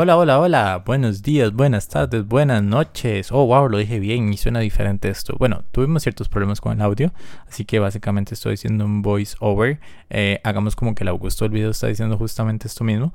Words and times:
Hola, 0.00 0.16
hola, 0.16 0.38
hola. 0.38 0.82
Buenos 0.86 1.22
días, 1.22 1.52
buenas 1.52 1.88
tardes, 1.88 2.24
buenas 2.24 2.62
noches. 2.62 3.32
Oh, 3.32 3.46
wow, 3.46 3.68
lo 3.68 3.78
dije 3.78 3.98
bien 3.98 4.32
y 4.32 4.36
suena 4.36 4.60
diferente 4.60 5.08
esto. 5.08 5.34
Bueno, 5.40 5.64
tuvimos 5.72 6.04
ciertos 6.04 6.28
problemas 6.28 6.60
con 6.60 6.72
el 6.72 6.80
audio, 6.82 7.12
así 7.48 7.64
que 7.64 7.80
básicamente 7.80 8.34
estoy 8.34 8.54
haciendo 8.54 8.84
un 8.84 9.02
voice 9.02 9.34
over. 9.40 9.80
Eh, 10.08 10.40
hagamos 10.44 10.76
como 10.76 10.94
que 10.94 11.02
el 11.02 11.08
Augusto 11.08 11.44
del 11.44 11.50
video 11.50 11.70
está 11.70 11.88
diciendo 11.88 12.16
justamente 12.16 12.68
esto 12.68 12.84
mismo. 12.84 13.12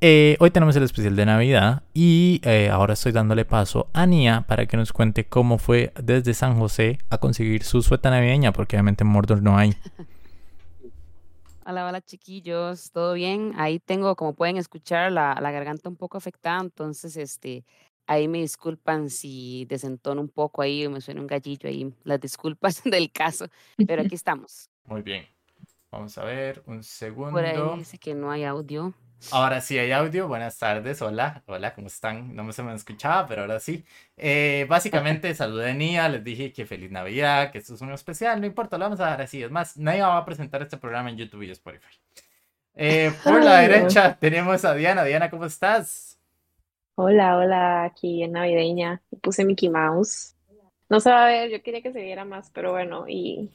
Eh, 0.00 0.38
hoy 0.40 0.50
tenemos 0.50 0.74
el 0.74 0.84
especial 0.84 1.16
de 1.16 1.26
Navidad 1.26 1.82
y 1.92 2.40
eh, 2.44 2.70
ahora 2.70 2.94
estoy 2.94 3.12
dándole 3.12 3.44
paso 3.44 3.90
a 3.92 4.06
Nia 4.06 4.46
para 4.48 4.64
que 4.64 4.78
nos 4.78 4.94
cuente 4.94 5.26
cómo 5.26 5.58
fue 5.58 5.92
desde 6.02 6.32
San 6.32 6.58
José 6.58 6.96
a 7.10 7.18
conseguir 7.18 7.62
su 7.62 7.82
sueta 7.82 8.08
navideña, 8.08 8.54
porque 8.54 8.76
obviamente 8.76 9.04
en 9.04 9.08
Mordor 9.08 9.42
no 9.42 9.58
hay. 9.58 9.74
Hola, 11.64 11.86
hola 11.86 12.00
chiquillos, 12.00 12.90
¿todo 12.90 13.14
bien? 13.14 13.52
Ahí 13.56 13.78
tengo, 13.78 14.16
como 14.16 14.34
pueden 14.34 14.56
escuchar, 14.56 15.12
la, 15.12 15.38
la 15.40 15.52
garganta 15.52 15.88
un 15.88 15.94
poco 15.94 16.18
afectada, 16.18 16.60
entonces 16.60 17.16
este, 17.16 17.64
ahí 18.08 18.26
me 18.26 18.38
disculpan 18.38 19.08
si 19.10 19.64
desentono 19.66 20.20
un 20.20 20.28
poco 20.28 20.62
ahí 20.62 20.84
o 20.84 20.90
me 20.90 21.00
suena 21.00 21.20
un 21.20 21.28
gallillo 21.28 21.68
ahí, 21.68 21.94
las 22.02 22.20
disculpas 22.20 22.82
del 22.84 23.12
caso, 23.12 23.46
pero 23.86 24.02
aquí 24.12 24.16
estamos. 24.16 24.70
Muy 24.86 25.02
bien. 25.02 25.24
Vamos 25.92 26.18
a 26.18 26.24
ver, 26.24 26.64
un 26.66 26.82
segundo. 26.82 27.30
Por 27.30 27.44
ahí 27.44 27.78
dice 27.78 27.96
que 27.96 28.14
no 28.14 28.32
hay 28.32 28.42
audio. 28.42 28.92
Ahora 29.30 29.60
sí 29.60 29.78
hay 29.78 29.92
audio. 29.92 30.26
Buenas 30.26 30.58
tardes. 30.58 31.00
Hola. 31.00 31.42
Hola, 31.46 31.74
¿cómo 31.74 31.86
están? 31.86 32.34
No 32.34 32.44
me 32.44 32.52
se 32.52 32.62
me 32.62 32.74
escuchaba, 32.74 33.26
pero 33.26 33.42
ahora 33.42 33.60
sí. 33.60 33.84
Eh, 34.16 34.66
básicamente 34.68 35.32
saludé 35.34 35.70
a 35.70 35.74
Nia, 35.74 36.08
les 36.08 36.24
dije 36.24 36.52
que 36.52 36.66
feliz 36.66 36.90
Navidad, 36.90 37.52
que 37.52 37.58
esto 37.58 37.74
es 37.74 37.80
un 37.80 37.92
especial, 37.92 38.40
no 38.40 38.46
importa, 38.46 38.78
lo 38.78 38.84
vamos 38.84 39.00
a 39.00 39.06
dar 39.06 39.22
así. 39.22 39.42
Es 39.42 39.50
más, 39.50 39.76
Nia 39.76 40.08
va 40.08 40.18
a 40.18 40.24
presentar 40.24 40.60
este 40.62 40.76
programa 40.76 41.10
en 41.10 41.16
YouTube 41.16 41.42
y 41.42 41.50
Spotify. 41.50 41.94
Eh, 42.74 43.12
por 43.22 43.42
la 43.42 43.60
derecha 43.60 44.16
tenemos 44.18 44.64
a 44.64 44.74
Diana. 44.74 45.04
Diana, 45.04 45.30
¿cómo 45.30 45.44
estás? 45.44 46.18
Hola, 46.96 47.36
hola, 47.36 47.84
aquí 47.84 48.22
en 48.22 48.32
Navideña. 48.32 49.02
Puse 49.22 49.44
Mickey 49.44 49.68
Mouse. 49.68 50.34
No 50.88 51.00
se 51.00 51.10
va 51.10 51.24
a 51.24 51.28
ver, 51.28 51.50
yo 51.50 51.62
quería 51.62 51.80
que 51.80 51.92
se 51.92 52.02
viera 52.02 52.24
más, 52.24 52.50
pero 52.50 52.72
bueno, 52.72 53.06
y, 53.08 53.50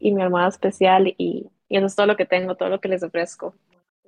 y 0.00 0.12
mi 0.12 0.22
almohada 0.22 0.48
especial 0.48 1.06
y, 1.06 1.50
y 1.68 1.76
eso 1.76 1.86
es 1.86 1.94
todo 1.94 2.06
lo 2.06 2.16
que 2.16 2.26
tengo, 2.26 2.56
todo 2.56 2.68
lo 2.68 2.80
que 2.80 2.88
les 2.88 3.02
ofrezco 3.04 3.54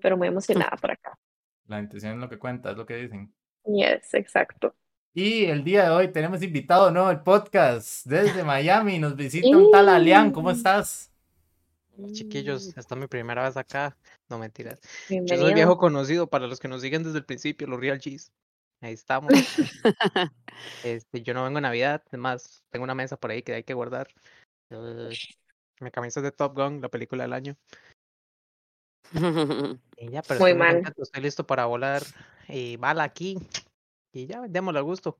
pero 0.00 0.16
muy 0.16 0.28
emocionada 0.28 0.76
por 0.76 0.92
acá. 0.92 1.18
La 1.66 1.78
intención 1.78 2.14
es 2.14 2.18
lo 2.18 2.28
que 2.28 2.38
cuenta, 2.38 2.72
es 2.72 2.76
lo 2.76 2.86
que 2.86 2.96
dicen. 2.96 3.32
Yes, 3.64 4.14
exacto. 4.14 4.74
Y 5.12 5.44
el 5.46 5.64
día 5.64 5.84
de 5.84 5.90
hoy 5.90 6.08
tenemos 6.08 6.42
invitado, 6.42 6.90
¿no? 6.90 7.10
El 7.10 7.20
podcast 7.20 8.06
desde 8.06 8.44
Miami. 8.44 8.98
Nos 8.98 9.16
visita 9.16 9.48
un 9.48 9.70
tal 9.70 9.88
Alian. 9.88 10.30
¿Cómo 10.30 10.50
estás? 10.50 11.10
Chiquillos, 12.12 12.76
esta 12.76 12.94
es 12.94 13.00
mi 13.00 13.06
primera 13.06 13.42
vez 13.42 13.56
acá. 13.56 13.96
No 14.28 14.38
mentiras. 14.38 14.80
Yo 15.08 15.36
soy 15.36 15.52
viejo 15.52 15.76
conocido 15.76 16.28
para 16.28 16.46
los 16.46 16.60
que 16.60 16.68
nos 16.68 16.80
siguen 16.80 17.02
desde 17.02 17.18
el 17.18 17.24
principio, 17.24 17.66
los 17.66 17.80
Real 17.80 17.98
G's. 17.98 18.32
Ahí 18.80 18.94
estamos. 18.94 19.30
este, 20.84 21.22
yo 21.22 21.34
no 21.34 21.44
vengo 21.44 21.58
en 21.58 21.62
Navidad, 21.62 22.02
además, 22.08 22.64
tengo 22.70 22.84
una 22.84 22.94
mesa 22.94 23.16
por 23.16 23.30
ahí 23.30 23.42
que 23.42 23.52
hay 23.52 23.64
que 23.64 23.74
guardar. 23.74 24.08
Uh, 24.70 25.10
mi 25.80 25.90
camisa 25.90 26.20
es 26.20 26.24
de 26.24 26.32
Top 26.32 26.54
Gun, 26.54 26.80
la 26.80 26.88
película 26.88 27.24
del 27.24 27.32
año. 27.32 27.56
Y 30.02 30.08
ya, 30.08 30.22
pero 30.22 30.40
Muy 30.40 30.54
mal. 30.54 30.76
contento, 30.76 31.02
estoy 31.02 31.22
listo 31.22 31.46
para 31.46 31.66
volar 31.66 32.02
y 32.48 32.76
bala 32.78 33.04
aquí. 33.04 33.38
Y 34.12 34.26
ya, 34.26 34.40
démosle 34.48 34.78
al 34.78 34.84
gusto. 34.84 35.18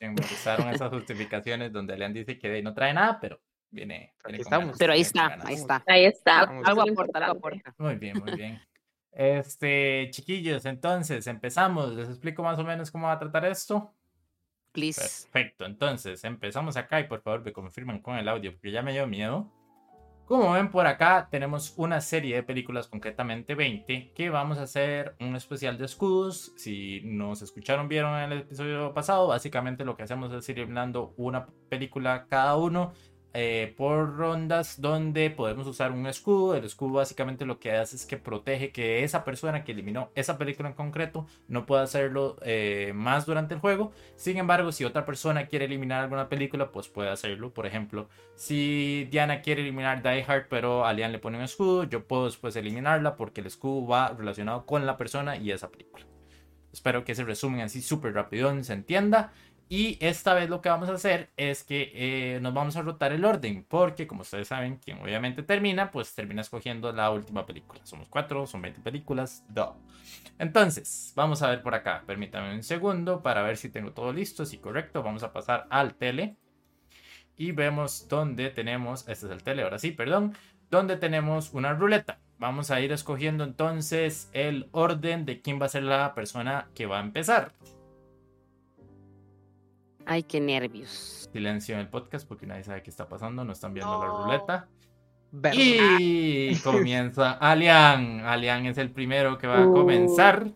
Me 0.00 0.08
gustaron 0.10 0.68
esas 0.68 0.90
justificaciones 0.90 1.72
donde 1.72 1.94
Alian 1.94 2.12
dice 2.12 2.36
que 2.36 2.60
no 2.60 2.74
trae 2.74 2.92
nada, 2.92 3.20
pero 3.20 3.40
viene. 3.70 4.14
viene 4.24 4.42
estamos. 4.42 4.76
Pero 4.76 4.92
ahí 4.92 5.04
viene 5.04 5.12
con 5.12 5.20
está, 5.22 5.28
ganas. 5.28 5.46
ahí 5.46 5.54
está. 5.54 5.84
Ahí 5.86 6.04
está. 6.04 6.40
Algo 6.40 6.82
aporta, 6.82 7.18
algo 7.20 7.38
aporta. 7.38 7.74
Muy 7.78 7.94
bien, 7.94 8.18
muy 8.18 8.34
bien. 8.34 8.60
Este, 9.12 10.08
chiquillos, 10.10 10.66
entonces 10.66 11.26
empezamos. 11.26 11.94
Les 11.94 12.08
explico 12.08 12.42
más 12.42 12.58
o 12.58 12.64
menos 12.64 12.90
cómo 12.90 13.06
va 13.06 13.12
a 13.12 13.18
tratar 13.18 13.46
esto. 13.46 13.94
Please. 14.72 15.00
Perfecto, 15.00 15.64
entonces 15.64 16.22
empezamos 16.24 16.76
acá 16.76 17.00
y 17.00 17.04
por 17.04 17.22
favor 17.22 17.42
me 17.42 17.52
confirman 17.52 18.02
con 18.02 18.16
el 18.18 18.28
audio 18.28 18.52
porque 18.52 18.72
ya 18.72 18.82
me 18.82 18.92
dio 18.92 19.06
miedo. 19.06 19.50
Como 20.26 20.50
ven 20.50 20.72
por 20.72 20.88
acá 20.88 21.28
tenemos 21.30 21.72
una 21.76 22.00
serie 22.00 22.34
de 22.34 22.42
películas, 22.42 22.88
concretamente 22.88 23.54
20, 23.54 24.10
que 24.12 24.28
vamos 24.28 24.58
a 24.58 24.62
hacer 24.62 25.14
un 25.20 25.36
especial 25.36 25.78
de 25.78 25.84
escudos. 25.84 26.52
Si 26.56 27.00
nos 27.04 27.42
escucharon, 27.42 27.86
vieron 27.86 28.18
en 28.18 28.32
el 28.32 28.40
episodio 28.40 28.92
pasado, 28.92 29.28
básicamente 29.28 29.84
lo 29.84 29.96
que 29.96 30.02
hacemos 30.02 30.32
es 30.32 30.48
ir 30.48 30.60
hablando 30.60 31.14
una 31.16 31.46
película 31.68 32.26
cada 32.28 32.56
uno 32.56 32.92
eh, 33.38 33.74
por 33.76 34.16
rondas 34.16 34.80
donde 34.80 35.28
podemos 35.28 35.66
usar 35.66 35.92
un 35.92 36.06
escudo. 36.06 36.54
El 36.54 36.64
escudo 36.64 36.94
básicamente 36.94 37.44
lo 37.44 37.58
que 37.58 37.72
hace 37.72 37.94
es 37.94 38.06
que 38.06 38.16
protege 38.16 38.72
que 38.72 39.04
esa 39.04 39.24
persona 39.24 39.62
que 39.62 39.72
eliminó 39.72 40.10
esa 40.14 40.38
película 40.38 40.70
en 40.70 40.74
concreto 40.74 41.26
no 41.46 41.66
pueda 41.66 41.82
hacerlo 41.82 42.38
eh, 42.40 42.92
más 42.94 43.26
durante 43.26 43.52
el 43.52 43.60
juego. 43.60 43.92
Sin 44.16 44.38
embargo, 44.38 44.72
si 44.72 44.86
otra 44.86 45.04
persona 45.04 45.48
quiere 45.48 45.66
eliminar 45.66 46.00
alguna 46.00 46.30
película, 46.30 46.72
pues 46.72 46.88
puede 46.88 47.10
hacerlo. 47.10 47.52
Por 47.52 47.66
ejemplo, 47.66 48.08
si 48.36 49.06
Diana 49.10 49.42
quiere 49.42 49.60
eliminar 49.60 50.02
Die 50.02 50.24
Hard, 50.26 50.46
pero 50.48 50.86
Alian 50.86 51.12
le 51.12 51.18
pone 51.18 51.36
un 51.36 51.44
escudo, 51.44 51.84
yo 51.84 52.06
puedo 52.06 52.24
después 52.24 52.56
eliminarla 52.56 53.16
porque 53.16 53.42
el 53.42 53.48
escudo 53.48 53.86
va 53.86 54.14
relacionado 54.16 54.64
con 54.64 54.86
la 54.86 54.96
persona 54.96 55.36
y 55.36 55.50
esa 55.50 55.68
película. 55.70 56.06
Espero 56.76 57.04
que 57.04 57.12
ese 57.12 57.24
resumen 57.24 57.62
así 57.62 57.80
súper 57.80 58.12
rápido 58.12 58.62
se 58.62 58.74
entienda. 58.74 59.32
Y 59.68 59.98
esta 60.00 60.32
vez 60.34 60.48
lo 60.48 60.60
que 60.60 60.68
vamos 60.68 60.88
a 60.88 60.92
hacer 60.92 61.30
es 61.36 61.64
que 61.64 61.90
eh, 61.94 62.40
nos 62.40 62.54
vamos 62.54 62.76
a 62.76 62.82
rotar 62.82 63.12
el 63.12 63.24
orden, 63.24 63.64
porque 63.68 64.06
como 64.06 64.22
ustedes 64.22 64.46
saben, 64.46 64.76
quien 64.76 64.98
obviamente 65.00 65.42
termina, 65.42 65.90
pues 65.90 66.14
termina 66.14 66.42
escogiendo 66.42 66.92
la 66.92 67.10
última 67.10 67.44
película. 67.46 67.80
Somos 67.84 68.06
cuatro, 68.08 68.46
son 68.46 68.62
20 68.62 68.80
películas, 68.80 69.44
do. 69.48 69.76
Entonces, 70.38 71.12
vamos 71.16 71.42
a 71.42 71.48
ver 71.48 71.62
por 71.62 71.74
acá. 71.74 72.04
Permítame 72.06 72.54
un 72.54 72.62
segundo 72.62 73.22
para 73.22 73.42
ver 73.42 73.56
si 73.56 73.68
tengo 73.68 73.92
todo 73.92 74.12
listo, 74.12 74.46
si 74.46 74.58
correcto. 74.58 75.02
Vamos 75.02 75.24
a 75.24 75.32
pasar 75.32 75.66
al 75.70 75.94
tele. 75.94 76.36
Y 77.36 77.50
vemos 77.50 78.06
dónde 78.08 78.50
tenemos, 78.50 79.06
este 79.08 79.26
es 79.26 79.32
el 79.32 79.42
tele, 79.42 79.62
ahora 79.62 79.78
sí, 79.78 79.90
perdón, 79.90 80.34
donde 80.70 80.96
tenemos 80.96 81.52
una 81.52 81.74
ruleta. 81.74 82.18
Vamos 82.38 82.70
a 82.70 82.80
ir 82.80 82.92
escogiendo 82.92 83.44
entonces 83.44 84.30
el 84.32 84.68
orden 84.72 85.26
de 85.26 85.42
quién 85.42 85.60
va 85.60 85.66
a 85.66 85.70
ser 85.70 85.82
la 85.82 86.14
persona 86.14 86.68
que 86.74 86.86
va 86.86 86.98
a 86.98 87.02
empezar. 87.02 87.52
Ay, 90.06 90.22
qué 90.22 90.40
nervios. 90.40 91.28
Silencio 91.32 91.74
en 91.74 91.80
el 91.82 91.88
podcast 91.88 92.26
porque 92.26 92.46
nadie 92.46 92.64
sabe 92.64 92.82
qué 92.82 92.90
está 92.90 93.08
pasando, 93.08 93.44
no 93.44 93.52
están 93.52 93.74
viendo 93.74 94.00
la 94.00 94.06
ruleta. 94.24 94.68
Verdad. 95.32 95.58
Y 95.98 96.54
comienza 96.60 97.32
Alian. 97.32 98.20
Alian 98.20 98.64
es 98.66 98.78
el 98.78 98.90
primero 98.90 99.36
que 99.36 99.46
va 99.46 99.62
a 99.62 99.66
Uh. 99.66 99.74
comenzar. 99.74 100.46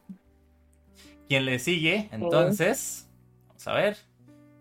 ¿Quién 1.28 1.44
le 1.44 1.59
sigue? 1.59 2.09
Entonces, 2.12 3.09
vamos 3.49 3.66
a 3.69 3.72
ver. 3.75 3.97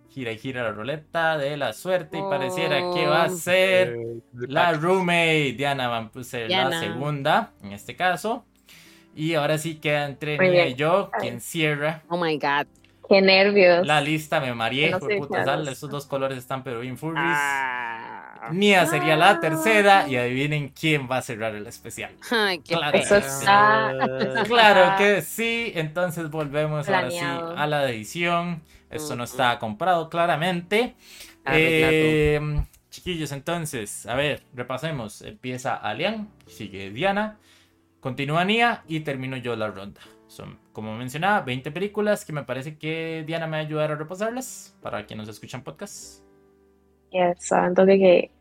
Gira 0.10 0.32
y 0.32 0.40
gira 0.40 0.64
la 0.64 0.72
ruleta 0.72 1.38
de 1.38 1.56
la 1.56 1.72
suerte 1.74 2.18
y 2.18 2.22
pareciera 2.22 2.78
que 2.94 3.06
va 3.06 3.26
a 3.26 3.28
Oh. 3.28 3.30
ser 3.30 3.90
Eh, 3.96 4.22
la 4.34 4.74
roommate. 4.74 5.54
Diana 5.54 5.88
va 5.88 6.00
a 6.14 6.24
ser 6.24 6.50
la 6.50 6.80
segunda 6.80 7.54
en 7.64 7.72
este 7.74 7.96
caso. 7.96 8.46
Y 9.16 9.36
ahora 9.36 9.58
sí 9.58 9.76
queda 9.76 10.06
entre 10.06 10.38
Nia 10.38 10.68
y 10.68 10.76
yo, 10.76 11.12
quien 11.20 11.42
cierra 11.42 12.04
Oh 12.10 12.18
my 12.18 12.38
god. 12.38 12.68
Qué 13.10 13.22
nervios. 13.22 13.86
la 13.88 14.00
lista. 14.02 14.40
Me 14.40 14.54
mareé, 14.54 14.92
No 14.92 15.00
fue 15.00 15.14
sé, 15.14 15.18
puta 15.20 15.44
claro. 15.44 15.64
sal, 15.64 15.68
Estos 15.74 15.90
dos 15.90 16.06
colores 16.06 16.38
están 16.38 16.64
pero 16.64 16.80
bien 16.82 16.98
furries. 16.98 17.24
Ah. 17.26 18.50
Nia 18.52 18.86
sería 18.86 19.16
la 19.18 19.32
Ah. 19.32 19.40
tercera 19.42 20.08
y 20.08 20.16
adivinen 20.16 20.70
quién 20.70 21.10
va 21.12 21.18
a 21.18 21.22
cerrar 21.22 21.54
el 21.56 21.68
especial. 21.68 22.12
Ay, 22.32 22.60
qué 22.60 22.76
Claro. 22.76 22.92
pena. 22.94 23.04
Eso 23.04 23.16
está. 23.18 23.94
Claro 24.48 24.96
que 24.98 25.22
sí, 25.22 25.72
entonces 25.76 26.30
volvemos 26.30 26.88
ahora 26.88 27.12
sí 27.12 27.18
a 27.20 27.68
la 27.68 27.90
edición. 27.90 28.62
Esto 28.90 29.16
no 29.16 29.24
está 29.26 29.60
comprado 29.60 30.10
claramente. 30.10 30.96
Eh, 31.52 32.40
chiquillos, 32.90 33.32
entonces, 33.32 34.06
a 34.06 34.16
ver, 34.16 34.44
repasemos. 34.54 35.22
Empieza 35.22 35.76
Alian, 35.76 36.30
sigue 36.48 36.90
Diana, 36.92 37.38
continúa 38.00 38.46
Nia 38.46 38.84
y 38.88 39.02
termino 39.02 39.38
yo 39.38 39.56
la 39.56 39.68
ronda. 39.68 40.02
Son, 40.30 40.60
como 40.74 40.96
mencionaba, 40.96 41.42
20 41.42 41.72
películas 41.72 42.24
que 42.24 42.32
me 42.32 42.44
parece 42.44 42.78
que 42.78 43.24
Diana 43.26 43.48
me 43.48 43.58
va 43.58 43.64
a 43.64 43.66
ayudar 43.66 43.92
a 43.92 43.96
repasarlas 43.96 44.78
para 44.80 45.04
quienes 45.08 45.26
nos 45.26 45.36
escuchan 45.36 45.64
podcast. 45.64 46.24
Yes, 47.10 47.48
saben 47.48 47.74
toque 47.74 47.98
que 47.98 48.32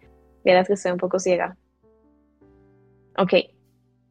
vieras 0.44 0.66
que 0.66 0.74
estoy 0.74 0.92
un 0.92 0.98
poco 0.98 1.18
ciega. 1.18 1.56
Ok, 3.16 3.32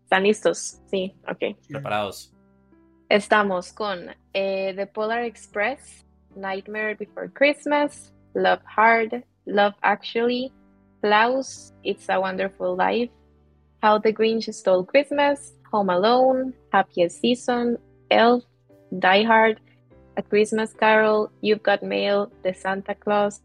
¿están 0.01 0.23
listos? 0.23 0.81
Sí, 0.87 1.15
ok. 1.29 1.55
Preparados. 1.69 2.33
Estamos 3.09 3.71
con 3.71 4.09
eh, 4.33 4.73
The 4.75 4.87
Polar 4.87 5.23
Express, 5.23 6.03
Nightmare 6.35 6.95
Before 6.95 7.29
Christmas, 7.31 8.11
Love 8.33 8.63
Hard, 8.75 9.23
Love 9.45 9.75
Actually, 9.81 10.51
Klaus, 11.01 11.75
It's 11.83 12.09
a 12.09 12.19
Wonderful 12.19 12.75
Life, 12.75 13.13
How 13.83 13.99
the 14.01 14.11
Grinch 14.11 14.51
Stole 14.51 14.83
Christmas, 14.83 15.53
Home 15.71 15.89
Alone, 15.89 16.53
Happiest 16.71 17.21
Season, 17.21 17.77
Elf, 18.09 18.43
Die 18.99 19.23
Hard, 19.23 19.59
A 20.17 20.21
Christmas 20.21 20.73
Carol, 20.73 21.29
You've 21.41 21.63
Got 21.63 21.83
Mail, 21.83 22.31
The 22.43 22.53
Santa 22.53 22.95
Claus, 22.95 23.41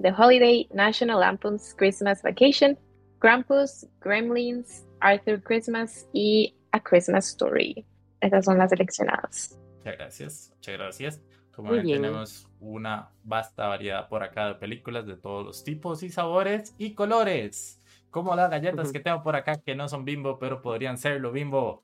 The 0.00 0.10
Holiday, 0.10 0.68
National 0.72 1.20
Lampoon's 1.20 1.74
Christmas 1.74 2.22
Vacation, 2.22 2.76
Krampus, 3.18 3.86
Gremlins, 4.00 4.84
Arthur 5.00 5.42
Christmas 5.42 6.06
y 6.12 6.54
A 6.72 6.80
Christmas 6.80 7.28
Story. 7.28 7.84
Esas 8.20 8.44
son 8.44 8.58
las 8.58 8.70
seleccionadas. 8.70 9.58
Muchas 9.78 9.96
gracias, 9.96 10.52
muchas 10.54 10.74
gracias. 10.74 11.22
Como 11.54 11.72
ven, 11.72 11.86
tenemos 11.86 12.46
una 12.60 13.08
vasta 13.24 13.66
variedad 13.68 14.08
por 14.08 14.22
acá 14.22 14.48
de 14.48 14.54
películas 14.56 15.06
de 15.06 15.16
todos 15.16 15.44
los 15.44 15.64
tipos 15.64 16.02
y 16.02 16.10
sabores 16.10 16.74
y 16.76 16.92
colores. 16.94 17.80
Como 18.16 18.34
las 18.34 18.48
galletas 18.48 18.92
que 18.92 19.00
tengo 19.00 19.22
por 19.22 19.36
acá 19.36 19.60
que 19.60 19.74
no 19.74 19.90
son 19.90 20.06
bimbo, 20.06 20.38
pero 20.38 20.62
podrían 20.62 20.96
serlo 20.96 21.32
bimbo. 21.32 21.82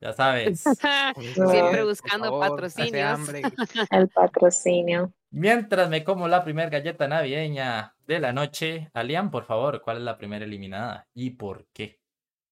Ya 0.00 0.12
sabes. 0.12 0.64
Siempre 1.14 1.84
buscando 1.84 2.40
patrocinios. 2.40 3.20
El 3.92 4.08
patrocinio. 4.08 5.12
Mientras 5.30 5.88
me 5.88 6.02
como 6.02 6.26
la 6.26 6.42
primera 6.42 6.68
galleta 6.68 7.06
navideña 7.06 7.94
de 8.08 8.18
la 8.18 8.32
noche, 8.32 8.90
Alian, 8.92 9.30
por 9.30 9.44
favor, 9.44 9.80
¿cuál 9.80 9.98
es 9.98 10.02
la 10.02 10.18
primera 10.18 10.44
eliminada 10.44 11.06
y 11.14 11.30
por 11.30 11.68
qué? 11.72 12.00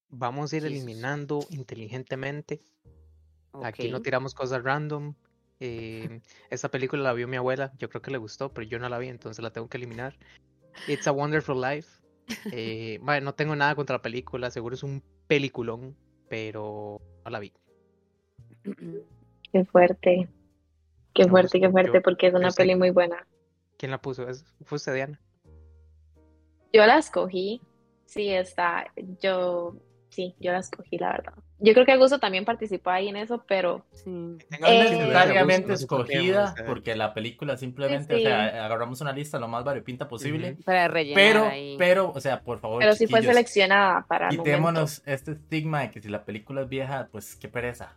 Vamos 0.08 0.52
a 0.52 0.58
ir 0.58 0.64
eliminando 0.64 1.44
inteligentemente. 1.50 2.62
Aquí 3.64 3.90
no 3.90 4.02
tiramos 4.02 4.34
cosas 4.34 4.62
random. 4.62 5.14
Eh, 5.58 6.20
esta 6.48 6.70
película 6.70 7.02
la 7.02 7.12
vio 7.12 7.26
mi 7.26 7.38
abuela, 7.38 7.72
yo 7.76 7.88
creo 7.88 8.02
que 8.02 8.12
le 8.12 8.18
gustó, 8.18 8.54
pero 8.54 8.68
yo 8.68 8.78
no 8.78 8.88
la 8.88 8.98
vi, 8.98 9.08
entonces 9.08 9.42
la 9.42 9.50
tengo 9.50 9.68
que 9.68 9.78
eliminar. 9.78 10.16
It's 10.86 11.08
a 11.08 11.10
Wonderful 11.10 11.60
Life. 11.60 11.95
Eh, 12.52 12.98
bueno, 13.02 13.26
no 13.26 13.34
tengo 13.34 13.54
nada 13.54 13.74
contra 13.74 13.96
la 13.96 14.02
película, 14.02 14.50
seguro 14.50 14.74
es 14.74 14.82
un 14.82 15.02
peliculón, 15.26 15.96
pero 16.28 17.00
no 17.24 17.30
la 17.30 17.38
vi. 17.38 17.52
Qué 19.52 19.64
fuerte. 19.64 20.28
Qué 21.14 21.28
fuerte, 21.28 21.60
qué 21.60 21.70
fuerte, 21.70 22.00
porque 22.00 22.26
es 22.26 22.34
una 22.34 22.50
peli 22.50 22.74
muy 22.74 22.90
buena. 22.90 23.26
¿Quién 23.78 23.90
la 23.90 24.00
puso? 24.00 24.26
¿Fue 24.64 24.76
usted, 24.76 24.94
Diana? 24.94 25.20
Yo 26.72 26.84
la 26.84 26.98
escogí. 26.98 27.60
Sí, 28.04 28.28
está. 28.28 28.92
Yo 29.20 29.76
Sí, 30.16 30.34
yo 30.40 30.50
la 30.50 30.60
escogí, 30.60 30.96
la 30.96 31.10
verdad. 31.10 31.34
Yo 31.58 31.74
creo 31.74 31.84
que 31.84 31.92
Augusto 31.92 32.18
también 32.18 32.46
participó 32.46 32.88
ahí 32.88 33.08
en 33.08 33.18
eso, 33.18 33.44
pero... 33.46 33.84
Sí. 33.92 34.38
Eh, 34.66 35.12
escogida, 35.68 36.54
porque 36.66 36.96
la 36.96 37.12
película 37.12 37.58
simplemente, 37.58 38.14
o 38.14 38.18
sea, 38.20 38.64
agarramos 38.64 39.02
una 39.02 39.12
lista 39.12 39.38
lo 39.38 39.46
más 39.46 39.62
variopinta 39.62 40.08
posible. 40.08 40.56
Para 40.64 40.88
rellenar 40.88 41.22
Pero, 41.22 41.44
ahí. 41.44 41.76
pero, 41.78 42.12
o 42.14 42.20
sea, 42.22 42.40
por 42.40 42.60
favor, 42.60 42.78
Pero 42.78 42.94
sí 42.94 43.06
fue 43.06 43.20
seleccionada 43.20 44.06
para 44.08 44.30
Quitémonos 44.30 45.02
este 45.04 45.32
estigma 45.32 45.82
de 45.82 45.90
que 45.90 46.00
si 46.00 46.08
la 46.08 46.24
película 46.24 46.62
es 46.62 46.68
vieja, 46.70 47.10
pues 47.12 47.36
qué 47.36 47.48
pereza. 47.48 47.94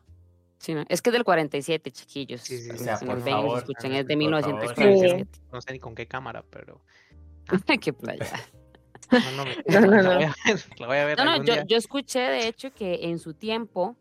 Sí, 0.58 0.74
no, 0.74 0.84
es 0.90 1.02
que 1.02 1.12
es 1.12 1.14
del 1.14 1.24
47, 1.24 1.90
chiquillos. 1.92 2.42
Sí, 2.42 2.58
sí, 2.58 2.72
o 2.72 2.78
sea, 2.78 3.00
por 3.00 3.22
favor, 3.22 3.60
escuchen, 3.60 3.94
es 3.94 4.06
de 4.06 4.18
1947. 4.18 5.40
No 5.54 5.62
sé 5.62 5.72
ni 5.72 5.80
con 5.80 5.96
qué 5.96 6.06
cámara, 6.06 6.44
pero... 6.50 6.82
qué 7.82 7.94
playa. 7.94 8.28
No, 9.70 9.82
no, 9.82 10.02
no, 10.02 11.38
no. 11.38 11.44
yo, 11.44 11.78
escuché 11.78 12.20
de 12.20 12.48
hecho 12.48 12.72
que 12.74 13.00
en 13.10 13.20
su 13.20 13.34
tiempo, 13.34 13.96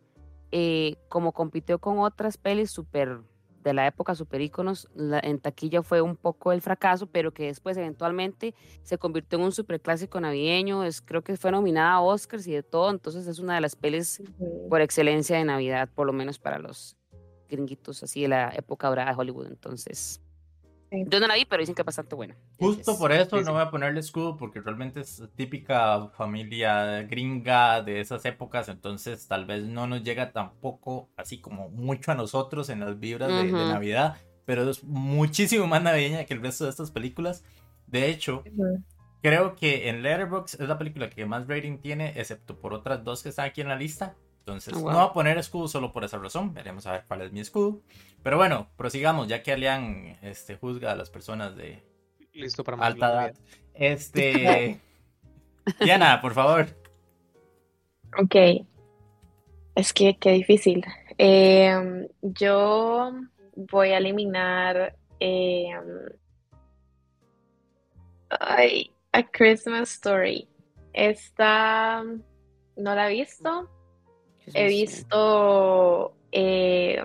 eh, 0.52 0.96
como 1.08 1.32
compitió 1.32 1.78
con 1.78 1.98
otras 1.98 2.36
pelis 2.36 2.70
super 2.70 3.20
de 3.62 3.74
la 3.74 3.86
época 3.86 4.14
super 4.14 4.40
íconos, 4.40 4.88
en 4.96 5.40
taquilla 5.40 5.82
fue 5.82 6.00
un 6.00 6.16
poco 6.16 6.52
el 6.52 6.62
fracaso, 6.62 7.06
pero 7.06 7.32
que 7.32 7.46
después 7.46 7.76
eventualmente 7.76 8.54
se 8.82 8.98
convirtió 8.98 9.38
en 9.38 9.46
un 9.46 9.52
super 9.52 9.80
clásico 9.80 10.20
navideño, 10.20 10.84
es, 10.84 11.02
creo 11.02 11.22
que 11.22 11.36
fue 11.36 11.50
nominada 11.50 11.92
a 11.92 12.00
Oscars 12.00 12.46
y 12.46 12.52
de 12.52 12.62
todo, 12.62 12.90
entonces 12.90 13.26
es 13.26 13.38
una 13.38 13.56
de 13.56 13.60
las 13.60 13.76
pelis 13.76 14.22
por 14.70 14.80
excelencia 14.80 15.36
de 15.36 15.44
Navidad, 15.44 15.88
por 15.94 16.06
lo 16.06 16.12
menos 16.12 16.38
para 16.38 16.58
los 16.58 16.96
gringuitos 17.48 18.02
así 18.02 18.22
de 18.22 18.28
la 18.28 18.50
época 18.54 18.88
dorada 18.88 19.10
de 19.10 19.18
Hollywood, 19.18 19.48
entonces 19.48 20.20
yo 20.90 21.20
no 21.20 21.26
la 21.26 21.34
vi, 21.34 21.44
pero 21.44 21.60
dicen 21.60 21.74
que 21.74 21.82
es 21.82 21.86
bastante 21.86 22.14
buena. 22.14 22.36
Justo 22.58 22.98
por 22.98 23.12
eso 23.12 23.40
no 23.42 23.52
voy 23.52 23.62
a 23.62 23.70
ponerle 23.70 24.00
escudo, 24.00 24.36
porque 24.36 24.60
realmente 24.60 25.00
es 25.00 25.22
típica 25.34 26.08
familia 26.10 27.02
gringa 27.02 27.82
de 27.82 28.00
esas 28.00 28.24
épocas, 28.24 28.68
entonces 28.68 29.26
tal 29.28 29.44
vez 29.44 29.64
no 29.64 29.86
nos 29.86 30.02
llega 30.02 30.32
tampoco 30.32 31.08
así 31.16 31.40
como 31.40 31.68
mucho 31.68 32.12
a 32.12 32.14
nosotros 32.14 32.68
en 32.70 32.80
las 32.80 32.98
vibras 32.98 33.28
de, 33.28 33.52
Navidad, 33.52 34.16
pero 34.44 34.68
es 34.68 34.82
muchísimo 34.84 35.66
más 35.66 35.82
navideña 35.82 36.24
que 36.24 36.34
el 36.34 36.42
resto 36.42 36.64
de 36.64 36.70
estas 36.70 36.90
películas. 36.90 37.44
De 37.86 38.08
hecho, 38.08 38.44
creo 39.22 39.54
que 39.56 39.88
en 39.88 40.02
Letterboxd 40.02 40.62
es 40.62 40.68
la 40.68 40.78
película 40.78 41.10
que 41.10 41.26
más 41.26 41.46
rating 41.46 41.78
tiene, 41.78 42.12
excepto 42.16 42.58
por 42.58 42.72
otras 42.72 43.04
dos 43.04 43.22
que 43.22 43.30
están 43.30 43.46
aquí 43.46 43.60
en 43.60 43.68
la 43.68 43.76
lista. 43.76 44.16
Entonces, 44.40 44.72
oh, 44.74 44.90
no 44.90 44.96
voy 44.96 45.06
a 45.06 45.12
poner 45.12 45.36
escudo 45.36 45.68
solo 45.68 45.92
por 45.92 46.04
esa 46.04 46.16
razón. 46.16 46.54
Veremos 46.54 46.86
a 46.86 46.92
ver 46.92 47.04
cuál 47.06 47.20
es 47.20 47.32
mi 47.32 47.40
escudo. 47.40 47.82
Pero 48.22 48.36
bueno, 48.36 48.68
prosigamos, 48.76 49.28
ya 49.28 49.42
que 49.42 49.52
Alian 49.52 50.18
este, 50.22 50.56
juzga 50.56 50.92
a 50.92 50.96
las 50.96 51.10
personas 51.10 51.56
de 51.56 51.82
Listo 52.32 52.62
para 52.62 52.76
alta 52.78 53.10
edad. 53.10 53.34
Este. 53.74 54.80
Diana, 55.80 56.20
por 56.20 56.34
favor. 56.34 56.66
Ok. 58.16 58.36
Es 59.74 59.92
que 59.92 60.16
qué 60.18 60.32
difícil. 60.32 60.84
Em, 61.16 62.06
yo 62.22 63.12
voy 63.56 63.88
a 63.90 63.98
eliminar. 63.98 64.96
Em, 65.20 66.10
ay, 68.30 68.92
A 69.12 69.22
Christmas 69.22 69.90
Story. 69.94 70.48
Esta 70.92 72.04
no 72.76 72.94
la 72.94 73.10
he 73.10 73.14
visto 73.14 73.68
He 74.54 74.68
visto 74.68 76.14
eh, 76.32 77.02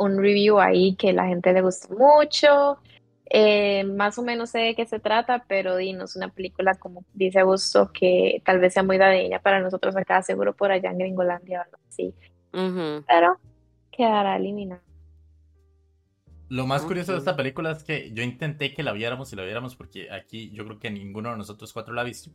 un 0.00 0.16
review 0.16 0.58
ahí 0.58 0.94
que 0.96 1.12
la 1.12 1.26
gente 1.26 1.52
le 1.52 1.60
gustó 1.60 1.94
mucho. 1.94 2.78
Eh, 3.32 3.84
más 3.84 4.18
o 4.18 4.22
menos 4.22 4.50
sé 4.50 4.58
de 4.58 4.74
qué 4.74 4.86
se 4.86 4.98
trata, 4.98 5.44
pero 5.46 5.76
dinos 5.76 6.16
una 6.16 6.30
película 6.30 6.74
como 6.74 7.04
dice 7.14 7.40
Augusto 7.40 7.92
que 7.92 8.42
tal 8.44 8.58
vez 8.58 8.72
sea 8.72 8.82
muy 8.82 8.98
dadeña 8.98 9.38
para 9.38 9.60
nosotros 9.60 9.94
acá, 9.96 10.22
seguro 10.22 10.56
por 10.56 10.72
allá 10.72 10.90
en 10.90 10.98
Gringolandia 10.98 11.60
o 11.60 11.62
algo 11.62 11.76
así. 11.88 12.14
Pero 12.50 13.38
quedará 13.92 14.36
eliminada. 14.36 14.82
Lo 16.50 16.66
más 16.66 16.82
curioso 16.82 17.12
de 17.12 17.18
esta 17.18 17.36
película 17.36 17.70
es 17.70 17.84
que 17.84 18.10
yo 18.12 18.24
intenté 18.24 18.74
que 18.74 18.82
la 18.82 18.92
viéramos 18.92 19.32
y 19.32 19.36
la 19.36 19.44
viéramos 19.44 19.76
porque 19.76 20.10
aquí 20.10 20.50
yo 20.50 20.64
creo 20.64 20.80
que 20.80 20.90
ninguno 20.90 21.30
de 21.30 21.36
nosotros 21.36 21.72
cuatro 21.72 21.94
la 21.94 22.00
ha 22.00 22.04
visto. 22.04 22.32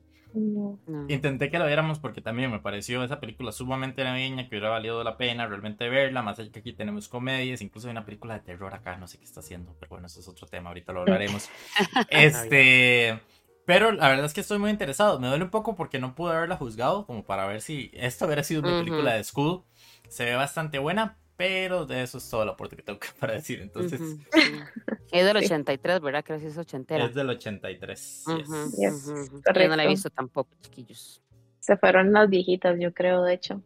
Intenté 1.09 1.49
que 1.49 1.59
la 1.59 1.65
viéramos 1.65 1.99
porque 1.99 2.21
también 2.21 2.49
me 2.49 2.59
pareció 2.59 3.03
esa 3.03 3.19
película 3.19 3.51
sumamente 3.51 4.05
navideña 4.05 4.47
que 4.47 4.55
hubiera 4.55 4.69
valido 4.69 5.03
la 5.03 5.17
pena 5.17 5.47
realmente 5.47 5.89
verla, 5.89 6.21
más 6.21 6.39
allá 6.39 6.49
que 6.49 6.59
aquí 6.59 6.71
tenemos 6.71 7.09
comedias, 7.09 7.61
incluso 7.61 7.87
hay 7.87 7.91
una 7.91 8.05
película 8.05 8.35
de 8.35 8.39
terror 8.39 8.73
acá, 8.73 8.95
no 8.97 9.07
sé 9.07 9.17
qué 9.17 9.25
está 9.25 9.41
haciendo, 9.41 9.75
pero 9.81 9.89
bueno, 9.89 10.07
eso 10.07 10.21
es 10.21 10.27
otro 10.29 10.47
tema, 10.47 10.69
ahorita 10.69 10.93
lo 10.93 11.01
hablaremos. 11.01 11.49
este... 12.09 13.19
Pero 13.65 13.91
la 13.91 14.07
verdad 14.07 14.25
es 14.25 14.33
que 14.33 14.41
estoy 14.41 14.59
muy 14.59 14.69
interesado. 14.69 15.19
Me 15.19 15.27
duele 15.27 15.43
un 15.43 15.49
poco 15.49 15.75
porque 15.75 15.97
no 15.97 16.13
pude 16.13 16.35
haberla 16.35 16.55
juzgado, 16.55 17.07
como 17.07 17.25
para 17.25 17.47
ver 17.47 17.61
si 17.61 17.89
esta 17.95 18.25
hubiera 18.25 18.43
sido 18.43 18.61
mi 18.61 18.69
película 18.69 19.15
de 19.15 19.21
escudo. 19.21 19.65
Se 20.07 20.23
ve 20.23 20.35
bastante 20.35 20.77
buena, 20.77 21.17
pero 21.37 21.85
de 21.85 22.03
eso 22.03 22.17
es 22.17 22.29
todo 22.29 22.43
el 22.43 22.49
aporte 22.49 22.75
que 22.75 22.83
tengo 22.83 22.99
para 23.19 23.33
decir. 23.33 23.61
Entonces, 23.61 23.99
es 25.11 25.25
del 25.25 25.37
83, 25.37 26.01
¿verdad? 26.01 26.23
Creo 26.25 26.39
que 26.39 26.47
es 26.47 26.57
ochentera. 26.57 27.05
Es 27.05 27.13
del 27.13 27.29
83. 27.29 28.25
Yo 28.27 29.67
no 29.67 29.75
la 29.75 29.83
he 29.83 29.87
visto 29.87 30.09
tampoco, 30.09 30.51
chiquillos. 30.61 31.21
Se 31.59 31.77
fueron 31.77 32.13
las 32.13 32.29
viejitas, 32.29 32.77
yo 32.79 32.93
creo, 32.93 33.23
de 33.23 33.33
hecho. 33.33 33.61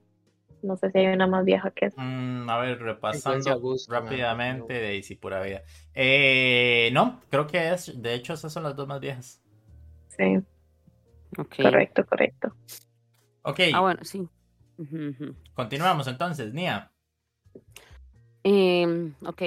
No 0.62 0.76
sé 0.76 0.92
si 0.92 0.98
hay 0.98 1.08
una 1.08 1.26
más 1.26 1.46
vieja 1.46 1.72
que 1.72 1.86
esa. 1.86 2.02
Mm, 2.02 2.50
a 2.50 2.60
ver, 2.60 2.80
repasando 2.82 3.78
rápidamente 3.88 4.74
de 4.74 4.82
Daisy 4.82 5.16
Pura 5.16 5.42
Vida. 5.42 5.64
Eh, 5.94 6.90
no, 6.92 7.22
creo 7.30 7.48
que 7.48 7.72
es, 7.72 8.02
de 8.02 8.14
hecho, 8.14 8.34
esas 8.34 8.52
son 8.52 8.64
las 8.64 8.76
dos 8.76 8.88
más 8.88 9.00
viejas. 9.00 9.42
Sí. 10.10 10.40
Correcto, 11.62 12.06
correcto. 12.06 12.54
Ok. 13.44 13.60
Ah, 13.74 13.80
bueno, 13.80 14.04
sí. 14.04 14.28
Continuamos 15.54 16.08
entonces, 16.08 16.54
Nia. 16.54 16.92
Eh, 18.44 19.14
ok. 19.26 19.42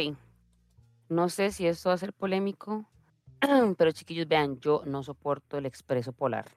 No 1.09 1.29
sé 1.29 1.51
si 1.53 1.67
esto 1.67 1.91
va 1.91 1.95
a 1.95 1.99
ser 1.99 2.13
polémico, 2.13 2.87
pero 3.77 3.93
chiquillos, 3.93 4.29
vean, 4.29 4.61
yo 4.61 4.83
no 4.87 5.03
soporto 5.03 5.59
el 5.59 5.67
expreso 5.67 6.13
polar. 6.13 6.51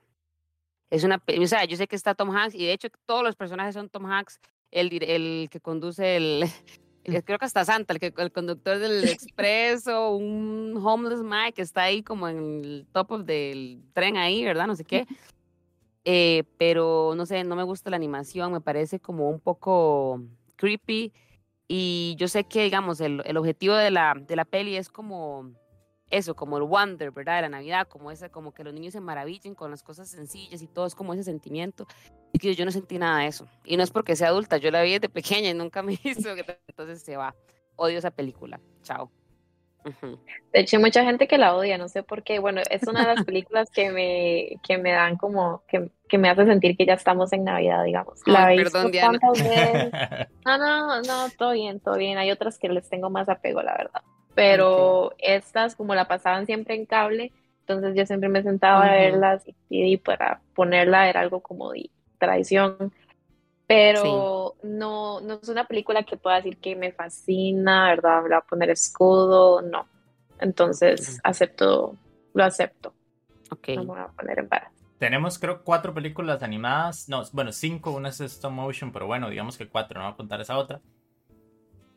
Es 0.88 1.04
una, 1.04 1.22
o 1.40 1.46
sea, 1.46 1.64
yo 1.64 1.76
sé 1.76 1.88
que 1.88 1.96
está 1.96 2.14
Tom 2.14 2.30
Hanks 2.30 2.54
y 2.54 2.64
de 2.64 2.72
hecho 2.72 2.88
todos 3.06 3.22
los 3.22 3.36
personajes 3.36 3.74
son 3.74 3.88
Tom 3.88 4.06
Hanks, 4.06 4.40
el, 4.70 5.02
el 5.02 5.48
que 5.50 5.60
conduce 5.60 6.16
el, 6.16 6.44
creo 7.24 7.38
que 7.38 7.44
hasta 7.44 7.64
Santa, 7.64 7.92
el, 7.92 8.00
que, 8.00 8.14
el 8.16 8.32
conductor 8.32 8.78
del 8.78 9.04
expreso, 9.08 10.16
un 10.16 10.80
homeless 10.82 11.22
Mike 11.22 11.54
que 11.54 11.62
está 11.62 11.82
ahí 11.82 12.02
como 12.02 12.28
en 12.28 12.38
el 12.64 12.86
top 12.92 13.24
del 13.24 13.82
tren 13.92 14.16
ahí, 14.16 14.44
¿verdad? 14.44 14.66
No 14.66 14.76
sé 14.76 14.84
qué. 14.84 15.06
Eh, 16.08 16.44
pero 16.56 17.14
no 17.16 17.26
sé, 17.26 17.42
no 17.42 17.56
me 17.56 17.64
gusta 17.64 17.90
la 17.90 17.96
animación, 17.96 18.52
me 18.52 18.60
parece 18.60 19.00
como 19.00 19.28
un 19.28 19.40
poco 19.40 20.22
creepy 20.54 21.12
y 21.68 22.14
yo 22.18 22.28
sé 22.28 22.44
que, 22.44 22.62
digamos, 22.62 23.00
el, 23.00 23.22
el 23.24 23.36
objetivo 23.36 23.74
de 23.74 23.90
la, 23.90 24.14
de 24.18 24.36
la 24.36 24.44
peli 24.44 24.76
es 24.76 24.88
como 24.88 25.52
eso, 26.10 26.34
como 26.36 26.56
el 26.56 26.62
wonder, 26.62 27.10
¿verdad? 27.10 27.36
De 27.36 27.42
la 27.42 27.48
Navidad, 27.48 27.88
como 27.88 28.10
esa, 28.10 28.28
como 28.28 28.52
que 28.52 28.62
los 28.62 28.72
niños 28.72 28.92
se 28.92 29.00
maravillen 29.00 29.54
con 29.54 29.70
las 29.70 29.82
cosas 29.82 30.08
sencillas 30.08 30.62
y 30.62 30.68
todo, 30.68 30.86
es 30.86 30.94
como 30.94 31.14
ese 31.14 31.24
sentimiento. 31.24 31.86
Y 32.32 32.38
que 32.38 32.54
yo 32.54 32.64
no 32.64 32.70
sentí 32.70 32.98
nada 32.98 33.20
de 33.20 33.26
eso. 33.26 33.48
Y 33.64 33.76
no 33.76 33.82
es 33.82 33.90
porque 33.90 34.14
sea 34.14 34.28
adulta, 34.28 34.58
yo 34.58 34.70
la 34.70 34.82
vi 34.82 34.92
desde 34.92 35.08
pequeña 35.08 35.50
y 35.50 35.54
nunca 35.54 35.82
me 35.82 35.92
hizo, 36.04 36.30
entonces 36.68 37.02
se 37.02 37.16
va. 37.16 37.34
Odio 37.76 37.98
esa 37.98 38.10
película. 38.10 38.60
Chao. 38.82 39.10
De 40.52 40.60
hecho, 40.60 40.76
hay 40.76 40.82
mucha 40.82 41.04
gente 41.04 41.28
que 41.28 41.38
la 41.38 41.54
odia, 41.54 41.78
no 41.78 41.88
sé 41.88 42.02
por 42.02 42.22
qué. 42.22 42.38
Bueno, 42.38 42.60
es 42.70 42.82
una 42.86 43.06
de 43.06 43.14
las 43.14 43.24
películas 43.24 43.70
que 43.70 43.90
me, 43.90 44.60
que 44.66 44.78
me 44.78 44.92
dan 44.92 45.16
como, 45.16 45.62
que, 45.68 45.90
que 46.08 46.18
me 46.18 46.28
hace 46.28 46.44
sentir 46.46 46.76
que 46.76 46.86
ya 46.86 46.94
estamos 46.94 47.32
en 47.32 47.44
Navidad, 47.44 47.84
digamos. 47.84 48.20
La 48.26 48.52
he 48.52 48.56
perdón, 48.56 48.90
Diana. 48.90 49.18
No, 50.44 50.58
no, 50.58 51.02
no, 51.02 51.30
todo 51.36 51.52
bien, 51.52 51.80
todo 51.80 51.96
bien. 51.96 52.18
Hay 52.18 52.30
otras 52.30 52.58
que 52.58 52.68
les 52.68 52.88
tengo 52.88 53.10
más 53.10 53.28
apego, 53.28 53.62
la 53.62 53.76
verdad. 53.76 54.02
Pero 54.34 55.14
estas, 55.18 55.76
como 55.76 55.94
la 55.94 56.08
pasaban 56.08 56.46
siempre 56.46 56.74
en 56.74 56.86
cable, 56.86 57.32
entonces 57.60 57.94
yo 57.96 58.06
siempre 58.06 58.28
me 58.28 58.42
sentaba 58.42 58.86
a 58.86 58.94
verlas 58.94 59.42
y, 59.68 59.96
para 59.96 60.40
ponerla 60.54 61.08
era 61.08 61.20
algo 61.20 61.40
como 61.40 61.72
de 61.72 61.90
tradición 62.18 62.92
pero 63.66 64.54
no, 64.62 65.20
no 65.20 65.34
es 65.42 65.48
una 65.48 65.66
película 65.66 66.04
que 66.04 66.16
pueda 66.16 66.36
decir 66.36 66.58
que 66.58 66.76
me 66.76 66.92
fascina, 66.92 67.88
¿verdad? 67.88 68.22
Me 68.22 68.28
va 68.30 68.38
a 68.38 68.46
poner 68.46 68.70
escudo, 68.70 69.60
no. 69.62 69.86
Entonces, 70.38 71.18
acepto, 71.24 71.96
lo 72.34 72.44
acepto. 72.44 72.94
Ok. 73.50 73.68
No 73.76 73.82
me 73.82 73.86
voy 73.86 74.00
a 74.00 74.08
poner 74.08 74.38
en 74.38 74.48
para. 74.48 74.70
Tenemos, 74.98 75.38
creo, 75.38 75.62
cuatro 75.62 75.92
películas 75.92 76.42
animadas. 76.42 77.08
No, 77.08 77.22
bueno, 77.32 77.52
cinco, 77.52 77.90
una 77.90 78.08
es 78.08 78.20
stop 78.20 78.52
motion, 78.52 78.92
pero 78.92 79.06
bueno, 79.06 79.28
digamos 79.28 79.58
que 79.58 79.68
cuatro, 79.68 80.00
no 80.00 80.06
voy 80.06 80.14
a 80.14 80.16
contar 80.16 80.40
esa 80.40 80.56
otra. 80.56 80.80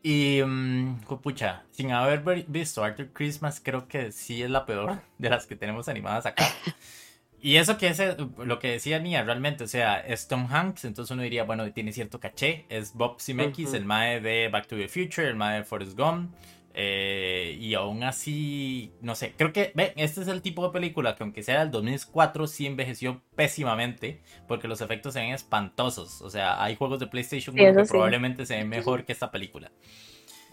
Y, 0.02 0.42
um, 0.42 1.00
pucha, 1.22 1.64
sin 1.72 1.92
haber 1.92 2.24
visto 2.48 2.84
Arthur 2.84 3.10
Christmas, 3.12 3.62
creo 3.64 3.88
que 3.88 4.12
sí 4.12 4.42
es 4.42 4.50
la 4.50 4.66
peor 4.66 5.02
de 5.18 5.30
las 5.30 5.46
que 5.46 5.56
tenemos 5.56 5.88
animadas 5.90 6.26
acá. 6.26 6.46
Y 7.42 7.56
eso 7.56 7.78
que 7.78 7.88
es 7.88 8.02
lo 8.38 8.60
que 8.60 8.72
decía 8.72 9.00
Nia, 9.00 9.24
realmente, 9.24 9.64
o 9.64 9.68
sea, 9.68 10.00
es 10.00 10.28
Tom 10.28 10.48
Hanks, 10.50 10.84
entonces 10.86 11.12
uno 11.12 11.24
diría, 11.24 11.44
bueno, 11.46 11.72
tiene 11.72 11.94
cierto 11.94 12.20
caché, 12.20 12.66
es 12.70 12.94
Bob 12.94 13.22
Zemeckis, 13.22 13.74
el 13.74 13.86
mae 13.86 14.20
de 14.20 14.50
Back 14.50 14.68
to 14.68 14.76
the 14.76 14.90
Future, 14.90 15.28
el 15.28 15.36
mae 15.36 15.60
de 15.60 15.64
Forrest 15.64 15.98
Gump, 15.98 16.34
eh, 16.74 17.58
y 17.60 17.74
aún 17.76 18.04
así, 18.04 18.92
no 19.02 19.16
sé, 19.16 19.34
creo 19.38 19.54
que, 19.54 19.72
ve, 19.74 19.94
este 19.96 20.22
es 20.22 20.28
el 20.28 20.42
tipo 20.42 20.66
de 20.66 20.74
película 20.74 21.16
que 21.16 21.24
aunque 21.24 21.42
sea 21.42 21.60
del 21.62 21.72
2004, 21.72 22.46
sí 22.48 22.68
envejeció 22.68 23.22
pésimamente, 23.36 24.22
porque 24.48 24.68
los 24.68 24.82
efectos 24.82 25.14
se 25.14 25.22
ven 25.22 25.32
espantosos, 25.32 26.22
o 26.22 26.30
sea, 26.30 26.62
hay 26.62 26.76
juegos 26.76 27.00
de 27.00 27.08
PlayStation 27.08 27.56
que 27.56 27.72
probablemente 27.88 28.46
se 28.46 28.58
ven 28.58 28.68
mejor 28.68 29.06
que 29.06 29.14
esta 29.14 29.32
película. 29.32 29.72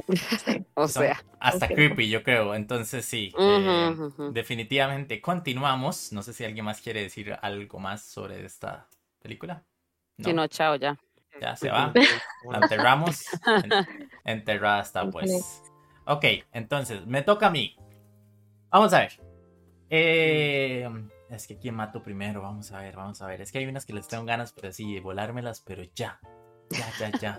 o 0.75 0.88
sea. 0.88 1.23
Hasta 1.41 1.69
creepy, 1.69 2.09
yo 2.09 2.23
creo. 2.23 2.55
Entonces 2.55 3.05
sí, 3.05 3.33
eh, 3.38 3.95
definitivamente 4.33 5.21
continuamos. 5.21 6.12
No 6.12 6.23
sé 6.23 6.33
si 6.33 6.45
alguien 6.45 6.65
más 6.65 6.81
quiere 6.81 7.03
decir 7.03 7.37
algo 7.43 7.79
más 7.79 8.03
sobre 8.03 8.45
esta 8.45 8.88
película. 9.21 9.65
Si 10.19 10.33
no, 10.33 10.47
chao 10.49 10.76
ya. 10.76 10.99
Ya 11.41 11.57
se 11.57 11.69
va. 11.69 11.93
La 12.50 12.59
enterramos. 12.59 13.26
enterrada 14.25 14.81
está 14.81 15.11
pues. 15.11 15.62
Ok, 16.07 16.25
entonces 16.53 17.07
me 17.07 17.23
toca 17.23 17.49
a 17.49 17.50
mí. 17.50 17.76
Vamos 18.71 18.93
a 18.93 19.00
ver. 19.00 19.21
Eh, 19.91 20.88
es 21.31 21.47
que 21.47 21.59
quién 21.59 21.75
mato 21.75 22.03
primero, 22.03 22.43
vamos 22.43 22.73
a 22.73 22.81
ver, 22.81 22.97
vamos 22.97 23.21
a 23.23 23.26
ver. 23.26 23.41
Es 23.41 23.53
que 23.53 23.59
hay 23.59 23.67
unas 23.67 23.85
que 23.85 23.93
les 23.93 24.09
tengo 24.09 24.25
ganas, 24.25 24.53
pero 24.53 24.73
sí, 24.73 24.99
volármelas, 25.00 25.61
pero 25.61 25.83
ya. 25.95 26.21
Ya, 26.71 26.91
ya, 26.99 27.19
ya. 27.19 27.38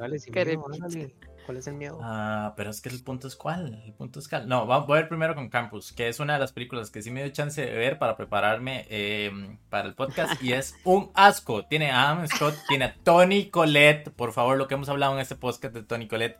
¿Cuál 1.47 1.59
es 1.59 1.67
el 1.67 1.75
miedo? 1.75 1.97
Ah, 2.03 2.53
pero 2.57 2.69
es 2.69 2.81
que 2.81 2.89
el 2.89 3.01
punto 3.01 3.25
es 3.25 3.37
cuál. 3.37 3.81
El 3.85 3.93
punto 3.93 4.19
es 4.19 4.27
cuál. 4.27 4.49
No, 4.49 4.65
voy 4.65 4.75
a 4.75 4.99
ver 4.99 5.07
primero 5.07 5.33
con 5.33 5.47
Campus, 5.47 5.93
que 5.93 6.09
es 6.09 6.19
una 6.19 6.33
de 6.33 6.39
las 6.39 6.51
películas 6.51 6.91
que 6.91 7.01
sí 7.01 7.09
me 7.09 7.23
dio 7.23 7.31
chance 7.31 7.65
de 7.65 7.71
ver 7.71 7.97
para 7.97 8.17
prepararme 8.17 8.85
em, 8.89 9.57
para 9.69 9.87
el 9.87 9.93
podcast. 9.93 10.43
y 10.43 10.51
es 10.51 10.75
un 10.83 11.09
asco. 11.13 11.63
Tiene 11.63 11.89
a 11.89 12.11
Adam 12.11 12.27
Scott, 12.27 12.53
tiene 12.67 12.83
a 12.83 12.95
Tony 12.95 13.45
Colette. 13.45 14.09
Por 14.09 14.33
favor, 14.33 14.57
lo 14.57 14.67
que 14.67 14.73
hemos 14.73 14.89
hablado 14.89 15.13
en 15.13 15.19
este 15.21 15.35
podcast 15.35 15.73
de 15.73 15.83
Tony 15.83 16.09
Colette. 16.09 16.37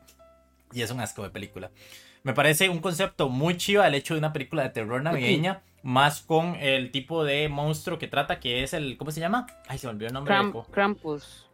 Y 0.73 0.81
es 0.81 0.91
un 0.91 0.99
asco 0.99 1.23
de 1.23 1.29
película. 1.29 1.71
Me 2.23 2.33
parece 2.33 2.67
un 2.67 2.79
concepto 2.79 3.29
muy 3.29 3.55
chido 3.55 3.85
el 3.85 3.95
hecho 3.95 4.13
de 4.13 4.17
una 4.17 4.33
película 4.33 4.63
de 4.63 4.71
terror 4.71 5.01
navideña, 5.01 5.61
más 5.83 6.19
con 6.19 6.55
el 6.55 6.91
tipo 6.91 7.23
de 7.23 7.47
monstruo 7.47 7.97
que 7.97 8.09
trata, 8.09 8.41
que 8.41 8.61
es 8.63 8.73
el. 8.73 8.97
¿Cómo 8.97 9.11
se 9.11 9.21
llama? 9.21 9.47
Ay, 9.69 9.77
se 9.77 9.87
me 9.87 9.91
olvidó 9.91 10.07
el 10.07 10.13
nombre. 10.15 10.35
Krampus 10.69 11.46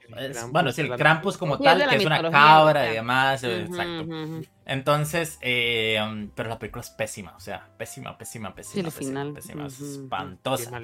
bueno, 0.51 0.71
sí, 0.71 0.81
el 0.81 0.95
Krampus 0.95 1.37
como 1.37 1.57
tal, 1.57 1.87
que 1.89 1.95
es 1.95 2.05
una 2.05 2.29
cabra 2.29 2.89
y 2.91 2.95
demás. 2.95 3.43
exacto. 3.43 4.05
Entonces, 4.65 5.39
eh, 5.41 5.99
um, 6.01 6.29
pero 6.33 6.49
la 6.49 6.57
película 6.57 6.81
es 6.81 6.89
pésima, 6.89 7.35
o 7.35 7.39
sea, 7.39 7.69
pésima, 7.77 8.17
pésima, 8.17 8.55
pésima. 8.55 8.89
Sí, 8.89 8.97
pésima, 8.97 9.33
pésima, 9.33 9.67
espantosa. 9.67 10.81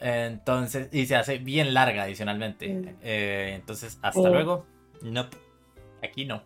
Entonces, 0.00 0.88
y 0.92 1.06
se 1.06 1.16
hace 1.16 1.38
bien 1.38 1.72
larga 1.72 2.02
adicionalmente. 2.02 2.96
Eh, 3.02 3.52
entonces, 3.54 3.98
hasta 4.02 4.28
luego. 4.28 4.66
No, 5.02 5.28
aquí 6.02 6.24
no. 6.24 6.42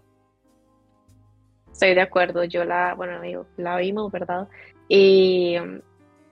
Estoy 1.72 1.94
de 1.94 2.00
acuerdo, 2.00 2.44
yo 2.44 2.64
la, 2.64 2.94
bueno, 2.94 3.20
la 3.56 3.76
vimos, 3.76 4.10
¿verdad? 4.10 4.48
Y 4.88 5.56
um, 5.58 5.80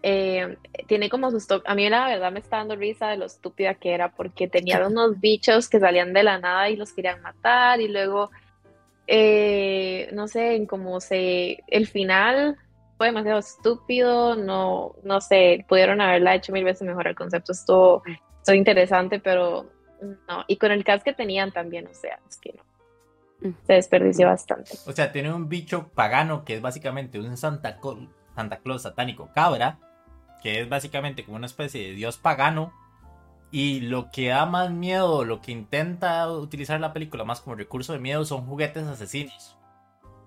eh, 0.09 0.57
tiene 0.87 1.11
como 1.11 1.33
sus 1.33 1.49
A 1.65 1.75
mí 1.75 1.89
la 1.89 2.07
verdad 2.07 2.31
me 2.31 2.39
está 2.39 2.59
dando 2.59 2.77
risa 2.77 3.09
de 3.09 3.17
lo 3.17 3.25
estúpida 3.25 3.75
que 3.75 3.93
era 3.93 4.13
porque 4.13 4.47
tenía 4.47 4.79
unos 4.87 5.19
bichos 5.19 5.69
que 5.69 5.81
salían 5.81 6.13
de 6.13 6.23
la 6.23 6.39
nada 6.39 6.71
y 6.71 6.77
los 6.77 6.93
querían 6.93 7.21
matar 7.23 7.81
y 7.81 7.89
luego, 7.89 8.31
eh, 9.09 10.09
no 10.13 10.29
sé, 10.29 10.55
en 10.55 10.67
como 10.67 11.01
se... 11.01 11.59
El 11.67 11.89
final 11.89 12.57
fue 12.97 13.09
demasiado 13.09 13.41
estúpido, 13.41 14.37
no, 14.37 14.95
no 15.03 15.21
sé, 15.21 15.65
pudieron 15.69 16.01
haberla 16.01 16.37
hecho 16.37 16.53
mil 16.53 16.63
veces 16.63 16.87
mejor 16.87 17.09
el 17.09 17.17
concepto, 17.17 17.51
estuvo, 17.51 18.05
estuvo 18.39 18.55
interesante, 18.55 19.19
pero 19.19 19.69
no. 20.01 20.45
Y 20.47 20.57
con 20.57 20.71
el 20.71 20.85
cast 20.85 21.05
que 21.05 21.15
tenían 21.15 21.51
también, 21.51 21.89
o 21.89 21.95
sea, 21.95 22.21
es 22.29 22.37
que 22.37 22.53
no. 22.53 23.53
Se 23.67 23.73
desperdició 23.73 24.29
bastante. 24.29 24.71
O 24.87 24.93
sea, 24.93 25.11
tiene 25.11 25.33
un 25.33 25.49
bicho 25.49 25.89
pagano 25.89 26.45
que 26.45 26.55
es 26.55 26.63
básicamente 26.63 27.19
un 27.19 27.37
Santa, 27.37 27.81
Santa 28.37 28.59
Claus 28.59 28.83
satánico 28.83 29.31
cabra 29.35 29.81
que 30.47 30.61
es 30.61 30.69
básicamente 30.69 31.25
como 31.25 31.39
una 31.39 31.47
especie 31.47 31.89
de 31.89 31.95
dios 31.95 32.19
pagano. 32.19 32.73
Y 33.51 33.81
lo 33.81 34.13
que 34.13 34.29
da 34.29 34.47
más 34.47 34.71
miedo, 34.71 35.25
lo 35.25 35.41
que 35.41 35.51
intenta 35.51 36.31
utilizar 36.31 36.81
la 36.81 36.93
película 36.93 37.25
más 37.25 37.41
como 37.41 37.57
recurso 37.57 37.93
de 37.93 37.99
miedo 37.99 38.25
son 38.25 38.47
juguetes 38.47 38.87
asesinos. 38.87 39.57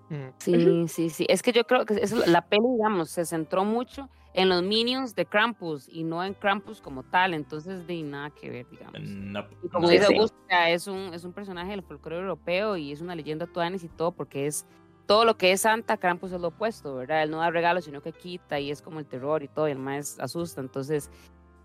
Mm. 0.10 0.28
Sí, 0.38 0.88
sí, 0.90 1.10
sí. 1.10 1.26
Es 1.30 1.42
que 1.42 1.54
yo 1.54 1.64
creo 1.66 1.86
que 1.86 2.02
la 2.26 2.42
peli, 2.42 2.68
digamos, 2.76 3.12
se 3.12 3.24
centró 3.24 3.64
mucho 3.64 4.10
en 4.34 4.50
los 4.50 4.62
minions 4.62 5.16
de 5.16 5.26
Krampus 5.26 5.88
y 5.88 6.04
no 6.04 6.22
en 6.22 6.34
Krampus 6.34 6.82
como 6.82 7.04
tal, 7.04 7.34
entonces 7.34 7.88
de 7.88 8.04
nada 8.04 8.30
que 8.32 8.50
ver, 8.50 8.70
digamos. 8.70 9.00
No, 9.00 9.46
como 9.72 9.90
dice 9.90 10.06
Augusta, 10.06 10.70
es 10.70 10.88
un, 10.88 11.14
es 11.14 11.24
un 11.24 11.32
personaje 11.32 11.72
del 11.72 11.84
folclore 11.84 12.24
europeo 12.24 12.76
y 12.76 12.92
es 12.92 13.00
una 13.00 13.16
leyenda 13.16 13.48
tuanis 13.48 13.86
y 13.86 13.88
todo 13.88 14.12
porque 14.12 14.48
es 14.48 14.66
todo 15.10 15.26
lo 15.26 15.40
que 15.40 15.52
es 15.52 15.62
Santa, 15.62 15.98
Krampus 15.98 16.34
es 16.34 16.40
lo 16.40 16.50
opuesto, 16.50 16.94
¿verdad? 16.94 17.24
Él 17.24 17.32
no 17.32 17.40
da 17.40 17.50
regalos, 17.50 17.86
sino 17.86 18.00
que 18.00 18.12
quita 18.12 18.60
y 18.60 18.70
es 18.70 18.84
como 18.84 19.00
el 19.00 19.08
terror 19.08 19.42
y 19.42 19.48
todo, 19.48 19.68
y 19.68 19.72
el 19.72 19.80
más 19.80 20.20
asusta. 20.20 20.62
Entonces, 20.62 21.10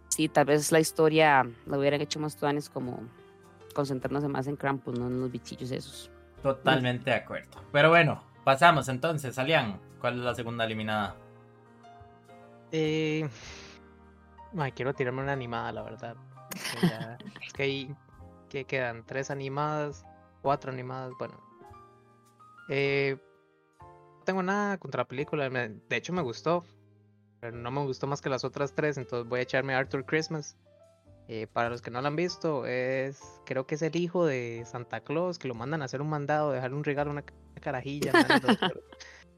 sí, 0.09 0.31
tal 0.31 0.47
vez 0.47 0.73
la 0.73 0.81
historia 0.81 1.47
la 1.67 1.79
hubieran 1.79 2.01
hecho 2.01 2.19
más 2.19 2.39
tuanes 2.39 2.71
como 2.71 3.01
concentrarnos 3.75 4.25
más 4.31 4.47
en 4.47 4.57
Krampus, 4.57 4.99
no 4.99 5.09
en 5.09 5.21
los 5.21 5.31
bichillos 5.31 5.71
esos. 5.73 6.11
Totalmente 6.43 7.11
de 7.11 7.17
acuerdo. 7.17 7.61
Pero 7.71 7.91
bueno, 7.91 8.25
pasamos 8.45 8.89
entonces, 8.89 9.39
Alian. 9.39 9.79
¿Cuál 10.01 10.21
es 10.21 10.25
la 10.25 10.35
segunda 10.35 10.65
eliminada? 10.65 11.15
Eh, 12.73 13.29
quiero 14.75 14.95
tirarme 14.95 15.21
una 15.21 15.35
animada, 15.35 15.71
la 15.71 15.83
verdad. 15.83 16.17
es 17.43 17.53
que 17.53 17.63
ahí 17.63 17.95
que 18.49 18.65
quedan 18.65 19.05
tres 19.05 19.31
animadas, 19.31 20.07
cuatro 20.41 20.73
animadas, 20.73 21.13
bueno. 21.19 21.39
Eh, 22.71 23.19
tengo 24.25 24.43
nada 24.43 24.79
contra 24.79 25.03
la 25.03 25.09
película. 25.09 25.49
De 25.49 25.97
hecho, 25.97 26.13
me 26.13 26.23
gustó. 26.23 26.65
Pero 27.41 27.57
no 27.57 27.71
me 27.71 27.83
gustó 27.83 28.07
más 28.07 28.21
que 28.21 28.31
las 28.31 28.45
otras 28.45 28.75
tres. 28.75 28.97
Entonces 28.97 29.29
voy 29.29 29.41
a 29.41 29.43
echarme 29.43 29.75
Arthur 29.75 30.05
Christmas. 30.05 30.57
Eh, 31.27 31.47
para 31.51 31.71
los 31.71 31.81
que 31.81 31.91
no 31.91 32.03
la 32.03 32.09
han 32.09 32.17
visto, 32.17 32.67
es 32.67 33.41
creo 33.47 33.67
que 33.67 33.77
es 33.77 33.83
el 33.83 33.97
hijo 33.97 34.27
de 34.27 34.63
Santa 34.67 35.01
Claus 35.01 35.39
que 35.39 35.49
lo 35.49 35.55
mandan 35.55 35.81
a 35.81 35.87
hacer 35.87 36.03
un 36.03 36.11
mandado, 36.11 36.53
dejar 36.53 36.75
un 36.75 36.85
regalo, 36.85 37.11
una, 37.11 37.25
carajilla. 37.63 38.13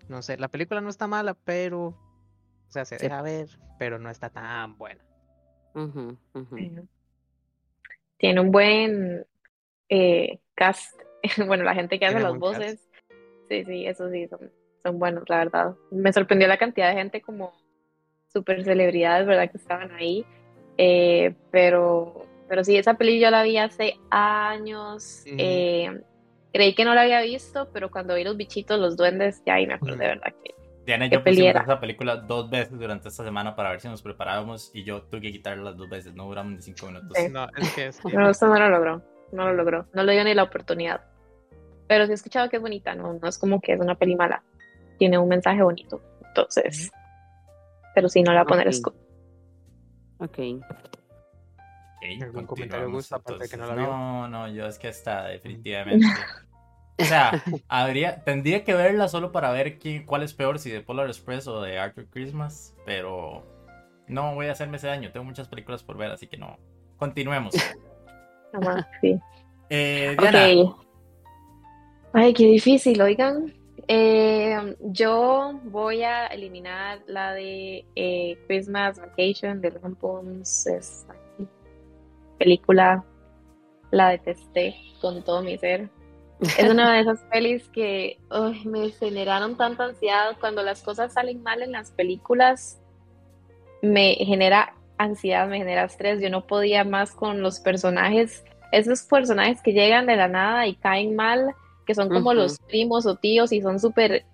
no 0.09 0.21
sé, 0.21 0.37
la 0.37 0.49
película 0.49 0.81
no 0.81 0.89
está 0.89 1.07
mala, 1.07 1.35
pero. 1.35 1.87
O 2.69 2.73
sea, 2.73 2.85
se 2.85 2.97
deja 2.97 3.23
ver, 3.23 3.49
pero 3.79 4.01
no 4.01 4.11
está 4.11 4.31
tan 4.31 4.77
buena. 4.77 5.05
Tiene 8.19 8.41
un 8.41 8.51
buen 8.51 9.25
eh, 9.89 10.41
cast. 10.57 11.01
bueno, 11.47 11.63
la 11.63 11.75
gente 11.75 12.01
que 12.01 12.07
hace 12.07 12.19
las 12.19 12.37
voces. 12.37 12.89
Sí, 13.49 13.65
sí, 13.65 13.87
eso 13.87 14.11
sí, 14.11 14.27
son, 14.27 14.51
son 14.87 14.99
buenos, 14.99 15.25
la 15.29 15.39
verdad. 15.39 15.75
Me 15.91 16.13
sorprendió 16.13 16.47
la 16.49 16.57
cantidad 16.57 16.89
de 16.89 16.95
gente 16.95 17.21
como 17.21 17.53
super 18.33 18.65
celebridades, 18.65 19.27
¿verdad? 19.27 19.51
Que 19.51 19.59
estaban 19.59 19.91
ahí. 19.93 20.25
Eh, 20.79 21.35
pero, 21.51 22.27
pero 22.49 22.63
sí, 22.63 22.77
esa 22.77 22.95
peli 22.95 23.19
yo 23.19 23.31
la 23.31 23.43
vi 23.43 23.59
hace 23.59 23.99
años. 24.11 25.25
Eh, 25.27 25.91
creí 26.53 26.75
que 26.75 26.85
no 26.85 26.95
la 26.95 27.03
había 27.03 27.21
visto, 27.23 27.69
pero 27.73 27.91
cuando 27.91 28.15
vi 28.15 28.25
los 28.25 28.37
bichitos, 28.37 28.79
los 28.79 28.97
duendes, 28.97 29.43
ya 29.45 29.55
ahí 29.55 29.67
me 29.67 29.75
acordé, 29.75 29.97
de 29.97 30.07
¿verdad? 30.07 30.35
Que, 30.45 30.55
Diana 30.85 31.07
y 31.07 31.11
yo 31.11 31.25
pusimos 31.25 31.63
esa 31.63 31.81
película 31.81 32.17
dos 32.17 32.49
veces 32.49 32.79
durante 32.79 33.09
esta 33.09 33.25
semana 33.25 33.57
para 33.57 33.71
ver 33.71 33.81
si 33.81 33.89
nos 33.89 34.03
preparábamos 34.03 34.71
y 34.73 34.85
yo 34.85 35.03
tuve 35.03 35.21
que 35.21 35.33
quitarla 35.33 35.65
las 35.65 35.77
dos 35.77 35.89
veces, 35.89 36.15
no 36.15 36.27
duramos 36.27 36.53
ni 36.53 36.63
cinco 36.63 36.87
minutos. 36.87 37.13
No, 37.33 37.49
es 37.57 37.75
que 37.75 37.87
es... 37.87 38.05
no, 38.15 38.31
eso 38.31 38.47
no 38.47 38.55
lo 38.57 38.69
logró, 38.69 39.03
no 39.33 39.47
lo 39.47 39.55
logró, 39.55 39.87
no 39.93 40.05
le 40.05 40.13
dio 40.13 40.23
ni 40.23 40.35
la 40.35 40.45
oportunidad. 40.45 41.01
Pero 41.89 42.07
sí 42.07 42.13
he 42.13 42.15
escuchado 42.15 42.49
que 42.49 42.57
es 42.57 42.63
bonita, 42.63 42.95
no, 42.95 43.15
no 43.15 43.29
es 43.29 43.37
como 43.37 43.61
que 43.61 43.73
es 43.73 43.81
una 43.81 43.97
peli 43.97 44.15
mala. 44.15 44.45
Tiene 44.97 45.19
un 45.19 45.29
mensaje 45.29 45.63
bonito. 45.63 46.01
Entonces, 46.29 46.91
pero 47.95 48.09
si 48.09 48.23
no 48.23 48.33
la 48.33 48.43
voy 48.43 48.47
a 48.47 48.49
poner 48.49 48.69
Ok. 48.69 48.95
Ok. 50.19 50.39
¿Algún 52.23 52.47
comentario, 52.47 52.47
continuamos, 52.47 52.93
Gus, 52.93 53.13
aparte 53.13 53.45
de 53.45 53.49
que 53.49 53.57
no 53.57 53.67
la 53.67 53.73
entonces. 53.73 53.89
vio? 53.89 53.97
No, 53.97 54.29
no, 54.29 54.49
yo 54.49 54.67
es 54.67 54.79
que 54.79 54.89
está 54.89 55.25
definitivamente. 55.25 56.07
O 56.99 57.05
sea, 57.05 57.31
habría, 57.69 58.23
tendría 58.25 58.65
que 58.65 58.75
verla 58.75 59.09
solo 59.09 59.33
para 59.33 59.51
ver 59.51 59.79
quién, 59.79 60.05
cuál 60.07 60.23
es 60.23 60.35
peor, 60.35 60.59
si 60.59 60.71
de 60.71 60.81
Polar 60.81 61.07
Express 61.09 61.47
o 61.49 61.61
de 61.61 61.79
Arthur 61.79 62.07
Christmas, 62.11 62.75
pero 62.85 63.45
no 64.09 64.35
voy 64.35 64.47
a 64.47 64.53
hacerme 64.53 64.77
ese 64.77 64.87
daño. 64.87 65.11
Tengo 65.13 65.25
muchas 65.25 65.49
películas 65.49 65.83
por 65.83 65.97
ver, 65.97 66.11
así 66.11 66.27
que 66.27 66.37
no. 66.37 66.59
Continuemos. 66.97 67.55
Sí. 69.01 69.19
Eh, 69.69 70.17
Diana, 70.19 70.47
Ok. 70.47 70.87
Ay, 72.13 72.33
qué 72.33 72.45
difícil, 72.47 73.01
oigan. 73.03 73.53
Eh, 73.89 74.77
yo 74.81 75.61
voy 75.65 76.03
a 76.03 76.27
eliminar 76.27 77.01
la 77.07 77.33
de 77.33 77.85
eh, 77.95 78.37
Christmas 78.47 78.99
Vacation 78.99 79.61
de 79.61 79.71
Logan 79.71 79.95
Pons. 79.95 80.67
Es 80.67 81.07
película, 82.39 83.05
la 83.91 84.11
detesté 84.11 84.75
con 85.01 85.23
todo 85.23 85.43
mi 85.43 85.57
ser. 85.59 85.89
Es 86.59 86.69
una 86.69 86.95
de 86.95 87.01
esas 87.01 87.21
pelis 87.31 87.69
que 87.71 88.19
me 88.65 88.91
generaron 88.91 89.57
tanta 89.57 89.85
ansiedad. 89.85 90.37
Cuando 90.39 90.63
las 90.63 90.83
cosas 90.83 91.13
salen 91.13 91.43
mal 91.43 91.63
en 91.63 91.73
las 91.73 91.93
películas, 91.93 92.81
me 93.83 94.15
genera 94.17 94.75
ansiedad, 94.99 95.49
me 95.49 95.59
genera 95.59 95.85
estrés. 95.85 96.21
Yo 96.21 96.29
no 96.29 96.47
podía 96.47 96.85
más 96.85 97.13
con 97.13 97.41
los 97.41 97.61
personajes, 97.61 98.45
esos 98.73 99.03
personajes 99.03 99.63
que 99.63 99.73
llegan 99.73 100.07
de 100.07 100.17
la 100.17 100.29
nada 100.29 100.67
y 100.67 100.75
caen 100.75 101.17
mal, 101.17 101.55
que 101.87 101.95
son 101.95 102.09
como 102.09 102.35
los 102.35 102.59
primos 102.59 103.07
o 103.07 103.15
tíos 103.15 103.53
y 103.53 103.63
son 103.63 103.79
súper, 103.79 104.25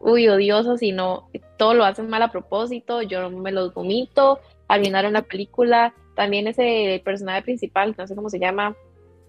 uy, 0.00 0.28
odiosos 0.28 0.82
y 0.82 0.92
no, 0.92 1.28
todo 1.56 1.74
lo 1.74 1.84
hacen 1.84 2.08
mal 2.08 2.22
a 2.22 2.30
propósito. 2.30 3.02
Yo 3.02 3.30
me 3.30 3.52
los 3.52 3.72
vomito, 3.72 4.40
arruinaron 4.68 5.12
la 5.12 5.22
película. 5.22 5.94
También 6.14 6.46
ese 6.46 7.00
personaje 7.04 7.42
principal, 7.42 7.94
no 7.96 8.06
sé 8.06 8.14
cómo 8.16 8.28
se 8.28 8.38
llama, 8.38 8.74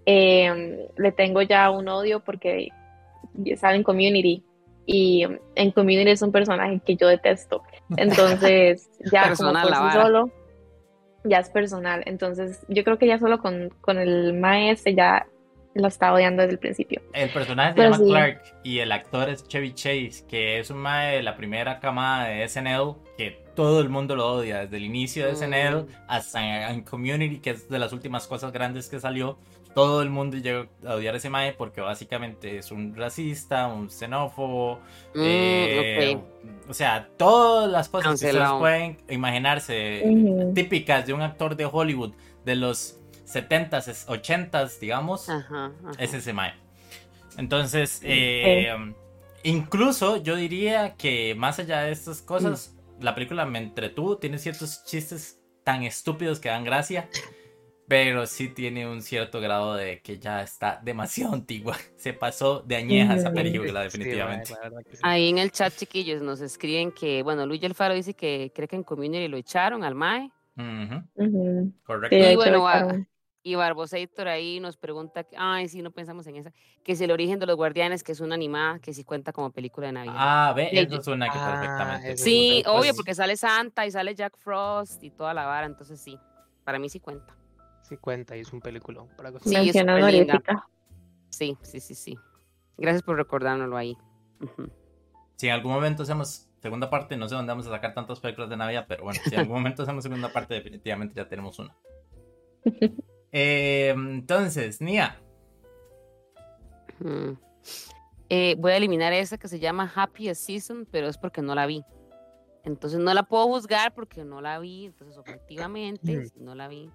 eh, 0.06 0.90
le 0.98 1.12
tengo 1.12 1.42
ya 1.42 1.70
un 1.70 1.88
odio 1.90 2.22
porque 2.22 2.70
sale 3.58 3.76
en 3.76 3.84
Community 3.84 4.44
y 4.86 5.26
en 5.56 5.72
Community 5.72 6.12
es 6.12 6.22
un 6.22 6.32
personaje 6.32 6.82
que 6.86 6.96
yo 6.96 7.08
detesto. 7.08 7.62
Entonces, 7.98 8.90
ya 9.12 9.24
Personal, 9.24 9.64
como 9.64 9.70
la 9.70 9.80
por 9.82 9.92
sí 9.92 9.98
vara. 9.98 10.04
solo, 10.04 10.32
ya 11.26 11.40
es 11.40 11.50
personal. 11.50 12.04
Entonces, 12.06 12.66
yo 12.70 12.84
creo 12.84 12.98
que 12.98 13.08
ya 13.08 13.20
solo 13.20 13.40
con, 13.40 13.70
con 13.82 13.98
el 13.98 14.34
maestro 14.34 14.94
ya 14.94 15.28
lo 15.78 15.88
estaba 15.88 16.14
odiando 16.16 16.42
desde 16.42 16.54
el 16.54 16.60
principio. 16.60 17.02
el 17.14 17.30
personaje 17.30 17.74
se 17.74 17.82
llama 17.82 17.98
sí. 17.98 18.06
Clark 18.08 18.42
y 18.64 18.80
el 18.80 18.92
actor 18.92 19.30
es 19.30 19.48
Chevy 19.48 19.74
Chase, 19.74 20.24
que 20.28 20.60
es 20.60 20.70
un 20.70 20.78
mae 20.78 21.18
de 21.18 21.24
la 21.24 21.36
primera 21.38 21.80
camada 21.80 22.28
de 22.28 22.48
SNL, 22.48 22.96
que 23.18 23.46
todo 23.56 23.80
el 23.82 23.90
mundo 23.90 24.16
lo 24.16 24.28
odia, 24.34 24.60
desde 24.62 24.78
el 24.78 24.84
inicio 24.86 25.26
de 25.26 25.36
SNL 25.36 25.84
Mm. 25.84 25.88
hasta 26.08 26.72
en 26.72 26.82
Community, 26.84 27.40
que 27.40 27.52
es 27.52 27.70
de 27.70 27.80
las 27.80 27.92
últimas 27.94 28.28
cosas 28.28 28.52
grandes 28.52 28.88
que 28.90 29.00
salió. 29.00 29.38
Todo 29.74 30.02
el 30.02 30.10
mundo 30.10 30.38
llegó 30.38 30.66
a 30.88 30.96
odiar 30.96 31.14
a 31.14 31.18
ese 31.18 31.30
mae 31.30 31.54
porque 31.54 31.82
básicamente 31.82 32.58
es 32.58 32.72
un 32.72 32.96
racista, 32.96 33.68
un 33.68 33.90
xenófobo, 33.92 34.80
Mm, 35.14 35.22
eh, 35.24 36.18
o 36.68 36.74
sea, 36.74 37.08
todas 37.18 37.70
las 37.70 37.88
cosas 37.88 38.20
que 38.20 38.28
ustedes 38.28 38.50
pueden 38.60 38.98
imaginarse 39.10 40.04
típicas 40.56 41.06
de 41.06 41.14
un 41.14 41.22
actor 41.22 41.56
de 41.56 41.66
Hollywood 41.72 42.14
de 42.44 42.56
los 42.56 43.00
70s, 43.28 44.06
80s, 44.08 44.80
digamos, 44.80 45.30
Ajá, 45.30 45.66
ajá. 45.66 45.92
es 46.00 46.14
ese 46.14 46.34
mae. 46.34 46.54
Entonces, 47.38 48.00
eh, 48.04 48.74
incluso 49.44 50.18
yo 50.18 50.36
diría 50.36 50.96
que 50.96 51.36
más 51.36 51.60
allá 51.60 51.82
de 51.82 51.92
estas 51.92 52.22
cosas, 52.22 52.76
la 53.00 53.14
película 53.14 53.46
me 53.46 53.60
entretuvo, 53.60 54.18
tiene 54.18 54.40
ciertos 54.40 54.84
chistes 54.86 55.40
tan 55.64 55.84
estúpidos 55.84 56.40
que 56.40 56.50
dan 56.50 56.64
gracia, 56.64 57.10
pero 57.88 58.26
sí 58.26 58.50
tiene 58.50 58.88
un 58.90 59.02
cierto 59.02 59.40
grado 59.40 59.76
de 59.76 60.02
que 60.02 60.20
ya 60.20 60.42
está 60.42 60.80
demasiado 60.84 61.34
antigua. 61.36 61.78
Se 61.96 62.14
pasó 62.14 62.62
de 62.62 62.76
añeja 62.76 63.16
esa 63.16 63.32
película, 63.32 63.82
Sí, 63.90 64.00
definitivamente. 64.00 64.52
la 64.54 64.60
verdad 64.62 64.80
que 64.90 64.96
sí. 64.96 65.02
Ahí 65.04 65.30
en 65.30 65.38
el 65.38 65.52
chat, 65.52 65.74
chiquillos, 65.76 66.22
nos 66.22 66.42
escriben 66.42 66.92
que, 66.92 67.24
bueno, 67.24 67.46
Luis 67.46 67.64
Alfaro 67.64 67.94
dice 67.94 68.14
que 68.14 68.52
cree 68.54 68.68
que 68.68 68.76
en 68.78 68.84
Community 68.84 69.28
lo 69.28 69.38
echaron 69.38 69.84
al 69.84 69.94
MAE. 69.94 70.32
Ujú, 70.58 71.04
Ujú. 71.16 71.72
correcto. 71.86 72.18
Sí, 72.18 72.24
Y 72.32 72.36
bueno, 72.36 72.68
a-. 72.68 72.88
Y 73.48 73.56
Barbosator 73.56 74.28
ahí 74.28 74.60
nos 74.60 74.76
pregunta, 74.76 75.24
que- 75.24 75.38
ay, 75.40 75.70
sí, 75.70 75.82
no 75.82 75.92
pensamos 75.92 76.28
en 76.28 76.36
esa, 76.36 76.52
que 76.84 76.92
es 76.92 77.00
el 77.00 77.12
origen 77.12 77.40
de 77.40 77.46
los 77.46 77.56
guardianes, 77.56 78.04
que 78.04 78.12
es 78.12 78.20
una 78.20 78.36
animada, 78.36 78.80
que 78.80 78.94
sí 78.94 79.06
cuenta 79.06 79.32
como 79.32 79.52
película 79.52 79.88
de 79.88 79.94
Navidad. 79.94 80.16
Ah, 80.18 80.54
ve, 80.54 80.68
Y- 80.70 80.80
eso 80.80 80.98
es 80.98 81.08
una 81.08 81.32
que 81.32 81.40
Ah, 81.40 81.46
perfectamente. 81.46 82.18
sí, 82.18 82.62
Pues, 82.66 82.76
obvio, 82.76 82.94
porque 82.94 83.16
sale 83.16 83.38
Santa 83.38 83.86
y 83.86 83.92
sale 83.92 84.16
Jack 84.16 84.38
Frost 84.38 85.02
y 85.02 85.12
toda 85.12 85.34
la 85.34 85.46
vara, 85.46 85.66
entonces 85.66 86.02
sí, 86.02 86.20
para 86.66 86.78
mí 86.78 86.90
sí 86.90 87.00
cuenta. 87.00 87.38
Sí 87.84 87.96
cuenta 87.96 88.36
y 88.36 88.42
es 88.42 88.52
un 88.52 88.60
peliculón. 88.60 89.08
Para 89.16 89.32
Sí, 89.40 89.70
es. 89.70 89.76
Sí, 91.30 91.58
sí, 91.62 91.80
sí, 91.80 91.96
sí. 91.96 92.20
Gracias 92.78 93.02
por 93.02 93.16
recordárnoslo 93.16 93.78
ahí. 93.78 93.96
Si 95.38 95.48
en 95.48 95.54
algún 95.54 95.72
momento 95.72 96.04
hacemos 96.04 96.50
segunda 96.62 96.90
parte, 96.90 97.16
no 97.16 97.30
sé 97.30 97.36
dónde 97.36 97.52
vamos 97.54 97.66
a 97.68 97.70
sacar 97.70 97.94
tantas 97.94 98.20
películas 98.20 98.50
de 98.50 98.58
Navidad, 98.58 98.84
pero 98.90 99.06
bueno, 99.06 99.22
si 99.24 99.36
en 99.36 99.40
algún 99.40 99.56
momento 99.56 99.84
hacemos 99.84 100.04
segunda 100.04 100.34
parte, 100.34 100.54
definitivamente 100.56 101.14
ya 101.16 101.30
tenemos 101.30 101.58
una. 101.60 101.74
Eh, 103.40 103.90
entonces, 103.96 104.82
Nia, 104.82 105.22
Ujú. 107.00 107.38
Eh, 108.30 108.56
voy 108.58 108.72
a 108.72 108.78
eliminar 108.78 109.14
esa 109.14 109.38
que 109.38 109.48
se 109.48 109.60
llama 109.60 109.92
Happiest 109.96 110.42
Season, 110.44 110.88
pero 110.92 111.08
es 111.08 111.18
porque 111.20 111.44
no 111.44 111.54
la 111.54 111.68
vi. 111.68 111.84
Entonces 112.64 113.00
no 113.00 113.14
la 113.14 113.22
puedo 113.24 113.46
juzgar 113.46 113.94
porque 113.94 114.24
no 114.26 114.42
la 114.42 114.58
vi. 114.58 114.88
Entonces, 114.88 115.18
objetivamente, 115.20 116.32
no 116.36 116.56
la 116.56 116.68
vi. 116.68 116.90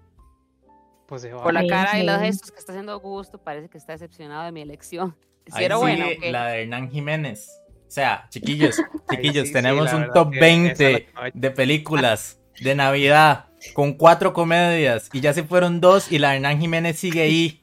Pues 1.06 1.22
se 1.22 1.32
va. 1.32 1.42
Por 1.44 1.54
la 1.54 1.64
cara 1.66 1.98
y 2.00 2.04
los 2.04 2.18
sí. 2.18 2.24
gestos 2.26 2.50
que 2.50 2.58
está 2.58 2.72
haciendo 2.72 2.92
Augusto, 2.92 3.38
parece 3.38 3.68
que 3.68 3.78
está 3.78 3.92
decepcionado 3.92 4.44
de 4.44 4.52
mi 4.52 4.62
elección. 4.62 5.16
Si 5.46 5.58
ahí 5.58 5.64
era 5.64 5.76
buena, 5.76 6.04
sigue 6.06 6.16
¿o 6.18 6.20
qué? 6.20 6.30
la 6.32 6.46
de 6.48 6.62
Hernán 6.62 6.90
Jiménez. 6.90 7.48
O 7.86 7.90
sea, 7.90 8.26
chiquillos, 8.30 8.76
chiquillos, 9.10 9.42
sí, 9.42 9.46
sí, 9.48 9.52
tenemos 9.52 9.92
un 9.92 10.10
top 10.12 10.30
que 10.30 10.38
esa 10.38 10.46
es 10.46 10.80
la 10.80 10.86
20 10.86 11.06
que 11.06 11.06
me 11.06 11.20
va 11.20 11.26
a- 11.26 11.30
de 11.32 11.50
películas 11.50 12.40
de 12.60 12.74
Navidad 12.74 13.46
con 13.74 13.94
cuatro 13.94 14.32
comedias 14.32 15.08
y 15.12 15.20
ya 15.20 15.32
se 15.32 15.44
fueron 15.44 15.80
dos 15.80 16.10
y 16.10 16.18
la 16.18 16.30
de 16.30 16.36
Hernán 16.36 16.60
Jiménez 16.60 16.98
sigue 16.98 17.22
ahí. 17.22 17.62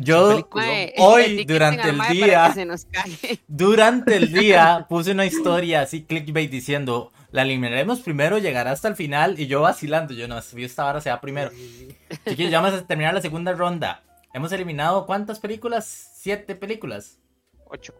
Yo. 0.00 0.48
Mae, 0.54 0.94
hoy, 0.98 1.44
durante 1.44 1.90
el 1.90 2.00
día, 2.10 2.48
que 2.48 2.54
se 2.54 2.64
nos 2.64 2.86
cague. 2.86 3.40
Durante 3.46 4.16
el 4.16 4.32
día 4.32 4.86
puse 4.88 5.12
una 5.12 5.26
historia 5.26 5.82
así 5.82 6.04
clickbait 6.04 6.50
diciendo, 6.50 7.12
la 7.30 7.42
eliminaremos 7.42 8.00
primero, 8.00 8.38
llegará 8.38 8.72
hasta 8.72 8.88
el 8.88 8.96
final 8.96 9.38
y 9.38 9.46
yo 9.46 9.60
vacilando, 9.60 10.14
yo 10.14 10.28
no, 10.28 10.40
si 10.40 10.64
esta 10.64 10.84
vara 10.84 11.00
se 11.00 11.10
va 11.10 11.20
primero. 11.20 11.50
Sí, 11.50 11.56
sí, 11.56 11.96
sí. 12.10 12.18
Chiquillos, 12.30 12.50
ya 12.50 12.60
vamos 12.60 12.78
a 12.78 12.86
terminar 12.86 13.12
la 13.12 13.20
segunda 13.20 13.52
ronda. 13.52 14.02
Hemos 14.32 14.50
eliminado 14.52 15.04
¿cuántas 15.04 15.40
películas? 15.40 16.10
Siete 16.14 16.54
películas. 16.54 17.18
Ocho. 17.66 17.94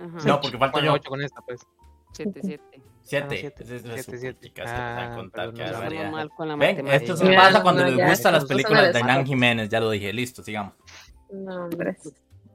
Ajá. 0.00 0.26
No, 0.26 0.40
porque 0.40 0.58
falta 0.58 0.72
Bueno, 0.72 0.86
yo. 0.86 0.92
ocho 0.94 1.08
con 1.08 1.22
esta, 1.22 1.40
pues. 1.42 1.60
Siete, 2.12 2.40
siete. 2.42 2.81
Siete. 3.02 3.52
es 3.58 4.06
siete, 4.06 4.52
que 4.52 4.62
Ah, 4.62 5.12
contar, 5.16 5.52
no, 5.52 6.10
mal 6.10 6.30
con 6.30 6.48
la 6.48 6.56
Ven, 6.56 6.86
esto 6.88 7.16
se 7.16 7.26
pasa 7.34 7.58
no, 7.58 7.62
cuando 7.62 7.82
no, 7.82 7.88
les 7.88 7.96
ya, 7.98 8.08
gustan 8.08 8.32
las 8.32 8.44
películas 8.44 8.92
de 8.92 8.98
Hernán. 9.00 9.26
Jiménez, 9.26 9.68
ya 9.68 9.80
lo 9.80 9.90
dije, 9.90 10.12
listo, 10.12 10.42
sigamos. 10.42 10.74
No, 11.30 11.64
hombre. 11.64 11.96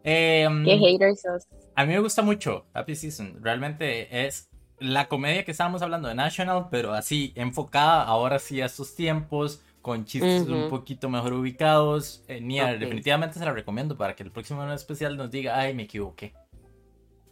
Eh, 0.04 0.48
Qué 0.66 0.78
haters 0.78 1.22
sos. 1.22 1.48
A 1.76 1.86
mí 1.86 1.94
me 1.94 2.00
gusta 2.00 2.22
mucho 2.22 2.66
Happy 2.74 2.96
Season. 2.96 3.38
Realmente 3.42 4.26
es 4.26 4.50
la 4.80 5.08
comedia 5.08 5.44
que 5.44 5.52
estábamos 5.52 5.82
hablando 5.82 6.08
de 6.08 6.16
National, 6.16 6.68
pero 6.72 6.94
así 6.94 7.34
enfocada 7.36 8.04
ahora 8.04 8.40
sí 8.40 8.62
a 8.62 8.66
estos 8.68 8.96
tiempos, 8.96 9.62
con 9.82 10.06
chistes 10.06 10.44
un 10.48 10.62
Ujú. 10.62 10.70
poquito 10.70 11.10
mejor 11.10 11.34
ubicados. 11.34 12.24
Eh, 12.28 12.42
Nia, 12.42 12.72
Ok. 12.74 12.80
definitivamente 12.80 13.40
se 13.40 13.46
la 13.46 13.52
recomiendo 13.54 13.98
para 13.98 14.16
que 14.16 14.24
el 14.24 14.32
próximo 14.32 14.62
año 14.62 14.74
especial 14.74 15.18
nos 15.18 15.30
diga, 15.32 15.58
ay, 15.60 15.74
me 15.74 15.84
equivoqué. 15.84 16.34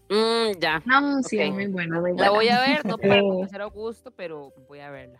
Mm, 0.09 0.59
ya. 0.59 0.81
No, 0.85 1.23
sí, 1.23 1.39
Ok. 1.39 1.53
muy 1.53 1.67
buena, 1.67 1.99
muy 1.99 2.11
buena. 2.11 2.25
La 2.25 2.29
voy 2.31 2.47
a 2.49 2.59
ver, 2.59 2.85
no 2.85 2.97
para 2.97 3.21
Sí. 3.21 3.27
conocer 3.27 3.61
a 3.61 3.63
Augusto, 3.65 4.11
pero 4.11 4.53
voy 4.67 4.79
a 4.79 4.89
verla. 4.91 5.19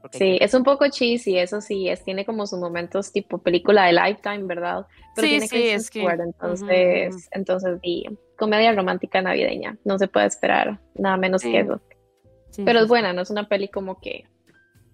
Porque 0.00 0.18
Sí, 0.18 0.38
es 0.40 0.52
un 0.54 0.64
poco 0.64 0.88
cheesy, 0.88 1.38
eso 1.38 1.60
sí, 1.60 1.88
es, 1.88 2.02
tiene 2.04 2.24
como 2.26 2.46
sus 2.46 2.58
momentos 2.58 3.12
tipo 3.12 3.38
película 3.38 3.84
de 3.86 3.92
Lifetime, 3.92 4.44
¿verdad? 4.44 4.86
Pero 5.14 5.26
Sí, 5.26 5.30
tiene 5.30 5.46
sí, 5.48 5.68
es 5.68 5.90
que- 5.90 6.00
entonces, 6.02 7.28
entonces 7.30 7.78
sí, 7.82 8.04
comedia 8.36 8.72
romántica 8.72 9.22
navideña, 9.22 9.78
no 9.84 9.98
se 9.98 10.08
puede 10.08 10.26
esperar 10.26 10.80
nada 10.94 11.16
menos 11.16 11.42
Sí. 11.42 11.52
que 11.52 11.60
eso. 11.60 11.80
sí, 12.50 12.64
Pero 12.64 12.80
es 12.80 12.88
buena, 12.88 13.12
no 13.12 13.22
es 13.22 13.30
una 13.30 13.48
peli 13.48 13.68
como 13.68 14.00
que, 14.00 14.24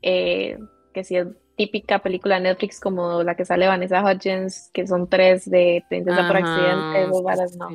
eh, 0.03 0.59
que 0.93 1.03
sí 1.05 1.17
es 1.17 1.27
típica 1.57 1.99
película 2.01 2.37
de 2.37 2.43
Netflix 2.43 2.79
como 2.79 3.23
la 3.25 3.35
que 3.35 3.45
sale 3.45 3.67
Vanessa 3.67 4.05
Hudgens, 4.05 4.71
que 4.73 4.87
son 4.87 5.09
tres 5.09 5.51
de 5.51 5.85
Princesa 5.89 6.27
por 6.29 6.37
accidente, 6.37 7.07
no. 7.59 7.69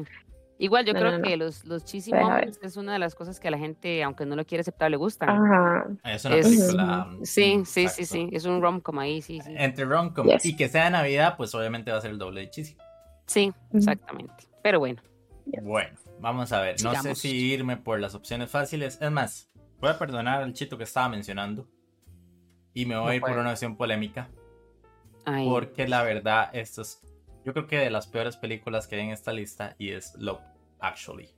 Igual 0.64 0.86
yo 0.86 0.94
No, 0.94 1.00
creo 1.00 1.12
no, 1.12 1.18
no. 1.18 1.24
que 1.26 1.36
los, 1.36 1.66
los 1.66 1.84
cheesy 1.84 2.14
moments 2.14 2.58
es 2.64 2.78
una 2.78 2.94
de 2.94 3.00
las 3.00 3.16
cosas 3.16 3.38
que 3.38 3.50
a 3.50 3.52
la 3.52 3.58
gente, 3.58 4.02
aunque 4.02 4.26
no 4.26 4.38
lo 4.38 4.46
quiere 4.46 4.62
aceptar, 4.62 4.90
le 4.90 4.96
gustan. 4.96 5.28
Ajá, 5.30 5.88
Es 6.06 6.24
una 6.24 6.36
Es- 6.38 6.48
película. 6.48 7.06
mm, 7.10 7.26
Sí, 7.26 7.64
sí, 7.66 7.66
sí, 7.66 7.82
exacto. 7.82 8.06
sí. 8.06 8.30
Es 8.32 8.46
un 8.46 8.62
rom-com 8.62 8.98
ahí, 9.00 9.22
sí, 9.22 9.42
sí. 9.42 9.54
Entre 9.58 9.84
rom-com 9.84 10.26
Yes. 10.26 10.46
y 10.46 10.56
que 10.56 10.70
sea 10.70 10.86
de 10.86 10.92
Navidad, 10.92 11.36
pues 11.36 11.54
obviamente 11.54 11.92
va 11.92 11.98
a 11.98 12.02
ser 12.02 12.12
el 12.12 12.18
doble 12.18 12.40
de 12.42 12.50
cheesy. 12.50 12.78
Sí, 13.26 13.52
exactamente. 13.74 14.34
Pero 14.62 14.80
bueno. 14.80 15.02
Bueno, 15.64 15.98
vamos 16.22 16.54
a 16.54 16.62
ver. 16.62 16.82
No 16.82 16.96
sé 17.02 17.14
si 17.16 17.52
irme 17.52 17.76
por 17.76 18.00
las 18.00 18.16
opciones 18.16 18.50
fáciles. 18.50 18.98
Es 19.02 19.12
más, 19.12 19.52
voy 19.82 19.90
a 19.90 20.00
perdonar 20.00 20.44
al 20.44 20.54
chito 20.54 20.78
que 20.78 20.86
estaba 20.86 21.10
mencionando. 21.10 21.68
Y 22.74 22.86
me 22.86 22.96
voy 22.98 23.12
a 23.12 23.16
ir 23.16 23.22
por 23.22 23.38
una 23.38 23.52
opción 23.52 23.76
polémica. 23.76 24.30
Porque 25.26 25.88
la 25.90 26.04
verdad, 26.04 26.50
esto 26.54 26.82
es, 26.84 27.02
yo 27.44 27.52
creo 27.52 27.68
que 27.68 27.80
de 27.80 27.90
las 27.90 28.08
peores 28.08 28.38
películas 28.38 28.88
que 28.88 28.96
hay 28.96 29.02
en 29.02 29.10
esta 29.12 29.34
lista 29.34 29.76
y 29.78 29.90
es 29.92 30.16
Love 30.18 30.40
Actually. 30.84 31.30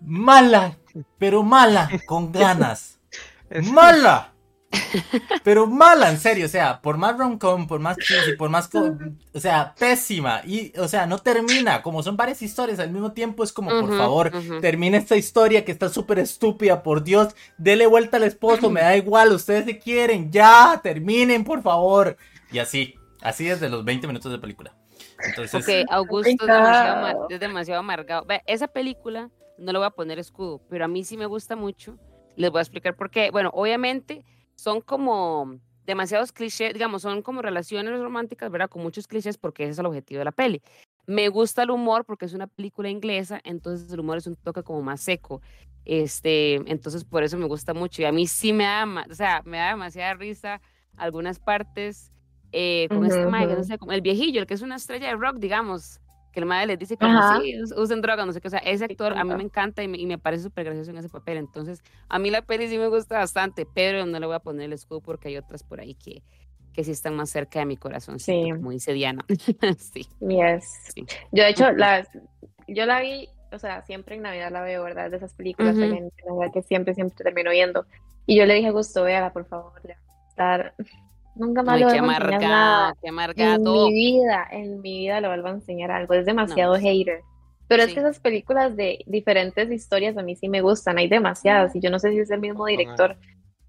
mala, 0.00 0.78
pero 1.18 1.42
mala, 1.42 1.90
con 2.06 2.30
ganas. 2.30 3.00
Mala. 3.72 4.34
Pero 5.42 5.66
mala, 5.66 6.10
en 6.10 6.18
serio, 6.18 6.46
o 6.46 6.48
sea, 6.48 6.80
por 6.80 6.96
más 6.96 7.18
rom-com, 7.18 7.66
por 7.66 7.80
más 7.80 7.96
cheesy, 7.96 8.36
por 8.36 8.50
más, 8.50 8.70
o 8.74 9.40
sea, 9.40 9.74
pésima, 9.76 10.42
y, 10.44 10.72
o 10.78 10.86
sea, 10.86 11.06
no 11.06 11.18
termina, 11.18 11.82
como 11.82 12.02
son 12.02 12.16
varias 12.18 12.42
historias 12.42 12.78
al 12.78 12.90
mismo 12.90 13.12
tiempo, 13.12 13.42
es 13.42 13.52
como, 13.52 13.70
por 13.70 13.96
favor, 13.96 14.30
termina 14.60 14.98
esta 14.98 15.16
historia 15.16 15.64
que 15.64 15.72
está 15.72 15.88
súper 15.88 16.18
estúpida, 16.18 16.82
por 16.82 17.02
Dios, 17.02 17.34
dele 17.56 17.86
vuelta 17.86 18.18
al 18.18 18.24
esposo, 18.24 18.68
me 18.68 18.82
da 18.82 18.94
igual, 18.94 19.32
ustedes 19.32 19.64
se 19.64 19.78
quieren, 19.78 20.30
ya, 20.30 20.78
terminen, 20.82 21.44
por 21.44 21.62
favor, 21.62 22.18
y 22.52 22.58
así, 22.58 22.94
así 23.22 23.44
desde 23.46 23.70
los 23.70 23.86
20 23.86 24.06
minutos 24.06 24.30
de 24.30 24.38
película. 24.38 24.74
Entonces, 25.24 25.54
ok, 25.54 25.90
Augusto 25.90 26.30
es 26.30 26.38
demasiado, 26.38 27.26
es 27.28 27.40
demasiado 27.40 27.80
amargado. 27.80 28.26
esa 28.46 28.68
película, 28.68 29.30
no 29.58 29.72
le 29.72 29.78
voy 29.78 29.86
a 29.86 29.90
poner 29.90 30.18
escudo, 30.18 30.60
pero 30.68 30.84
a 30.84 30.88
mí 30.88 31.04
sí 31.04 31.16
me 31.16 31.26
gusta 31.26 31.56
mucho, 31.56 31.98
les 32.36 32.50
voy 32.50 32.60
a 32.60 32.62
explicar 32.62 32.94
por 32.94 33.10
qué, 33.10 33.30
bueno, 33.30 33.50
obviamente 33.52 34.24
son 34.54 34.80
como 34.80 35.58
demasiados 35.84 36.32
clichés, 36.32 36.74
digamos, 36.74 37.02
son 37.02 37.22
como 37.22 37.42
relaciones 37.42 37.98
románticas, 37.98 38.50
¿verdad? 38.50 38.68
Con 38.68 38.82
muchos 38.82 39.06
clichés 39.06 39.38
porque 39.38 39.64
ese 39.64 39.72
es 39.72 39.78
el 39.78 39.86
objetivo 39.86 40.18
de 40.18 40.26
la 40.26 40.32
peli. 40.32 40.62
Me 41.06 41.28
gusta 41.28 41.62
el 41.62 41.70
humor 41.70 42.04
porque 42.04 42.26
es 42.26 42.34
una 42.34 42.46
película 42.46 42.90
inglesa, 42.90 43.40
entonces 43.42 43.90
el 43.90 44.00
humor 44.00 44.18
es 44.18 44.26
un 44.26 44.36
toque 44.36 44.62
como 44.62 44.82
más 44.82 45.00
seco. 45.00 45.40
Este, 45.86 46.56
entonces 46.70 47.04
por 47.04 47.22
eso 47.22 47.38
me 47.38 47.46
gusta 47.46 47.72
mucho 47.72 48.02
y 48.02 48.04
a 48.04 48.12
mí 48.12 48.26
sí 48.26 48.52
me 48.52 48.64
da, 48.64 49.06
o 49.10 49.14
sea, 49.14 49.42
me 49.46 49.56
da 49.56 49.68
demasiada 49.68 50.12
risa 50.14 50.60
algunas 50.98 51.38
partes 51.38 52.12
eh, 52.52 52.88
con 52.88 53.04
este 53.04 53.26
uh 53.26 53.30
no 53.30 53.64
sé, 53.64 53.78
como 53.78 53.92
el 53.92 54.00
viejillo, 54.00 54.40
el 54.40 54.46
que 54.46 54.54
es 54.54 54.62
una 54.62 54.76
estrella 54.76 55.08
de 55.08 55.16
rock, 55.16 55.36
digamos, 55.36 56.00
que 56.32 56.40
el 56.40 56.46
madre 56.46 56.66
les 56.66 56.78
dice 56.78 56.96
que 56.96 57.06
sí, 57.06 57.54
usen 57.76 58.00
droga, 58.00 58.24
no 58.24 58.32
sé 58.32 58.40
qué, 58.40 58.48
o 58.48 58.50
sea, 58.50 58.60
ese 58.60 58.84
actor 58.84 59.16
a 59.16 59.24
mí 59.24 59.34
me 59.34 59.42
encanta 59.42 59.82
y 59.82 59.88
me, 59.88 60.18
parece 60.18 60.44
súper 60.44 60.64
gracioso 60.64 60.90
en 60.90 60.98
ese 60.98 61.08
papel, 61.08 61.38
entonces 61.38 61.82
a 62.08 62.18
mí 62.18 62.30
la 62.30 62.42
peli 62.42 62.68
sí 62.68 62.78
me 62.78 62.88
gusta 62.88 63.18
bastante, 63.18 63.66
pero 63.74 64.06
no 64.06 64.18
le 64.18 64.26
voy 64.26 64.36
a 64.36 64.40
poner 64.40 64.66
el 64.66 64.72
escudo 64.72 65.00
porque 65.00 65.28
hay 65.28 65.36
otras 65.36 65.62
por 65.62 65.80
ahí 65.80 65.94
que, 65.94 66.22
que 66.72 66.84
sí 66.84 66.92
están 66.92 67.16
más 67.16 67.30
cerca 67.30 67.58
de 67.60 67.66
mi 67.66 67.76
corazón, 67.76 68.18
sí. 68.18 68.50
como 68.50 68.70
dice 68.70 68.92
Diana. 68.92 69.24
sí. 69.78 70.06
Yes. 70.20 70.94
Yo 71.32 71.42
de 71.42 71.50
hecho, 71.50 71.72
las, 71.72 72.08
yo 72.66 72.86
la 72.86 73.00
vi, 73.00 73.28
o 73.52 73.58
sea, 73.58 73.82
siempre 73.82 74.16
en 74.16 74.22
Navidad 74.22 74.50
la 74.52 74.62
veo, 74.62 74.84
¿verdad? 74.84 75.10
De 75.10 75.16
esas 75.16 75.34
películas 75.34 75.76
que 75.76 76.62
siempre, 76.62 76.94
siempre 76.94 77.16
termino 77.16 77.50
viendo. 77.50 77.86
Y 78.26 78.36
yo 78.36 78.44
le 78.44 78.54
dije 78.54 78.68
a 78.68 78.72
Gusto, 78.72 79.02
véala, 79.02 79.32
por 79.32 79.46
favor, 79.46 79.72
le 79.84 79.94
va 79.94 79.98
a 79.98 80.28
estar 80.28 80.74
Nunca 81.38 81.62
más 81.62 81.80
lo 81.80 81.86
vuelvo 81.86 82.10
a 82.10 82.16
enseñar 82.16 82.42
nada. 82.42 82.94
En 83.36 83.62
mi 83.62 83.92
vida, 83.92 84.48
en 84.50 84.80
mi 84.80 84.98
vida 84.98 85.20
le 85.20 85.28
vuelvo 85.28 85.48
a 85.48 85.52
enseñar 85.52 85.90
algo. 85.90 86.14
Es 86.14 86.26
demasiado 86.26 86.74
hater. 86.74 87.22
Pero 87.68 87.82
es 87.82 87.92
que 87.92 88.00
esas 88.00 88.18
películas 88.18 88.76
de 88.76 88.98
diferentes 89.06 89.70
historias 89.70 90.16
a 90.16 90.22
mí 90.22 90.34
sí 90.34 90.48
me 90.48 90.62
gustan. 90.62 90.98
Hay 90.98 91.08
demasiadas 91.08 91.76
y 91.76 91.80
yo 91.80 91.90
no 91.90 91.98
sé 91.98 92.10
si 92.10 92.18
es 92.18 92.30
el 92.30 92.40
mismo 92.40 92.66
director. 92.66 93.16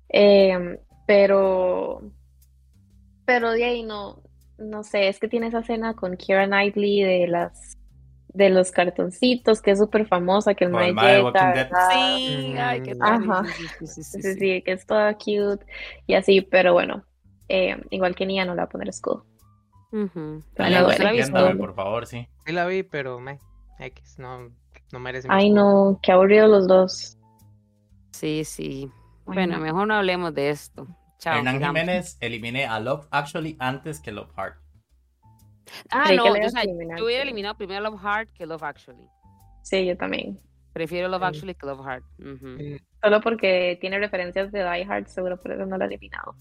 Em, 0.08 0.77
pero, 1.05 2.01
pero 3.25 3.51
de 3.51 3.65
ahí 3.65 3.84
no, 3.84 4.23
no 4.58 4.84
sé. 4.84 5.10
Es 5.10 5.19
que 5.19 5.27
tiene 5.27 5.47
esa 5.47 5.60
escena 5.60 5.93
con 5.95 6.17
Kira 6.17 6.47
Knightley 6.47 7.03
de 7.03 7.27
las 7.27 7.77
de 8.34 8.49
los 8.49 8.71
cartoncitos, 8.71 9.62
que 9.62 9.71
es 9.71 9.79
súper 9.79 10.05
famosa, 10.05 10.53
que 10.53 10.63
el 10.63 10.71
Mae 10.71 10.93
Sí, 11.91 12.53
ay, 12.58 12.82
qué 12.82 12.95
Ajá. 12.99 13.43
Sí, 13.84 14.21
sí, 14.21 14.62
que 14.62 14.71
es 14.71 14.86
toda 14.86 15.13
cute 15.15 15.65
y 16.05 16.13
así, 16.13 16.41
pero 16.41 16.73
bueno, 16.73 17.03
eh, 17.49 17.75
igual 17.89 18.15
que 18.15 18.25
Nia 18.25 18.45
no 18.45 18.53
le 18.53 18.59
va 18.59 18.63
a 18.63 18.69
poner 18.69 18.89
escudo. 18.89 19.25
por 21.57 21.73
favor, 21.73 22.05
sí. 22.05 22.27
Sí 22.45 22.53
la 22.53 22.65
vi, 22.65 22.83
pero 22.83 23.19
me 23.19 23.39
X, 23.79 24.19
no, 24.19 24.51
no 24.91 24.99
merece 24.99 25.27
Ay, 25.31 25.49
no, 25.49 25.99
qué 26.01 26.12
aburrido 26.12 26.47
los 26.47 26.67
dos. 26.67 27.17
Sí, 28.12 28.43
sí. 28.43 28.91
Bueno, 29.25 29.59
mejor 29.59 29.88
no 29.88 29.95
hablemos 29.95 30.33
de 30.33 30.49
esto. 30.49 30.88
Chao. 31.19 31.38
Hernán 31.38 31.62
Jiménez 31.62 32.17
eliminé 32.21 32.65
a 32.65 32.79
Love 32.79 33.07
Actually 33.12 33.57
antes 33.59 33.99
que 33.99 34.12
Love 34.12 34.31
Heart. 34.35 34.55
Ah, 35.91 36.12
no, 36.15 36.23
o 36.23 36.49
sea, 36.49 36.63
yo 36.63 37.05
hubiera 37.05 37.23
eliminado 37.23 37.55
primero 37.55 37.81
Love 37.81 38.01
Heart 38.01 38.31
que 38.33 38.45
Love 38.45 38.63
Actually. 38.63 39.07
Sí, 39.62 39.85
yo 39.85 39.97
también. 39.97 40.39
Prefiero 40.73 41.07
Love 41.07 41.23
Actually 41.23 41.55
que 41.55 41.65
Love 41.65 41.85
Heart. 41.85 42.03
Solo 43.01 43.21
porque 43.21 43.77
tiene 43.81 43.99
referencias 43.99 44.51
de 44.51 44.59
Die 44.63 44.85
Hard, 44.85 45.07
seguro 45.07 45.39
por 45.39 45.51
eso 45.51 45.65
no 45.65 45.77
lo 45.77 45.83
he 45.83 45.88
eliminado. 45.88 46.35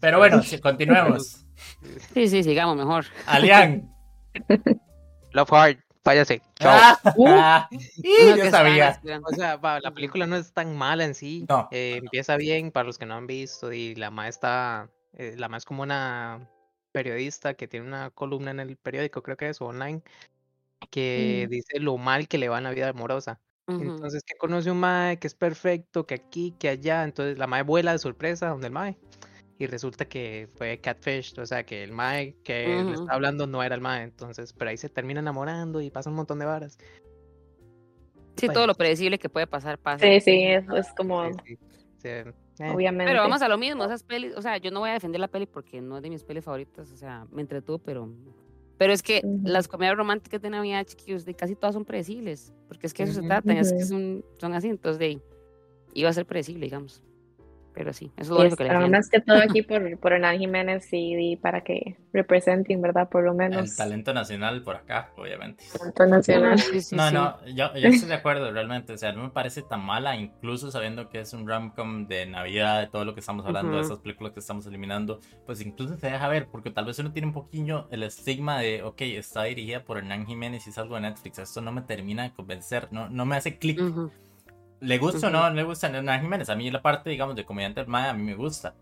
Pero 0.00 0.18
bueno, 0.18 0.42
continuemos. 0.62 1.46
Sí, 2.14 2.28
sí, 2.28 2.42
sigamos 2.42 2.76
mejor. 2.76 3.06
Alian. 3.26 3.90
Love 5.32 5.52
Hard, 5.52 5.78
váyase. 6.04 6.42
Chao. 6.56 6.96
Ah, 7.26 7.68
yo 8.36 8.50
sabía. 8.50 9.00
O 9.24 9.34
sea, 9.34 9.58
la 9.82 9.90
película 9.92 10.26
no 10.26 10.36
es 10.36 10.52
tan 10.52 10.76
mala 10.76 11.04
en 11.04 11.14
sí. 11.14 11.46
Eh, 11.70 11.96
empieza 12.02 12.36
bien 12.36 12.70
para 12.70 12.86
los 12.86 12.98
que 12.98 13.06
no 13.06 13.14
han 13.14 13.26
visto 13.26 13.72
y 13.72 13.94
la 13.94 14.10
ma 14.10 14.28
está, 14.28 14.90
eh, 15.14 15.34
la 15.36 15.48
ma 15.48 15.56
es 15.56 15.64
como 15.64 15.82
una 15.82 16.48
periodista 16.92 17.54
que 17.54 17.68
tiene 17.68 17.86
una 17.86 18.10
columna 18.10 18.50
en 18.50 18.60
el 18.60 18.76
periódico, 18.76 19.22
creo 19.22 19.36
que 19.36 19.48
es 19.48 19.60
online, 19.60 20.02
que 20.90 21.44
mm. 21.46 21.50
dice 21.50 21.80
lo 21.80 21.96
mal 21.96 22.28
que 22.28 22.38
le 22.38 22.48
va 22.48 22.58
en 22.58 22.64
la 22.64 22.70
vida 22.70 22.88
amorosa. 22.88 23.40
Entonces, 23.68 24.22
que 24.24 24.34
conoce 24.36 24.70
un 24.70 24.80
mae 24.80 25.18
que 25.18 25.26
es 25.26 25.34
perfecto, 25.34 26.06
que 26.06 26.14
aquí, 26.14 26.54
que 26.58 26.70
allá. 26.70 27.04
Entonces, 27.04 27.38
la 27.38 27.46
mae 27.46 27.62
vuela 27.62 27.92
de 27.92 27.98
sorpresa 27.98 28.48
donde 28.48 28.68
el 28.68 28.72
mae. 28.72 28.98
Y 29.58 29.66
resulta 29.66 30.06
que 30.06 30.48
fue 30.54 30.78
catfish, 30.78 31.38
o 31.38 31.44
sea, 31.44 31.64
que 31.64 31.82
el 31.82 31.92
mae 31.92 32.36
que 32.44 32.82
le 32.82 32.92
está 32.92 33.12
hablando 33.12 33.46
no 33.46 33.62
era 33.62 33.74
el 33.74 33.80
mae. 33.80 34.04
Entonces, 34.04 34.52
pero 34.52 34.70
ahí 34.70 34.76
se 34.76 34.88
termina 34.88 35.20
enamorando 35.20 35.80
y 35.80 35.90
pasa 35.90 36.10
un 36.10 36.16
montón 36.16 36.38
de 36.38 36.46
varas. 36.46 36.78
Sí, 38.36 38.48
todo 38.48 38.66
lo 38.66 38.74
predecible 38.74 39.18
que 39.18 39.28
puede 39.28 39.46
pasar 39.46 39.78
pasa. 39.78 40.06
Sí, 40.06 40.20
sí, 40.20 40.42
eso 40.44 40.76
es 40.76 40.92
como. 40.94 41.24
Eh. 42.04 42.24
Obviamente. 42.72 43.10
Pero 43.10 43.22
vamos 43.22 43.42
a 43.42 43.48
lo 43.48 43.58
mismo, 43.58 43.84
esas 43.84 44.02
pelis, 44.02 44.34
o 44.36 44.42
sea, 44.42 44.56
yo 44.58 44.70
no 44.70 44.80
voy 44.80 44.90
a 44.90 44.94
defender 44.94 45.20
la 45.20 45.28
peli 45.28 45.46
porque 45.46 45.80
no 45.80 45.96
es 45.96 46.02
de 46.02 46.10
mis 46.10 46.24
pelis 46.24 46.44
favoritas, 46.44 46.90
o 46.90 46.96
sea, 46.96 47.26
me 47.30 47.42
entretuvo, 47.42 47.78
pero 47.78 48.08
pero 48.78 48.92
es 48.92 49.02
que 49.02 49.20
las 49.44 49.68
comedias 49.68 49.96
románticas 49.96 50.40
de 50.40 50.50
Navidad, 50.50 50.86
chiquillos, 50.86 51.24
de 51.24 51.34
casi 51.34 51.54
todas 51.54 51.74
son 51.74 51.84
predecibles, 51.84 52.54
porque 52.68 52.86
es 52.86 52.94
que 52.94 53.02
eso 53.02 53.12
se 53.12 53.22
trata, 53.22 53.52
es 53.52 53.72
que 53.72 53.84
son, 53.84 54.24
son 54.38 54.54
así, 54.54 54.68
entonces 54.68 54.98
de 54.98 55.20
iba 55.94 56.08
a 56.08 56.12
ser 56.12 56.24
predecible, 56.24 56.66
digamos 56.66 57.02
pero 57.78 57.92
sí, 57.92 58.10
eso 58.16 58.22
es 58.22 58.28
lo 58.28 58.40
único 58.40 58.56
que 58.56 58.64
le 58.64 58.88
Más 58.88 59.08
que 59.08 59.20
todo 59.20 59.36
aquí 59.36 59.62
por, 59.62 59.98
por 60.00 60.12
Hernán 60.12 60.36
Jiménez 60.40 60.88
y, 60.90 61.36
para 61.36 61.62
que 61.62 61.96
representen, 62.12 62.82
¿verdad? 62.82 63.08
Por 63.08 63.22
lo 63.22 63.34
menos. 63.34 63.70
El 63.70 63.76
talento 63.76 64.12
nacional 64.12 64.62
por 64.62 64.74
acá, 64.74 65.12
obviamente. 65.16 65.62
Talento 65.78 66.06
nacional. 66.06 66.60
no, 66.90 67.10
no, 67.12 67.46
yo, 67.46 67.72
yo, 67.76 67.88
estoy 67.88 68.08
de 68.08 68.14
acuerdo 68.14 68.50
realmente, 68.50 68.92
o 68.92 68.98
sea, 68.98 69.12
no 69.12 69.22
me 69.22 69.30
parece 69.30 69.62
tan 69.62 69.84
mala, 69.84 70.16
incluso 70.16 70.72
sabiendo 70.72 71.08
que 71.08 71.20
es 71.20 71.32
un 71.32 71.46
rom-com 71.46 72.08
de 72.08 72.26
Navidad, 72.26 72.80
de 72.80 72.88
todo 72.88 73.04
lo 73.04 73.14
que 73.14 73.20
estamos 73.20 73.46
hablando, 73.46 73.76
de 73.76 73.82
esas 73.82 73.98
películas 73.98 74.32
que 74.32 74.40
estamos 74.40 74.66
eliminando, 74.66 75.20
pues 75.46 75.60
incluso 75.60 75.96
se 75.98 76.08
deja 76.08 76.26
ver, 76.26 76.48
porque 76.50 76.72
tal 76.72 76.84
vez 76.84 76.98
uno 76.98 77.12
tiene 77.12 77.28
un 77.28 77.34
poquillo 77.34 77.86
el 77.92 78.02
estigma 78.02 78.58
de, 78.58 78.82
ok, 78.82 79.02
está 79.02 79.44
dirigida 79.44 79.84
por 79.84 79.98
Hernán 79.98 80.26
Jiménez 80.26 80.66
y 80.66 80.70
es 80.70 80.78
algo 80.78 80.96
de 80.96 81.02
Netflix, 81.02 81.38
esto 81.38 81.60
no 81.60 81.70
me 81.70 81.82
termina 81.82 82.24
de 82.24 82.32
convencer, 82.32 82.88
no, 82.90 83.08
no 83.08 83.24
me 83.24 83.36
hace 83.36 83.56
clic 83.56 83.80
le 84.80 84.98
gusta 84.98 85.26
o 85.26 85.30
no, 85.30 85.50
le 85.50 85.62
gusta 85.62 85.86
a 85.86 86.18
Jiménez. 86.18 86.48
A 86.48 86.54
mí 86.56 86.70
la 86.70 86.82
parte, 86.82 87.10
digamos, 87.10 87.36
de 87.36 87.44
comediante 87.44 87.80
a 87.80 88.12
mí 88.12 88.22
me 88.22 88.34
gusta. 88.34 88.74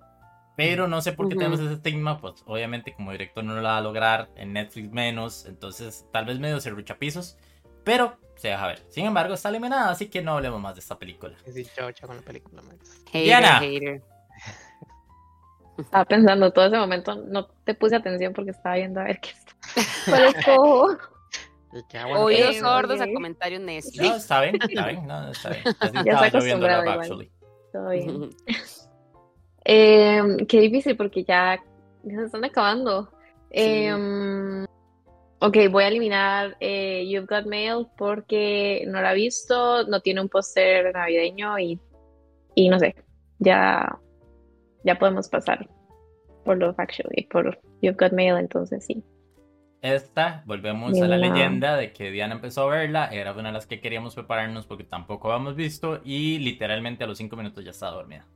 Pero 0.56 0.88
no 0.88 1.02
sé 1.02 1.12
por 1.12 1.28
qué 1.28 1.36
tenemos 1.36 1.60
ese 1.60 1.74
estigma, 1.74 2.18
pues 2.18 2.42
obviamente 2.46 2.94
como 2.94 3.12
director 3.12 3.44
no 3.44 3.54
lo 3.54 3.62
va 3.62 3.76
a 3.76 3.82
lograr, 3.82 4.30
en 4.36 4.54
Netflix 4.54 4.90
menos, 4.90 5.44
entonces 5.44 6.06
tal 6.12 6.24
vez 6.24 6.38
medio 6.38 6.60
se 6.60 6.72
pisos, 6.94 7.36
pero 7.84 8.16
se 8.36 8.48
deja 8.48 8.66
ver. 8.66 8.82
Sin 8.88 9.04
embargo, 9.04 9.34
está 9.34 9.50
eliminada, 9.50 9.90
así 9.90 10.08
que 10.08 10.22
no 10.22 10.32
hablemos 10.32 10.58
más 10.58 10.74
de 10.74 10.80
esta 10.80 10.98
película. 10.98 11.36
Sí, 11.52 11.66
chao, 11.74 11.92
chao 11.92 12.06
con 12.08 12.16
la 12.16 12.22
película. 12.22 12.62
Diana. 13.12 13.60
Estaba 15.78 16.06
pensando 16.06 16.50
todo 16.52 16.66
ese 16.66 16.78
momento, 16.78 17.14
no 17.16 17.46
te 17.46 17.74
puse 17.74 17.96
atención 17.96 18.32
porque 18.32 18.52
estaba 18.52 18.76
viendo 18.76 18.98
a 18.98 19.04
ver 19.04 19.20
qué 19.20 19.28
está. 19.28 19.52
Por 21.82 22.18
Oídos 22.18 22.56
sordos 22.56 23.00
a 23.00 23.06
comentarios 23.12 23.60
necios. 23.60 24.06
No, 24.06 24.16
está 24.16 24.42
bien, 24.42 24.56
está 24.60 24.86
bien, 24.88 25.06
no, 25.06 25.30
está 25.30 25.50
bien. 25.50 25.62
Así 25.80 25.92
ya 26.04 26.12
estaba 26.12 26.28
lloviendo 26.28 26.66
la 26.66 26.92
actually. 26.92 27.30
Todo 27.72 27.88
bien. 27.90 28.30
eh, 29.64 30.22
qué 30.48 30.60
difícil 30.60 30.96
porque 30.96 31.24
ya, 31.24 31.58
ya 32.02 32.18
se 32.18 32.24
están 32.24 32.44
acabando. 32.44 33.10
Eh, 33.50 33.92
ok, 35.40 35.56
voy 35.70 35.84
a 35.84 35.88
eliminar 35.88 36.56
eh, 36.60 37.06
You've 37.08 37.26
Got 37.26 37.46
Mail 37.46 37.86
porque 37.96 38.84
no 38.86 39.00
la 39.00 39.12
he 39.12 39.16
visto, 39.16 39.84
no 39.86 40.00
tiene 40.00 40.20
un 40.20 40.28
póster 40.28 40.92
navideño 40.92 41.58
y, 41.58 41.80
y 42.54 42.68
no 42.68 42.78
sé, 42.78 42.94
ya, 43.38 43.98
ya 44.84 44.98
podemos 44.98 45.28
pasar 45.28 45.68
por 46.44 46.58
Love 46.58 46.78
Actually, 46.78 47.26
por 47.30 47.58
You've 47.82 47.96
Got 47.98 48.12
Mail, 48.12 48.36
entonces 48.36 48.84
sí. 48.84 49.04
Esta, 49.86 50.42
volvemos 50.46 51.00
a 51.00 51.06
la 51.06 51.16
leyenda 51.16 51.76
de 51.76 51.92
que 51.92 52.10
Diana 52.10 52.34
empezó 52.34 52.62
a 52.62 52.76
verla, 52.76 53.06
era 53.06 53.32
una 53.32 53.48
de 53.48 53.52
las 53.52 53.66
que 53.66 53.80
queríamos 53.80 54.14
prepararnos 54.14 54.66
porque 54.66 54.84
tampoco 54.84 55.32
habíamos 55.32 55.56
visto 55.56 56.00
y 56.04 56.38
literalmente 56.38 57.04
a 57.04 57.06
los 57.06 57.18
cinco 57.18 57.36
minutos 57.36 57.64
ya 57.64 57.70
estaba 57.70 57.92
dormida. 57.92 58.26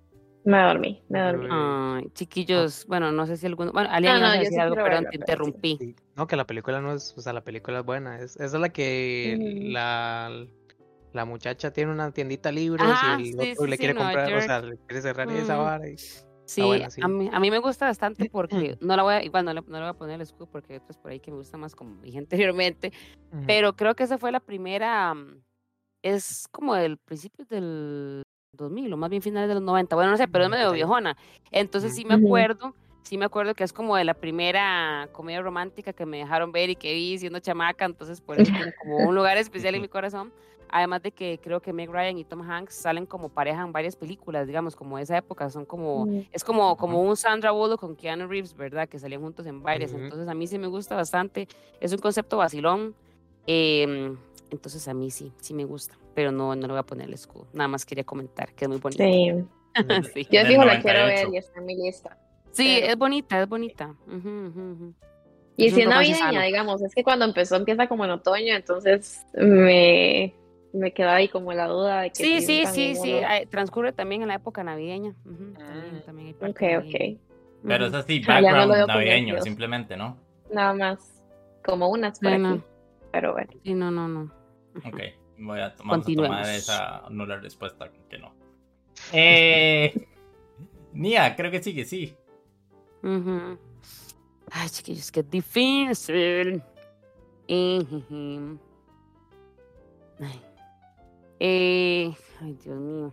Me 0.44 0.62
dormí, 0.62 1.02
me 1.08 1.20
dormí. 1.20 1.46
Ay, 1.50 2.10
chiquillos, 2.14 2.86
bueno, 2.86 3.12
no 3.12 3.26
sé 3.26 3.36
si 3.36 3.46
alguno. 3.46 3.72
Bueno, 3.72 3.90
alguien 3.92 4.14
no, 4.14 4.20
no, 4.20 4.32
decir 4.32 4.58
algo, 4.58 4.76
pero 4.76 5.02
te 5.02 5.16
interrumpí. 5.16 5.94
No, 6.16 6.26
que 6.26 6.36
la 6.36 6.46
película 6.46 6.80
no 6.80 6.94
es. 6.94 7.14
O 7.18 7.20
sea, 7.20 7.34
la 7.34 7.42
película 7.42 7.80
es 7.80 7.84
buena. 7.84 8.18
Es, 8.18 8.36
esa 8.36 8.56
es 8.56 8.60
la 8.60 8.70
que 8.70 9.68
la, 9.70 10.46
la 11.12 11.24
muchacha 11.26 11.72
tiene 11.72 11.92
una 11.92 12.10
tiendita 12.12 12.50
libre 12.50 12.82
y 13.18 13.30
el 13.30 13.52
otro 13.52 13.66
le 13.66 13.76
quiere 13.76 13.94
comprar, 13.94 14.32
o 14.32 14.40
sea, 14.40 14.62
le 14.62 14.78
quiere 14.78 15.02
cerrar 15.02 15.30
esa 15.30 15.56
vara. 15.56 15.88
Y... 15.88 15.96
Sí, 16.50 16.62
A, 17.00 17.06
mí, 17.06 17.30
a 17.32 17.38
mí 17.38 17.48
me 17.48 17.60
gusta 17.60 17.86
bastante 17.86 18.28
porque 18.28 18.50
no 18.80 18.96
la 18.96 19.04
voy 19.04 19.14
a, 19.14 19.22
igual 19.22 19.44
no 19.44 19.54
no 19.54 19.60
le 19.60 19.80
voy 19.80 19.88
a 19.88 19.94
poner 19.94 20.16
el 20.16 20.22
escudo 20.22 20.48
porque 20.50 20.72
hay 20.72 20.78
otros 20.80 20.98
por 20.98 21.12
ahí 21.12 21.20
que 21.20 21.30
me 21.30 21.36
gustan 21.36 21.60
más 21.60 21.76
como 21.76 22.02
dije 22.02 22.18
anteriormente, 22.50 22.92
pero 23.46 23.76
creo 23.76 23.94
que 23.94 24.02
esa 24.02 24.18
fue 24.18 24.32
la 24.32 24.40
primera, 24.40 25.14
mm, 25.14 25.42
es 26.02 26.48
como 26.50 26.74
del 26.74 26.98
principio 26.98 27.44
del 27.44 28.24
2000 28.52 28.92
o 28.92 28.96
más 28.96 29.10
bien 29.10 29.22
finales 29.22 29.48
de 29.48 29.54
los 29.54 29.62
90, 29.62 29.94
bueno, 29.94 30.10
no 30.10 30.16
sé, 30.16 30.26
pero 30.26 30.44
es 30.44 30.50
medio 30.50 30.72
viejona, 30.72 31.16
entonces 31.52 31.94
sí 31.94 32.04
me 32.04 32.14
acuerdo, 32.14 32.74
sí 33.04 33.16
me 33.16 33.26
acuerdo 33.26 33.54
que 33.54 33.62
es 33.62 33.72
como 33.72 33.94
de 33.94 34.02
la 34.02 34.14
primera 34.14 35.08
comedia 35.12 35.42
romántica 35.42 35.92
que 35.92 36.04
me 36.04 36.18
dejaron 36.18 36.50
ver 36.50 36.70
y 36.70 36.74
que 36.74 36.92
vi 36.94 37.16
siendo 37.16 37.38
chamaca, 37.38 37.84
entonces 37.84 38.20
por 38.20 38.40
eso 38.40 38.50
tiene 38.52 38.72
como 38.74 38.96
un 38.96 39.14
lugar 39.14 39.36
especial 39.36 39.76
en 39.76 39.82
mi 39.82 39.88
corazón, 39.88 40.32
Además 40.72 41.02
de 41.02 41.12
que 41.12 41.38
creo 41.42 41.60
que 41.60 41.72
Meg 41.72 41.90
Ryan 41.90 42.18
y 42.18 42.24
Tom 42.24 42.42
Hanks 42.42 42.74
salen 42.74 43.06
como 43.06 43.28
pareja 43.28 43.62
en 43.62 43.72
varias 43.72 43.96
películas, 43.96 44.46
digamos, 44.46 44.76
como 44.76 44.98
esa 44.98 45.16
época, 45.16 45.50
son 45.50 45.64
como, 45.64 46.06
mm. 46.06 46.26
es 46.32 46.44
como, 46.44 46.76
como 46.76 47.02
un 47.02 47.16
Sandra 47.16 47.50
Bullock 47.50 47.80
con 47.80 47.96
Keanu 47.96 48.26
Reeves, 48.26 48.56
¿verdad? 48.56 48.88
Que 48.88 48.98
salían 48.98 49.20
juntos 49.20 49.46
en 49.46 49.62
varias. 49.62 49.92
Entonces 49.92 50.28
a 50.28 50.34
mí 50.34 50.46
sí 50.46 50.58
me 50.58 50.66
gusta 50.66 50.94
bastante. 50.94 51.48
Es 51.80 51.92
un 51.92 51.98
concepto 51.98 52.36
vacilón. 52.36 52.94
Em, 53.46 54.16
entonces 54.50 54.86
a 54.88 54.94
mí 54.94 55.10
sí, 55.10 55.32
sí 55.40 55.54
me 55.54 55.64
gusta. 55.64 55.96
Pero 56.14 56.32
no, 56.32 56.54
no 56.54 56.66
le 56.66 56.72
voy 56.72 56.80
a 56.80 56.84
poner 56.84 57.08
el 57.08 57.14
escudo. 57.14 57.46
Nada 57.52 57.68
más 57.68 57.84
quería 57.84 58.04
comentar 58.04 58.52
que 58.54 58.64
es 58.64 58.68
muy 58.68 58.78
bonita. 58.78 59.04
Sí. 59.72 59.72
sí. 60.14 60.26
Yo 60.32 60.44
digo 60.44 60.64
la 60.64 60.80
quiero 60.80 61.06
ver 61.06 61.28
y 61.32 61.36
está 61.36 61.60
en 61.60 61.66
mi 61.66 61.76
lista. 61.76 62.18
Sí, 62.50 62.78
es 62.82 62.96
bonita, 62.96 63.40
es 63.40 63.48
bonita. 63.48 63.94
Y 65.56 65.70
si 65.70 65.82
es 65.82 65.88
navideña, 65.88 66.42
digamos, 66.42 66.82
es 66.82 66.94
que 66.94 67.04
cuando 67.04 67.24
empezó 67.24 67.56
empieza 67.56 67.86
como 67.86 68.04
en 68.04 68.10
otoño, 68.10 68.54
entonces 68.54 69.24
me, 69.34 70.34
me 70.72 70.92
queda 70.92 71.16
ahí 71.16 71.28
como 71.28 71.52
la 71.52 71.66
duda 71.66 72.02
de 72.02 72.10
que 72.10 72.16
sí 72.16 72.40
sí 72.40 72.64
sí 72.66 72.94
sí 72.94 73.20
transcurre 73.50 73.92
también 73.92 74.22
en 74.22 74.28
la 74.28 74.34
época 74.34 74.62
navideña 74.62 75.14
también, 75.24 76.02
también 76.04 76.28
hay 76.28 76.34
ok 76.50 76.62
ok. 76.84 77.20
Pero 77.66 77.86
es 77.86 77.94
así 77.94 78.22
ah, 78.28 78.40
background 78.40 78.86
navideño 78.86 79.40
simplemente 79.42 79.96
no 79.96 80.16
nada 80.52 80.72
más 80.74 81.22
como 81.64 81.88
unas 81.88 82.18
por 82.18 82.32
aquí 82.32 82.62
pero 83.12 83.32
bueno. 83.32 83.50
Sí 83.64 83.74
no 83.74 83.90
no 83.90 84.06
no. 84.06 84.32
Ok 84.86 85.00
voy 85.38 85.60
a 85.60 85.74
tomar, 85.74 86.02
tomar 86.02 86.48
esa 86.48 87.02
nula 87.10 87.36
respuesta 87.38 87.90
que 88.08 88.18
no. 88.18 88.32
Eh 89.12 90.06
Nia 90.92 91.34
creo 91.34 91.50
que 91.50 91.62
sí. 91.62 91.74
Que 91.74 91.84
sí 91.84 92.16
ay 94.50 94.68
chiquillos 94.68 95.10
qué 95.10 95.22
difícil. 95.22 96.62
Ay. 100.20 100.49
Eh, 101.40 102.14
ay, 102.40 102.52
Dios 102.62 102.78
mío. 102.78 103.12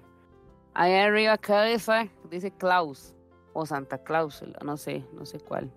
Ahí 0.74 0.94
arriba 0.94 1.38
cabeza 1.38 2.08
dice 2.30 2.52
Klaus 2.52 3.16
o 3.54 3.66
Santa 3.66 3.98
Claus, 3.98 4.44
no 4.64 4.78
sé, 4.78 5.04
no 5.14 5.26
sé 5.26 5.40
cuál. 5.40 5.72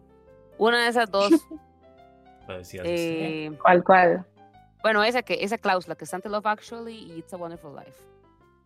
Una 0.59 0.83
de 0.83 0.89
esas 0.89 1.11
dos. 1.11 1.31
eh, 2.85 3.57
¿Cuál, 3.63 3.83
cuál? 3.83 4.27
Bueno, 4.83 5.03
esa 5.03 5.23
que 5.23 5.43
esa 5.43 5.57
Klaus, 5.57 5.89
la 5.89 5.95
que 5.95 6.05
es 6.05 6.11
Santa 6.11 6.29
Love 6.29 6.47
Actually 6.47 6.95
y 6.95 7.19
It's 7.19 7.33
a 7.33 7.37
Wonderful 7.37 7.75
Life. 7.75 8.03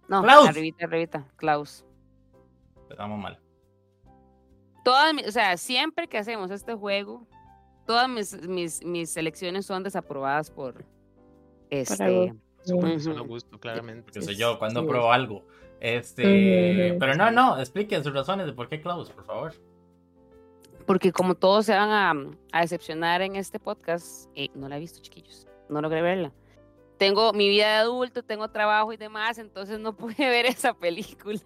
No, 0.08 0.22
Klaus. 0.22 0.48
arribita, 0.48 0.86
arribita, 0.86 1.24
Klaus. 1.36 1.84
Estamos 2.90 3.20
mal. 3.20 3.38
Todas, 4.82 5.14
o 5.26 5.30
sea, 5.30 5.56
siempre 5.56 6.08
que 6.08 6.18
hacemos 6.18 6.50
este 6.50 6.74
juego, 6.74 7.26
todas 7.86 8.08
mis, 8.08 8.48
mis, 8.48 8.84
mis 8.84 9.10
selecciones 9.10 9.66
son 9.66 9.82
desaprobadas 9.82 10.50
por 10.50 10.84
este 11.70 12.34
Solo 12.64 13.24
gusto, 13.24 13.58
claramente. 13.58 14.04
Porque 14.04 14.22
soy 14.22 14.36
yo 14.36 14.58
cuando 14.58 14.86
pruebo 14.86 15.12
algo. 15.12 15.44
Este, 15.80 16.96
pero 16.98 17.14
no, 17.14 17.30
no, 17.30 17.58
explique 17.58 18.02
sus 18.02 18.12
razones 18.12 18.46
de 18.46 18.52
por 18.52 18.68
qué 18.68 18.80
Klaus, 18.80 19.10
por 19.10 19.24
favor. 19.24 19.52
Porque 20.86 21.12
como 21.12 21.34
todos 21.34 21.66
se 21.66 21.72
van 21.72 21.90
a, 21.90 22.12
a 22.52 22.60
decepcionar 22.60 23.22
en 23.22 23.36
este 23.36 23.58
podcast, 23.58 24.30
eh, 24.34 24.48
no 24.54 24.68
la 24.68 24.76
he 24.76 24.80
visto, 24.80 25.00
chiquillos. 25.00 25.46
No 25.68 25.80
logré 25.80 26.02
verla. 26.02 26.32
Tengo 26.98 27.32
mi 27.32 27.48
vida 27.48 27.66
de 27.66 27.74
adulto, 27.74 28.22
tengo 28.22 28.48
trabajo 28.48 28.92
y 28.92 28.96
demás, 28.96 29.38
entonces 29.38 29.78
no 29.78 29.96
pude 29.96 30.14
ver 30.18 30.46
esa 30.46 30.74
película. 30.74 31.42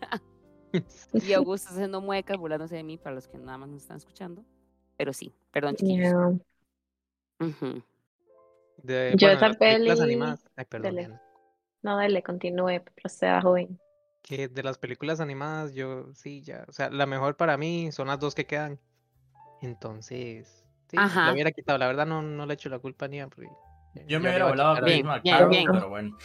y 1.12 1.32
Augusto 1.32 1.70
haciendo 1.70 2.00
muecas, 2.00 2.36
burlándose 2.36 2.76
de 2.76 2.82
mí 2.82 2.98
para 2.98 3.14
los 3.14 3.28
que 3.28 3.38
nada 3.38 3.58
más 3.58 3.68
nos 3.68 3.82
están 3.82 3.96
escuchando. 3.96 4.44
Pero 4.96 5.12
sí, 5.12 5.32
perdón, 5.50 5.76
chiquillos. 5.76 6.14
De, 8.82 9.14
Yo 9.16 9.28
esa 9.28 9.50
peli... 9.54 9.90
animadas. 9.90 10.48
Ay, 10.56 10.64
perdón. 10.64 11.20
No, 11.82 11.96
dale, 11.96 12.22
continúe, 12.22 12.82
proceda, 13.00 13.40
joven. 13.40 13.78
Que 14.22 14.48
de 14.48 14.62
las 14.62 14.78
películas 14.78 15.20
animadas, 15.20 15.74
yo 15.74 16.12
sí, 16.14 16.42
ya. 16.42 16.64
O 16.68 16.72
sea, 16.72 16.90
la 16.90 17.06
mejor 17.06 17.36
para 17.36 17.56
mí 17.56 17.92
son 17.92 18.08
las 18.08 18.18
dos 18.18 18.34
que 18.34 18.46
quedan. 18.46 18.78
Entonces, 19.62 20.64
sí, 20.88 20.96
Ajá. 20.98 21.26
la 21.26 21.32
hubiera 21.32 21.50
quitado. 21.52 21.78
La 21.78 21.86
verdad, 21.86 22.06
no, 22.06 22.22
no 22.22 22.46
le 22.46 22.54
echo 22.54 22.68
la 22.68 22.78
culpa 22.78 23.08
ni 23.08 23.20
a. 23.20 23.28
Yo 24.06 24.20
me 24.20 24.28
hubiera 24.28 24.48
volado 24.48 24.76
a 24.76 24.80
bien, 24.80 25.06
bien, 25.22 25.48
bien. 25.48 25.66
pero 25.72 25.88
bueno. 25.88 26.16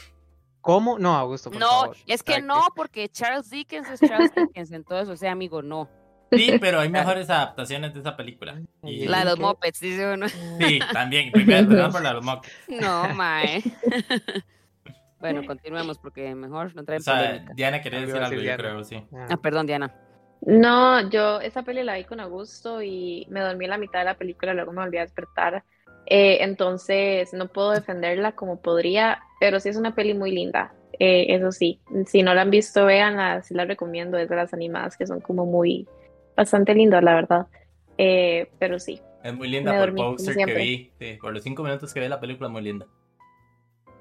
¿Cómo? 0.62 0.98
No, 0.98 1.16
Augusto, 1.16 1.52
por 1.52 1.60
No, 1.60 1.68
favor. 1.70 1.98
es 2.08 2.24
que 2.24 2.42
no, 2.42 2.62
porque 2.76 3.10
Charles 3.10 3.50
Dickens 3.50 3.90
es 3.90 4.00
Charles 4.00 4.34
Dickens, 4.34 4.72
entonces, 4.72 5.10
o 5.10 5.18
sea, 5.18 5.32
amigo, 5.32 5.62
no. 5.62 5.90
Sí, 6.36 6.58
pero 6.60 6.80
hay 6.80 6.90
mejores 6.90 7.30
adaptaciones 7.30 7.94
de 7.94 8.00
esa 8.00 8.16
película. 8.16 8.62
la 8.82 9.20
de 9.20 9.26
los 9.26 9.40
Muppets, 9.40 9.80
dice 9.80 10.14
uno. 10.14 10.28
Sí, 10.30 10.80
también. 10.94 11.32
Primero, 11.32 11.90
por 11.92 12.02
la 12.02 12.10
de 12.10 12.16
los 12.16 12.26
Muppets. 12.26 12.54
No, 12.68 13.14
mae. 13.16 13.64
bueno, 15.20 15.46
continuemos 15.46 15.98
porque 15.98 16.34
mejor 16.36 16.76
no 16.76 16.84
trae 16.84 16.98
o 16.98 17.02
sea, 17.02 17.46
Diana 17.56 17.82
quería 17.82 18.02
decir 18.02 18.18
algo, 18.18 18.42
yo 18.42 18.58
creo, 18.58 18.84
sí. 18.84 19.04
Ah, 19.30 19.38
perdón, 19.38 19.68
Diana. 19.68 19.94
No, 20.46 21.10
yo 21.10 21.40
esa 21.40 21.64
peli 21.64 21.84
la 21.84 21.96
vi 21.96 22.04
con 22.04 22.20
Augusto 22.20 22.82
y 22.82 23.26
me 23.30 23.40
dormí 23.40 23.66
en 23.66 23.72
la 23.72 23.78
mitad 23.78 24.00
de 24.00 24.06
la 24.06 24.18
película, 24.18 24.54
luego 24.54 24.74
me 24.74 24.82
volví 24.82 24.98
a 24.98 25.02
despertar. 25.02 25.64
Eh, 26.06 26.40
entonces 26.42 27.34
no 27.34 27.48
puedo 27.48 27.72
defenderla 27.72 28.34
como 28.34 28.62
podría, 28.62 29.22
pero 29.40 29.62
sí 29.62 29.70
es 29.70 29.78
una 29.78 29.96
peli 29.96 30.14
muy 30.14 30.32
linda. 30.32 30.74
Eh, 31.00 31.28
eso 31.30 31.52
sí, 31.52 31.80
si 32.06 32.24
no 32.24 32.34
la 32.34 32.42
han 32.42 32.52
visto, 32.52 32.86
véanla, 32.86 33.42
sí 33.42 33.54
la 33.54 33.66
recomiendo, 33.66 34.18
es 34.18 34.30
de 34.30 34.36
las 34.36 34.54
animadas 34.54 34.96
que 34.98 35.08
son 35.08 35.22
como 35.22 35.46
muy, 35.46 35.88
bastante 36.36 36.74
lindo, 36.74 37.00
la 37.02 37.16
verdad. 37.16 37.48
Eh, 37.98 38.52
pero 38.60 38.80
sí. 38.80 39.02
Es 39.24 39.34
muy 39.34 39.48
linda 39.48 39.80
por 39.80 39.90
el 39.90 39.96
poster 39.96 40.36
que 40.36 40.54
vi. 40.54 40.92
Sí, 41.00 41.18
por 41.22 41.34
los 41.34 41.44
cinco 41.44 41.64
minutos 41.64 41.94
que 41.94 42.00
vi 42.00 42.08
la 42.08 42.20
película, 42.20 42.50
muy 42.50 42.62
linda. 42.62 42.88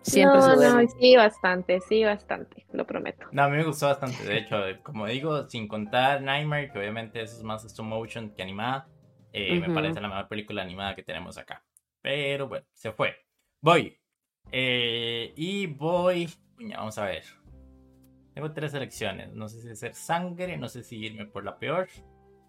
Siempre 0.02 0.40
no, 0.40 0.56
no, 0.56 0.88
sí, 0.98 1.16
bastante, 1.16 1.80
sí, 1.80 2.02
bastante, 2.02 2.66
lo 2.72 2.84
prometo. 2.84 3.26
No, 3.30 3.44
a 3.44 3.48
mí 3.48 3.56
me 3.56 3.64
gustó 3.64 3.86
bastante. 3.86 4.24
De 4.24 4.38
hecho, 4.38 4.56
como 4.82 5.06
digo, 5.06 5.48
sin 5.48 5.68
contar 5.68 6.20
Nightmare, 6.22 6.72
que 6.72 6.78
obviamente 6.80 7.22
eso 7.22 7.36
es 7.36 7.44
más 7.44 7.64
stop 7.64 7.86
motion 7.86 8.30
que 8.34 8.42
animada, 8.42 8.88
eh, 9.32 9.60
me 9.60 9.72
parece 9.72 10.00
la 10.00 10.08
mejor 10.08 10.26
película 10.26 10.62
animada 10.62 10.96
que 10.96 11.04
tenemos 11.04 11.38
acá. 11.38 11.64
Pero 12.00 12.48
bueno, 12.48 12.66
se 12.72 12.90
fue. 12.90 13.14
Voy. 13.60 13.96
Eh, 14.50 15.32
y 15.36 15.68
voy. 15.68 16.28
Vamos 16.58 16.98
a 16.98 17.04
ver. 17.04 17.22
Tengo 18.34 18.52
tres 18.52 18.74
elecciones. 18.74 19.32
No 19.32 19.48
sé 19.48 19.62
si 19.62 19.70
hacer 19.70 19.94
sangre, 19.94 20.56
no 20.56 20.68
sé 20.68 20.82
si 20.82 20.96
irme 20.96 21.26
por 21.26 21.44
la 21.44 21.58
peor 21.58 21.88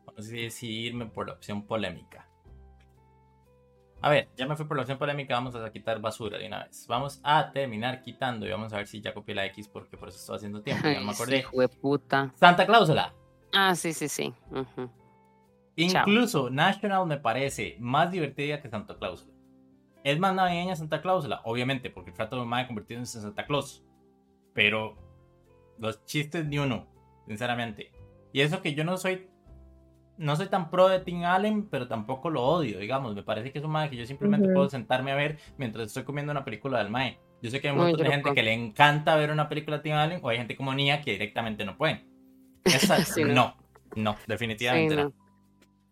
no 0.05 0.21
sé 0.23 0.49
si 0.49 0.67
irme 0.69 1.05
por 1.05 1.27
la 1.27 1.33
opción 1.33 1.65
polémica. 1.65 2.27
A 4.01 4.09
ver, 4.09 4.27
ya 4.35 4.45
me 4.45 4.57
fui 4.57 4.65
por 4.65 4.75
la 4.75 4.81
opción 4.81 4.97
polémica, 4.97 5.33
vamos 5.33 5.55
a 5.55 5.71
quitar 5.71 6.01
basura 6.01 6.37
de 6.37 6.47
una 6.47 6.65
vez. 6.65 6.85
Vamos 6.87 7.21
a 7.23 7.51
terminar 7.51 8.01
quitando 8.01 8.45
y 8.45 8.51
vamos 8.51 8.73
a 8.73 8.77
ver 8.77 8.87
si 8.87 8.99
ya 8.99 9.13
copié 9.13 9.33
la 9.33 9.45
X 9.45 9.69
porque 9.69 9.95
por 9.95 10.09
eso 10.09 10.17
estoy 10.17 10.35
haciendo 10.35 10.61
tiempo, 10.61 10.85
no 10.87 11.05
me 11.05 11.11
acordé. 11.11 11.45
puta. 11.81 12.33
Santa 12.35 12.65
Cláusula. 12.65 13.13
Ah, 13.53 13.73
sí, 13.75 13.93
sí, 13.93 14.09
sí. 14.09 14.33
Incluso 15.77 16.49
National 16.49 17.07
me 17.07 17.17
parece 17.17 17.77
más 17.79 18.11
divertida 18.11 18.61
que 18.61 18.69
Santa 18.69 18.97
Cláusula. 18.97 19.33
Es 20.03 20.19
más 20.19 20.35
navideña 20.35 20.75
Santa 20.75 21.01
Cláusula, 21.01 21.41
obviamente, 21.45 21.89
porque 21.89 22.11
trata 22.11 22.35
de 22.35 22.41
un 22.41 22.51
convertido 22.67 22.99
en 22.99 23.05
Santa 23.05 23.45
Claus. 23.45 23.85
Pero 24.53 24.97
los 25.79 26.03
chistes 26.05 26.45
ni 26.45 26.59
uno, 26.59 26.87
sinceramente. 27.25 27.93
Y 28.33 28.41
eso 28.41 28.61
que 28.61 28.73
yo 28.73 28.83
no 28.83 28.97
soy 28.97 29.29
no 30.17 30.35
soy 30.35 30.47
tan 30.47 30.69
pro 30.69 30.87
de 30.87 30.99
Tim 30.99 31.23
Allen, 31.23 31.67
pero 31.69 31.87
tampoco 31.87 32.29
lo 32.29 32.43
odio, 32.43 32.79
digamos. 32.79 33.15
Me 33.15 33.23
parece 33.23 33.51
que 33.51 33.59
es 33.59 33.65
un 33.65 33.71
mae 33.71 33.89
que 33.89 33.95
yo 33.95 34.05
simplemente 34.05 34.47
puedo 34.49 34.69
sentarme 34.69 35.11
a 35.11 35.15
ver 35.15 35.39
mientras 35.57 35.87
estoy 35.87 36.03
comiendo 36.03 36.31
una 36.31 36.45
película 36.45 36.79
del 36.79 36.89
mae. 36.89 37.19
Yo 37.41 37.49
sé 37.49 37.59
que 37.59 37.69
hay 37.69 37.75
mucha 37.75 38.05
gente 38.05 38.33
que 38.33 38.43
le 38.43 38.53
encanta 38.53 39.15
ver 39.15 39.31
una 39.31 39.49
película 39.49 39.77
de 39.77 39.83
Tim 39.83 39.93
Allen, 39.93 40.19
o 40.23 40.29
hay 40.29 40.37
gente 40.37 40.55
como 40.55 40.73
Nia 40.73 41.01
que 41.01 41.11
directamente 41.11 41.65
no 41.65 41.77
puede. 41.77 42.05
Esa, 42.63 42.97
no. 43.25 43.55
no, 43.95 44.15
definitivamente 44.27 44.95
no. 44.95 45.13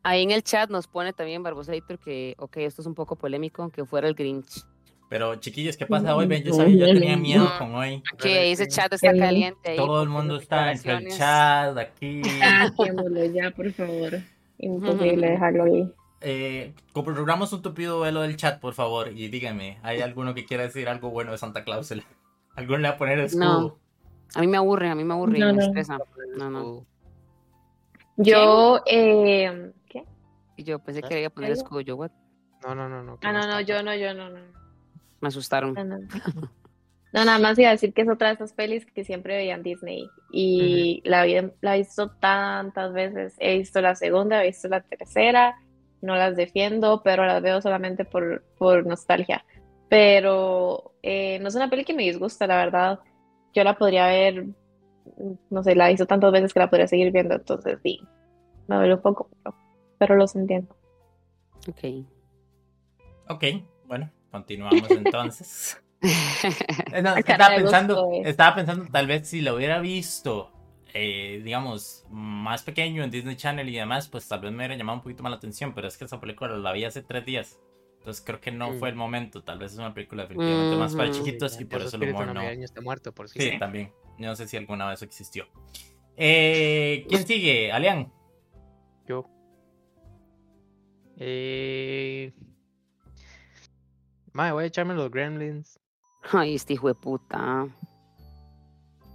Ahí 0.04 0.24
en 0.24 0.32
el 0.32 0.44
chat 0.44 0.70
nos 0.70 0.88
pone 0.88 1.14
también 1.14 1.44
Barbosator 1.44 2.00
que, 2.00 2.36
ok, 2.40 2.58
esto 2.58 2.82
es 2.82 2.88
un 2.88 2.96
poco 2.96 3.16
polémico, 3.16 3.70
que 3.70 3.86
fuera 3.86 4.08
el 4.08 4.16
Grinch. 4.16 4.66
Pero 5.12 5.36
chiquillos, 5.36 5.76
¿qué 5.76 5.86
pasa 5.86 6.16
hoy? 6.16 6.26
Ven, 6.26 6.42
yo 6.42 6.54
sabía, 6.54 6.88
yo 6.88 6.94
tenía 6.94 7.18
miedo 7.18 7.46
con 7.60 7.76
hoy. 7.76 8.02
Que 8.18 8.50
ese 8.50 8.66
chat 8.70 8.94
está 8.94 9.14
caliente. 9.14 9.72
Ahí 9.72 9.76
Todo 9.76 10.04
el 10.04 10.08
mundo 10.08 10.38
está 10.38 10.72
en 10.72 10.90
el 10.90 11.08
chat 11.10 11.78
aquí. 11.78 12.22
Dejémoslo 12.22 13.26
ya, 13.26 13.52
por 13.52 13.70
favor. 13.74 14.22
Imposible 14.58 15.32
dejarlo 15.32 15.66
ahí. 15.66 15.94
Eh, 16.22 16.74
programamos 16.94 17.52
un 17.52 17.62
tupido 17.62 18.00
velo 18.00 18.22
del 18.22 18.38
chat, 18.38 18.62
por 18.62 18.74
favor, 18.74 19.10
y 19.14 19.28
díganme, 19.28 19.80
¿hay 19.84 20.00
alguno 20.00 20.34
que 20.34 20.46
quiera 20.46 20.64
decir 20.64 20.88
algo 20.88 21.10
bueno 21.10 21.34
de 21.34 21.38
Santa 21.38 21.66
Claus? 21.66 21.94
¿Alguno 22.56 22.78
le 22.78 22.88
va 22.88 22.94
a 22.94 22.98
poner 22.98 23.20
escudo? 23.20 23.44
No. 23.44 23.78
A 24.34 24.40
mí 24.40 24.48
me 24.48 24.56
aburre, 24.56 24.88
a 24.88 24.96
mí 24.96 25.04
me 25.04 25.14
aburre 25.14 25.40
no, 25.40 25.54
me 25.54 25.62
estresa. 25.62 26.00
No, 26.38 26.50
no. 26.50 26.86
Yo, 28.16 28.82
eh, 28.86 29.74
¿qué? 29.90 30.06
Y 30.56 30.64
yo 30.64 30.80
pensé 30.80 31.02
que 31.02 31.20
iba 31.20 31.28
a 31.28 31.32
poner 31.32 31.52
escudo, 31.52 31.82
yo, 31.82 31.98
what? 31.98 32.12
No, 32.64 32.76
no, 32.76 32.88
no, 32.88 33.04
no. 33.04 33.20
Ah, 33.24 33.34
no, 33.34 33.46
no, 33.46 33.60
yo 33.60 33.84
no, 33.84 33.94
yo 33.94 34.14
no, 34.14 34.30
no. 34.30 34.61
Me 35.22 35.28
asustaron. 35.28 35.76
No, 37.14 37.26
nada 37.26 37.40
más 37.40 37.60
iba 37.60 37.68
a 37.68 37.74
decir 37.74 37.94
que 37.94 38.04
es 38.04 38.10
otra 38.10 38.30
de 38.30 38.36
esas 38.36 38.54
pelis 38.54 38.86
que 38.86 39.04
siempre 39.04 39.36
veían 39.36 39.64
Disney. 39.64 40.10
Y 40.32 41.02
la, 41.04 41.26
la 41.60 41.76
he 41.76 41.80
visto 41.80 42.12
tantas 42.12 42.94
veces. 42.94 43.36
He 43.40 43.58
visto 43.58 43.82
la 43.82 43.96
segunda, 43.96 44.42
he 44.42 44.48
visto 44.48 44.70
la 44.70 44.82
tercera. 44.82 45.60
No 46.02 46.16
las 46.16 46.38
defiendo, 46.38 47.02
pero 47.04 47.26
las 47.26 47.42
veo 47.42 47.62
solamente 47.62 48.06
por, 48.06 48.44
por 48.58 48.86
nostalgia. 48.86 49.44
Pero 49.90 50.94
eh, 51.04 51.38
no 51.40 51.50
es 51.50 51.56
una 51.56 51.70
peli 51.70 51.84
que 51.84 51.94
me 51.94 52.04
disgusta, 52.04 52.48
la 52.48 52.56
verdad. 52.56 53.00
Yo 53.54 53.66
la 53.66 53.78
podría 53.78 54.08
ver, 54.08 54.46
no 55.50 55.64
sé, 55.64 55.76
la 55.76 55.88
he 55.88 55.92
visto 55.92 56.08
tantas 56.08 56.32
veces 56.32 56.54
que 56.54 56.62
la 56.62 56.70
podría 56.70 56.88
seguir 56.88 57.12
viendo. 57.12 57.36
Entonces, 57.36 57.78
sí, 57.84 58.00
me 58.68 58.78
duele 58.78 58.96
un 58.96 59.02
poco, 59.02 59.30
pero, 59.44 59.56
pero 59.98 60.16
los 60.16 60.34
entiendo. 60.38 60.74
Ok. 61.68 62.06
Ok, 63.28 63.44
bueno, 63.86 64.10
continuamos 64.32 64.90
entonces. 64.90 65.82
Eh, 66.04 67.04
estaba, 67.18 67.56
pensando, 67.56 68.10
estaba 68.26 68.56
pensando, 68.56 68.88
tal 68.92 69.06
vez 69.06 69.28
si 69.28 69.42
lo 69.42 69.54
hubiera 69.54 69.80
visto, 69.80 70.52
eh, 70.96 71.42
digamos, 71.44 72.08
más 72.10 72.64
pequeño 72.64 73.04
en 73.04 73.12
Disney 73.12 73.36
Channel 73.36 73.70
y 73.70 73.76
demás, 73.76 74.10
pues 74.10 74.28
tal 74.28 74.40
vez 74.40 74.52
me 74.52 74.58
hubiera 74.58 74.76
llamado 74.76 74.98
un 74.98 75.04
poquito 75.04 75.22
más 75.22 75.30
la 75.30 75.38
atención, 75.38 75.76
pero 75.76 75.88
es 75.88 75.98
que 75.98 76.06
esa 76.06 76.20
película 76.20 76.58
la 76.58 76.72
vi 76.72 76.86
hace 76.86 77.04
tres 77.04 77.24
días. 77.24 77.60
Entonces 78.00 78.24
creo 78.26 78.42
que 78.42 78.52
no 78.52 78.74
fue 78.74 78.90
el 78.90 78.96
momento. 78.96 79.44
Tal 79.44 79.60
vez 79.60 79.74
es 79.74 79.78
una 79.78 79.94
película 79.94 80.24
definitivamente 80.24 80.76
más 80.76 80.96
para 80.96 81.10
mm, 81.10 81.14
chiquitos 81.14 81.62
y 81.62 81.66
por 81.66 81.84
eso 81.84 81.98
el 81.98 82.10
humor 82.10 82.34
no. 82.34 82.42
Está 82.42 82.82
muerto, 82.82 83.14
por 83.14 83.30
sí, 83.30 83.60
también. 83.60 83.94
No 84.18 84.36
sé 84.36 84.48
si 84.48 84.58
alguna 84.58 84.90
vez 84.90 85.04
existió. 85.04 85.48
Eh, 86.18 87.06
¿Quién 87.08 87.28
sigue? 87.28 87.72
Alian. 87.72 88.12
Yo. 89.08 89.26
Eh... 91.18 92.34
Madre, 94.34 94.52
voy 94.54 94.64
a 94.64 94.68
echarme 94.68 94.94
los 94.94 95.12
gremlins. 95.12 95.80
Ay, 96.32 96.56
este 96.56 96.74
hijo 96.74 96.88
de 96.88 96.96
puta. 96.96 97.68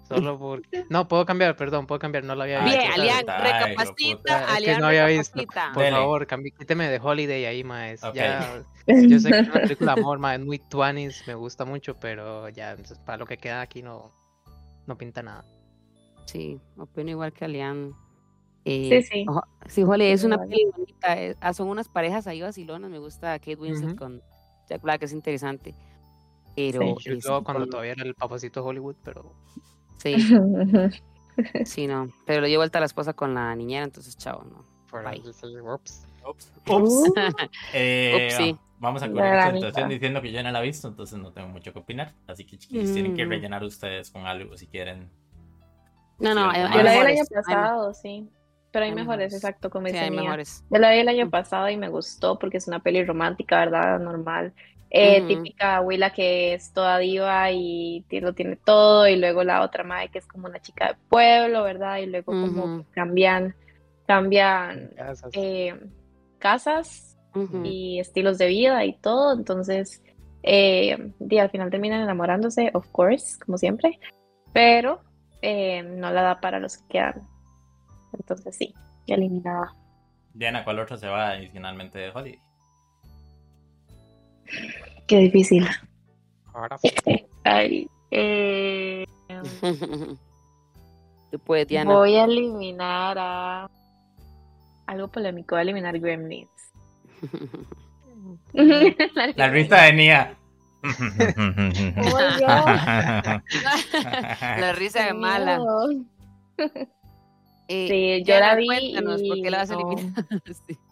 Solo 0.09 0.39
porque. 0.39 0.85
No, 0.89 1.09
puedo 1.09 1.25
cambiar, 1.27 1.57
perdón, 1.57 1.87
puedo 1.87 1.99
cambiar, 1.99 2.25
no 2.25 2.35
lo 2.35 2.43
había 2.43 2.63
visto. 2.63 2.79
Bien, 2.79 2.93
Alian, 2.93 3.27
recapacita, 3.27 4.55
Alian, 4.55 4.81
no 4.81 4.87
había 4.87 5.07
visto. 5.07 5.41
Por 5.75 5.91
favor, 5.91 6.27
quíteme 6.59 6.89
de 6.89 7.01
Holiday 7.03 7.45
ahí, 7.47 7.65
maes. 7.65 8.03
Ya, 8.15 8.63
yo 8.87 9.19
sé 9.19 9.31
que 9.31 9.39
es 9.39 9.49
una 9.49 9.53
película 9.63 9.95
de 9.95 10.01
amor, 10.01 10.19
maes, 10.19 10.41
muy 10.41 10.59
tuanis, 10.59 11.25
me 11.27 11.35
gusta 11.35 11.65
mucho, 11.65 11.97
pero 11.99 12.49
ya, 12.51 12.77
para 13.05 13.19
lo 13.19 13.27
que 13.27 13.37
queda 13.37 13.63
aquí 13.63 13.83
no, 13.83 14.13
no 14.87 14.97
pinta 14.97 15.23
nada. 15.23 15.45
Sí, 16.27 16.61
opino 16.77 17.11
igual 17.11 17.33
que 17.33 17.45
Alian. 17.45 17.93
Eh, 18.65 19.03
sí, 19.03 19.25
sí. 19.25 19.27
sí, 19.67 19.83
Holiday 19.83 20.13
es 20.13 20.25
una 20.25 20.39
película 20.39 20.77
bonita, 20.77 21.21
eh, 21.21 21.37
ah, 21.41 21.53
son 21.53 21.69
unas 21.69 21.89
parejas 21.89 22.27
ahí 22.27 22.43
vacilonas, 22.43 22.91
me 22.91 22.99
gusta 22.99 23.39
Kate 23.39 23.55
Winslet 23.57 23.97
con 23.97 24.23
Jack 24.69 24.83
Black, 24.83 25.03
es 25.03 25.13
interesante. 25.13 25.75
Pero. 26.55 26.97
Sí, 26.99 27.19
yo 27.21 27.45
cuando 27.45 27.67
todavía 27.67 27.93
era 27.93 28.05
el 28.05 28.15
papacito 28.15 28.63
de 28.63 28.69
Hollywood, 28.69 28.97
pero. 29.05 29.33
Sí. 29.99 30.17
sí, 31.65 31.87
no. 31.87 32.09
Pero 32.27 32.41
lo 32.41 32.47
llevo 32.47 32.61
vuelta 32.61 32.79
a 32.79 32.81
la 32.81 32.87
esposa 32.87 33.13
con 33.13 33.35
la 33.35 33.55
niñera, 33.55 33.85
entonces 33.85 34.17
chao, 34.17 34.45
¿no? 34.45 34.65
Bye. 35.03 35.23
Ups. 35.61 36.07
Ups. 36.69 37.13
eh, 37.75 38.29
sí. 38.37 38.59
Vamos 38.79 39.03
a 39.03 39.11
correr 39.11 39.35
la 39.37 39.53
situación 39.53 39.89
diciendo 39.89 40.21
que 40.21 40.33
yo 40.33 40.43
no 40.43 40.51
la 40.51 40.61
he 40.61 40.67
visto, 40.67 40.89
entonces 40.89 41.19
no 41.19 41.33
tengo 41.33 41.49
mucho 41.49 41.73
que 41.73 41.79
opinar. 41.79 42.15
Así 42.27 42.45
que 42.45 42.59
chiquillos, 42.59 42.93
tienen 42.93 43.15
que 43.15 43.25
mm. 43.25 43.29
rellenar 43.29 43.65
ustedes 43.65 44.11
con 44.11 44.27
algo 44.27 44.57
si 44.57 44.67
quieren. 44.67 45.11
No, 46.19 46.35
no, 46.35 46.53
yo 46.53 46.83
la 46.83 46.93
vi 46.93 46.99
el 46.99 47.07
año 47.07 47.25
pasado, 47.33 47.95
sí. 47.95 48.29
Pero 48.73 48.85
hay, 48.85 48.95
mejores, 48.95 49.33
exacto, 49.33 49.71
como 49.71 49.87
sí, 49.87 49.97
hay 49.97 50.11
mejores. 50.11 50.65
Yo 50.71 50.79
la 50.79 50.91
vi 50.91 50.99
el 50.99 51.09
año 51.09 51.31
pasado 51.31 51.69
y 51.71 51.77
me 51.77 51.89
gustó 51.89 52.39
porque 52.39 52.59
es 52.59 52.69
una 52.69 52.81
peli 52.81 53.05
romántica, 53.05 53.61
¿verdad? 53.61 53.99
Normal. 53.99 54.53
Eh, 54.89 55.27
típica 55.27 55.77
abuela 55.77 56.11
que 56.11 56.55
es 56.55 56.73
toda 56.73 56.99
diva 56.99 57.51
y 57.51 58.05
lo 58.11 58.35
tiene 58.35 58.57
todo, 58.57 59.09
y 59.09 59.17
luego 59.17 59.43
la 59.43 59.63
otra 59.63 59.83
madre 59.83 60.11
que 60.11 60.19
es 60.19 60.27
como 60.27 60.47
una 60.47 60.61
chica 60.61 60.89
de 60.89 60.95
pueblo, 61.09 61.65
¿verdad? 61.65 61.99
Y 61.99 62.07
luego 62.07 62.33
como 62.33 62.85
cambian, 62.93 63.55
cambian 64.07 64.91
casas, 66.39 67.17
eh, 67.35 67.65
y 67.65 67.99
estilos 67.99 68.39
de 68.39 68.47
vida 68.47 68.85
y 68.85 68.97
todo, 68.99 69.37
entonces 69.37 70.03
eh, 70.43 71.13
y 71.19 71.39
al 71.39 71.51
final 71.51 71.71
terminan 71.71 72.03
enamorándose, 72.03 72.71
of 72.73 72.87
course, 72.93 73.39
como 73.45 73.59
siempre, 73.59 73.99
pero 74.53 75.01
no 75.43 76.13
la 76.13 76.23
da 76.23 76.41
para 76.41 76.61
los 76.61 76.79
que 76.79 76.89
quedan. 76.89 77.36
Entonces 78.17 78.57
sí, 78.57 78.75
eliminada. 79.07 79.75
Diana, 80.35 80.65
¿cuál 80.65 80.79
otro 80.79 80.97
se 80.97 81.09
va 81.09 81.31
adicionalmente 81.31 81.99
de 81.99 82.11
Holly? 82.11 82.39
Qué 85.07 85.19
difícil. 85.19 85.67
Ahora 86.53 86.77
Ay, 87.45 87.89
eh, 88.11 89.05
Diana. 91.69 91.93
Voy 91.93 92.17
a 92.17 92.25
eliminar 92.25 93.17
a. 93.19 93.71
Algo 94.87 95.09
polémico, 95.09 95.55
voy 95.55 95.61
a 95.61 95.63
eliminar 95.63 95.99
Gremlins. 95.99 96.49
La 99.37 99.49
risa 99.49 99.83
de 99.83 99.93
Nia. 99.93 100.37
la 104.57 104.73
risa 104.73 105.07
de 105.07 105.15
mala. 105.15 105.61
Eh, 107.69 107.89
sí, 107.89 108.25
yo 108.25 108.39
la 108.39 108.55
vi. 108.55 108.69
Y... 108.71 109.03
¿por 109.03 109.43
qué 109.43 109.51
la 109.51 109.59
vas 109.59 109.71
a 109.71 109.75
eliminar? 109.75 110.25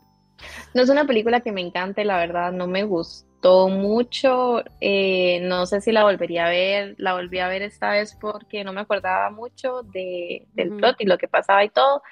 No 0.74 0.82
es 0.82 0.90
una 0.90 1.06
película 1.06 1.40
que 1.40 1.52
me 1.52 1.62
encante, 1.62 2.04
la 2.04 2.18
verdad, 2.18 2.52
no 2.52 2.66
me 2.66 2.84
gustó 2.84 3.68
mucho. 3.68 4.62
Eh, 4.80 5.40
no 5.42 5.66
sé 5.66 5.80
si 5.80 5.92
la 5.92 6.04
volvería 6.04 6.46
a 6.46 6.50
ver. 6.50 6.94
La 6.98 7.14
volví 7.14 7.38
a 7.38 7.48
ver 7.48 7.62
esta 7.62 7.92
vez 7.92 8.16
porque 8.20 8.64
no 8.64 8.72
me 8.72 8.80
acordaba 8.80 9.30
mucho 9.30 9.82
de, 9.82 10.46
del 10.52 10.76
plot 10.76 10.96
y 11.00 11.06
lo 11.06 11.16
que 11.16 11.28
pasaba 11.28 11.64
y 11.64 11.70
todo. 11.70 12.02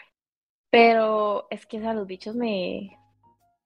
Pero 0.71 1.47
es 1.51 1.67
que 1.67 1.85
a 1.87 1.93
los 1.93 2.07
bichos 2.07 2.35
me, 2.35 2.97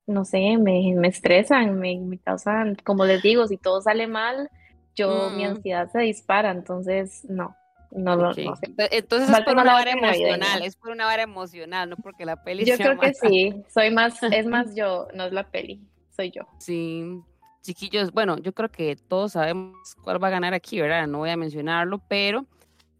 no 0.07 0.25
sé, 0.25 0.57
me, 0.57 0.95
me 0.97 1.09
estresan, 1.09 1.79
me, 1.79 1.99
me, 1.99 2.19
causan, 2.19 2.77
como 2.85 3.05
les 3.05 3.23
digo, 3.23 3.47
si 3.47 3.57
todo 3.59 3.81
sale 3.81 4.07
mal, 4.07 4.51
yo, 4.95 5.31
mi 5.31 5.45
mm. 5.45 5.49
ansiedad 5.49 5.91
se 5.91 6.01
dispara, 6.01 6.51
entonces 6.51 7.25
no. 7.29 7.55
No, 7.91 8.17
no, 8.17 8.33
no 8.33 8.35
sé. 8.35 8.45
Entonces 8.91 9.31
es 9.31 9.41
por 9.45 9.55
una 9.55 9.65
vara 9.65 9.93
emocional, 9.93 10.63
es 10.63 10.77
por 10.77 10.91
una 10.91 11.07
vara 11.07 11.23
emocional, 11.23 11.91
no 11.91 11.97
porque 11.97 12.25
la 12.25 12.43
peli 12.43 12.65
Yo 12.65 12.77
creo 12.77 12.99
que 12.99 13.15
sí, 13.15 13.63
soy 13.69 13.91
más, 13.91 14.23
es 14.23 14.47
más 14.47 14.75
yo, 14.75 15.09
no 15.15 15.25
es 15.25 15.33
la 15.33 15.49
peli, 15.51 15.81
soy 16.11 16.31
yo. 16.31 16.43
Sí, 16.59 17.21
chiquillos, 17.63 18.13
bueno, 18.13 18.39
yo 18.39 18.53
creo 18.53 18.71
que 18.71 18.97
todos 18.97 19.33
sabemos 19.33 19.95
cuál 20.03 20.23
va 20.23 20.29
a 20.29 20.31
ganar 20.31 20.55
aquí, 20.55 20.81
¿verdad? 20.81 21.07
No 21.07 21.19
voy 21.19 21.31
a 21.31 21.37
mencionarlo, 21.37 22.01
pero 22.09 22.47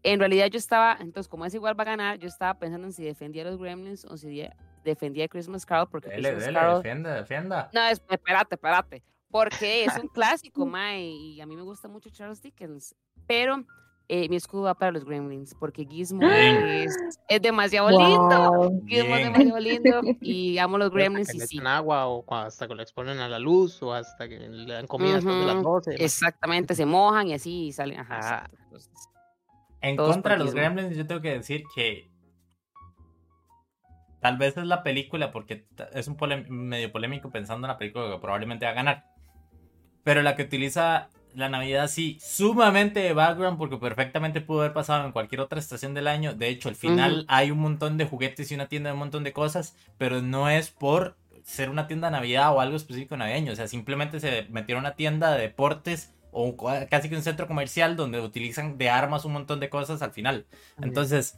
en 0.03 0.19
realidad 0.19 0.47
yo 0.47 0.57
estaba, 0.57 0.97
entonces 0.99 1.27
como 1.27 1.45
es 1.45 1.53
igual 1.53 1.77
va 1.77 1.83
a 1.83 1.87
ganar, 1.87 2.17
yo 2.19 2.27
estaba 2.27 2.53
pensando 2.53 2.87
en 2.87 2.93
si 2.93 3.03
defendía 3.03 3.43
a 3.43 3.45
los 3.45 3.59
Gremlins 3.59 4.05
o 4.05 4.17
si 4.17 4.43
defendía 4.83 5.25
a 5.25 5.27
Christmas 5.27 5.65
Carol, 5.65 5.87
porque 5.89 6.09
dele, 6.09 6.29
Christmas 6.29 6.45
dele, 6.45 6.59
Carol... 6.59 6.83
defienda, 6.83 7.15
defienda. 7.15 7.69
No, 7.73 7.87
espérate, 7.87 8.55
espérate, 8.55 9.03
porque 9.29 9.85
es 9.85 9.97
un 9.97 10.07
clásico, 10.07 10.65
Mae, 10.65 11.01
y 11.01 11.41
a 11.41 11.45
mí 11.45 11.55
me 11.55 11.63
gusta 11.63 11.87
mucho 11.87 12.09
Charles 12.09 12.41
Dickens, 12.41 12.95
pero 13.25 13.65
eh, 14.09 14.29
mi 14.29 14.37
escudo 14.37 14.63
va 14.63 14.75
para 14.75 14.91
los 14.91 15.03
gremlins, 15.03 15.53
porque 15.55 15.85
Gizmo 15.85 16.25
es, 16.25 16.97
es, 17.27 17.41
demasiado 17.41 17.89
lindo. 17.89 18.71
Gizmo 18.87 19.15
es 19.17 19.23
demasiado 19.25 19.59
lindo 19.59 20.01
y 20.21 20.57
amo 20.57 20.77
los 20.77 20.91
gremlins. 20.91 21.33
y 21.33 21.39
sí. 21.41 21.59
agua 21.65 22.07
o 22.07 22.23
hasta 22.33 22.67
que 22.67 22.75
lo 22.75 22.81
exponen 22.81 23.19
a 23.19 23.27
la 23.27 23.39
luz 23.39 23.81
o 23.83 23.93
hasta 23.93 24.29
que 24.29 24.39
le 24.39 24.73
dan 24.73 24.87
comida 24.87 25.15
después 25.15 25.35
de 25.35 25.45
las 25.45 25.61
12. 25.61 25.95
Exactamente, 25.99 26.73
se 26.73 26.85
mojan 26.85 27.27
y 27.27 27.33
así 27.33 27.71
salen. 27.71 27.99
Ajá, 27.99 28.49
en 29.81 29.95
contra 29.95 30.37
de 30.37 30.43
los 30.43 30.53
gremlins, 30.53 30.95
yo 30.95 31.05
tengo 31.05 31.21
que 31.21 31.33
decir 31.33 31.63
que 31.75 32.09
tal 34.21 34.37
vez 34.37 34.57
es 34.57 34.65
la 34.65 34.83
película, 34.83 35.31
porque 35.31 35.67
es 35.93 36.07
un 36.07 36.17
medio 36.49 36.91
polémico 36.91 37.29
pensando 37.29 37.67
en 37.67 37.71
la 37.71 37.77
película 37.77 38.09
que 38.09 38.19
probablemente 38.19 38.65
va 38.65 38.71
a 38.71 38.75
ganar. 38.75 39.05
Pero 40.03 40.21
la 40.21 40.35
que 40.35 40.43
utiliza 40.43 41.09
la 41.37 41.49
Navidad 41.49 41.87
sí, 41.87 42.17
sumamente 42.19 42.99
de 42.99 43.13
background 43.13 43.59
porque 43.59 43.77
perfectamente 43.77 44.41
pudo 44.41 44.61
haber 44.61 44.73
pasado 44.73 45.05
en 45.05 45.11
cualquier 45.11 45.41
otra 45.41 45.59
estación 45.59 45.93
del 45.93 46.07
año. 46.07 46.33
De 46.33 46.49
hecho, 46.49 46.67
al 46.67 46.75
final 46.75 47.25
hay 47.27 47.51
un 47.51 47.59
montón 47.59 47.97
de 47.97 48.05
juguetes 48.05 48.51
y 48.51 48.55
una 48.55 48.67
tienda 48.67 48.89
de 48.89 48.93
un 48.93 48.99
montón 48.99 49.23
de 49.23 49.33
cosas, 49.33 49.75
pero 49.99 50.23
no 50.23 50.49
es 50.49 50.71
por 50.71 51.15
ser 51.43 51.69
una 51.69 51.85
tienda 51.85 52.07
de 52.07 52.13
Navidad 52.13 52.53
o 52.55 52.59
algo 52.59 52.75
específico 52.75 53.15
navideño. 53.17 53.53
O 53.53 53.55
sea, 53.55 53.67
simplemente 53.67 54.19
se 54.19 54.47
metieron 54.49 54.83
una 54.83 54.95
tienda 54.95 55.31
de 55.31 55.43
deportes 55.43 56.15
o 56.31 56.57
casi 56.89 57.07
que 57.07 57.15
un 57.15 57.21
centro 57.21 57.47
comercial 57.47 57.95
donde 57.95 58.19
utilizan 58.19 58.79
de 58.79 58.89
armas 58.89 59.23
un 59.23 59.33
montón 59.33 59.59
de 59.59 59.69
cosas 59.69 60.01
al 60.01 60.11
final. 60.11 60.47
Entonces, 60.81 61.37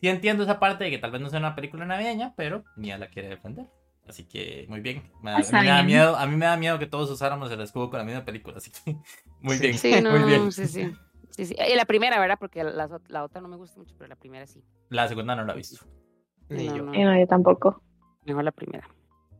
sí 0.00 0.08
entiendo 0.08 0.44
esa 0.44 0.60
parte 0.60 0.84
de 0.84 0.90
que 0.90 0.98
tal 0.98 1.10
vez 1.10 1.20
no 1.20 1.30
sea 1.30 1.40
una 1.40 1.56
película 1.56 1.84
navideña, 1.84 2.32
pero 2.36 2.62
Mia 2.76 2.96
la 2.96 3.08
quiere 3.08 3.28
defender. 3.28 3.66
Así 4.08 4.24
que 4.24 4.66
muy 4.68 4.80
bien. 4.80 5.10
a, 5.24 5.38
mí 5.38 5.44
me 5.52 5.66
da 5.66 5.82
miedo, 5.82 6.16
a 6.16 6.26
mí 6.26 6.36
me 6.36 6.46
da 6.46 6.56
miedo 6.56 6.78
que 6.78 6.86
todos 6.86 7.10
usáramos 7.10 7.50
el 7.50 7.60
escudo 7.60 7.88
con 7.90 7.98
la 7.98 8.04
misma 8.04 8.24
película. 8.24 8.56
Así 8.58 8.70
que 8.70 8.96
muy 9.40 9.58
bien. 9.58 9.78
Sí, 9.78 9.94
muy 10.02 10.24
bien. 10.24 10.52
Sí, 10.52 10.66
sí. 10.66 10.92
Sí, 11.30 11.46
sí. 11.46 11.56
Y 11.56 11.76
la 11.76 11.86
primera, 11.86 12.20
¿verdad? 12.20 12.36
Porque 12.38 12.62
la, 12.62 13.00
la, 13.08 13.24
otra 13.24 13.40
no 13.40 13.48
me 13.48 13.56
gusta 13.56 13.78
mucho, 13.78 13.94
pero 13.96 14.08
la 14.08 14.16
primera 14.16 14.46
sí. 14.46 14.62
La 14.90 15.08
segunda 15.08 15.34
no 15.34 15.44
la 15.44 15.54
he 15.54 15.56
visto. 15.56 15.86
Ni 16.48 16.66
yo. 16.66 16.82
No, 16.82 17.18
yo 17.18 17.26
tampoco. 17.26 17.82
Mejor 18.26 18.44
la 18.44 18.52
primera. 18.52 18.86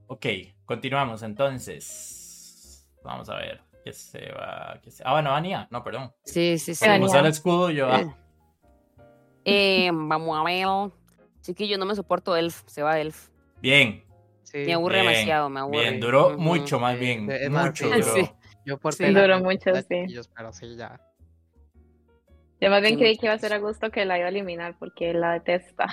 Ok, 0.06 0.26
continuamos 0.64 1.22
entonces. 1.22 2.88
Vamos 3.04 3.28
a 3.28 3.36
ver. 3.36 3.60
¿Qué 3.84 3.92
se 3.92 4.32
va? 4.32 4.78
¿Qué 4.82 4.90
se... 4.90 5.02
Ah, 5.04 5.12
bueno, 5.12 5.34
Ania. 5.34 5.68
No, 5.70 5.82
perdón. 5.82 6.12
Sí, 6.24 6.58
sí, 6.58 6.74
sí. 6.74 6.86
Como 6.86 7.08
sale 7.08 7.28
el 7.28 7.32
escudo, 7.32 7.70
yo. 7.70 7.88
Ah. 7.90 8.16
Eh, 9.44 9.90
vamos 9.92 10.38
a 10.38 10.44
ver. 10.44 10.66
Sí 11.40 11.54
que 11.54 11.66
yo 11.66 11.76
no 11.76 11.84
me 11.84 11.94
soporto 11.94 12.36
Elf. 12.36 12.62
Se 12.66 12.82
va 12.82 13.00
Elf. 13.00 13.28
Bien. 13.60 14.04
Me 14.52 14.72
aburre 14.74 14.98
demasiado, 14.98 15.48
me 15.48 15.60
aburre. 15.60 15.80
Bien, 15.80 16.00
duró 16.00 16.38
mucho 16.38 16.78
más 16.78 16.98
bien. 16.98 17.26
mucho 17.50 17.88
duró. 17.88 18.36
Yo 18.64 18.78
por 18.78 18.94
sí, 18.94 19.06
duró 19.06 19.40
mucho, 19.40 19.74
sí. 19.88 20.06
pero 20.36 20.52
sí, 20.52 20.76
ya. 20.76 21.00
Yo 22.60 22.70
más 22.70 22.80
bien 22.80 22.96
creí 22.96 23.18
que 23.18 23.26
iba 23.26 23.34
a 23.34 23.38
ser 23.38 23.52
a 23.52 23.58
gusto 23.58 23.90
que 23.90 24.04
la 24.04 24.18
iba 24.18 24.26
a 24.26 24.30
eliminar 24.30 24.76
porque 24.78 25.12
la 25.12 25.32
detesta. 25.32 25.86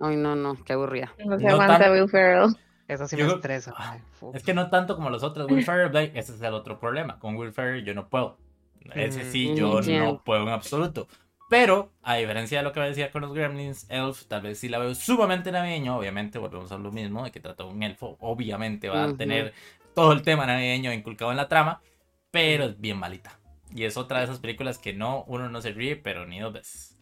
Ay, 0.00 0.16
no, 0.16 0.34
no, 0.34 0.56
qué 0.64 0.72
aburrida. 0.72 1.14
No 1.24 1.38
se 1.38 1.46
aguanta 1.46 1.92
Will 1.92 2.08
Ferrell. 2.08 2.56
Eso 2.88 3.06
sí 3.06 3.16
me 3.16 3.26
estresa. 3.26 3.74
Ah, 3.76 3.98
es 4.34 4.42
que 4.42 4.54
no 4.54 4.70
tanto 4.70 4.96
como 4.96 5.10
los 5.10 5.22
otros. 5.22 5.48
Will 5.50 5.64
Ferrell, 5.64 6.10
ese 6.14 6.32
es 6.32 6.42
el 6.42 6.54
otro 6.54 6.80
problema. 6.80 7.18
Con 7.18 7.36
Will 7.36 7.52
Ferrell 7.52 7.84
yo 7.84 7.94
no 7.94 8.08
puedo. 8.08 8.38
Ese 8.94 9.30
sí, 9.30 9.54
yo 9.54 9.80
no 9.80 10.22
puedo 10.24 10.42
en 10.42 10.48
absoluto. 10.48 11.06
Pero, 11.48 11.92
a 12.02 12.16
diferencia 12.16 12.58
de 12.58 12.64
lo 12.64 12.72
que 12.72 12.80
decía 12.80 13.10
con 13.10 13.22
los 13.22 13.32
Gremlins, 13.32 13.86
Elf 13.88 14.26
tal 14.26 14.42
vez 14.42 14.58
sí 14.58 14.68
la 14.68 14.78
veo 14.78 14.94
sumamente 14.94 15.50
navideño. 15.50 15.96
Obviamente, 15.96 16.38
volvemos 16.38 16.70
a 16.72 16.78
lo 16.78 16.92
mismo, 16.92 17.24
de 17.24 17.30
que 17.30 17.40
trata 17.40 17.64
de 17.64 17.70
un 17.70 17.82
elfo. 17.82 18.16
Obviamente 18.20 18.88
va 18.90 19.04
a 19.04 19.16
tener 19.16 19.54
todo 19.94 20.12
el 20.12 20.22
tema 20.22 20.46
navideño 20.46 20.92
inculcado 20.92 21.30
en 21.30 21.38
la 21.38 21.48
trama, 21.48 21.80
pero 22.30 22.64
es 22.64 22.78
bien 22.78 22.98
malita. 22.98 23.38
Y 23.74 23.84
es 23.84 23.96
otra 23.96 24.18
de 24.18 24.24
esas 24.24 24.40
películas 24.40 24.78
que 24.78 24.92
no, 24.92 25.24
uno 25.26 25.48
no 25.48 25.60
se 25.60 25.72
ríe, 25.72 25.96
pero 25.96 26.26
ni 26.26 26.38
dos 26.38 26.52
veces. 26.52 26.98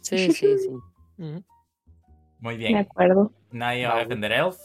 Sí, 0.00 0.32
sí, 0.32 0.56
sí. 0.58 0.70
Muy 2.38 2.56
bien. 2.56 2.74
De 2.74 2.78
acuerdo. 2.80 3.32
Nadie 3.50 3.86
va 3.86 3.96
a 3.96 3.98
defender 4.00 4.32
Elf. 4.32 4.56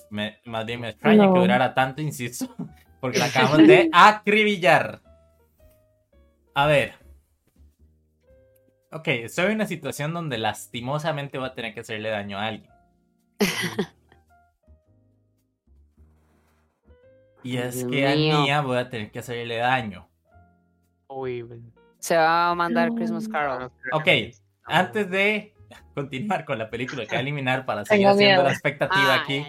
más 0.45 0.65
bien 0.65 0.81
me 0.81 0.89
extraña 0.89 1.31
que 1.31 1.39
durara 1.39 1.73
tanto, 1.73 2.01
insisto, 2.01 2.53
porque 2.99 3.19
la 3.19 3.25
acabamos 3.25 3.65
de 3.65 3.89
acribillar. 3.93 5.01
A 6.53 6.65
ver. 6.65 6.93
Ok, 8.91 9.07
estoy 9.07 9.45
en 9.47 9.55
una 9.55 9.67
situación 9.67 10.13
donde 10.13 10.39
lastimosamente 10.39 11.37
voy 11.37 11.47
a 11.47 11.53
tener 11.53 11.73
que 11.75 11.81
hacerle 11.81 12.09
daño 12.09 12.39
a 12.39 12.47
alguien. 12.47 12.71
y 17.43 17.57
es 17.57 17.85
que 17.85 18.07
a 18.07 18.15
Nia 18.15 18.61
voy 18.61 18.77
a 18.77 18.89
tener 18.89 19.11
que 19.11 19.19
hacerle 19.19 19.57
daño. 19.57 20.09
Se 21.99 22.17
va 22.17 22.49
a 22.49 22.55
mandar 22.55 22.89
Christmas 22.93 23.27
Carol. 23.27 23.71
Ok, 23.91 24.07
antes 24.63 25.09
de 25.09 25.53
continuar 25.93 26.45
con 26.45 26.57
la 26.57 26.69
película 26.69 27.05
que 27.05 27.15
va 27.15 27.17
a 27.17 27.21
eliminar 27.21 27.65
para 27.65 27.85
seguir 27.85 28.07
haciendo 28.07 28.43
la 28.43 28.51
expectativa 28.51 29.15
aquí. 29.15 29.45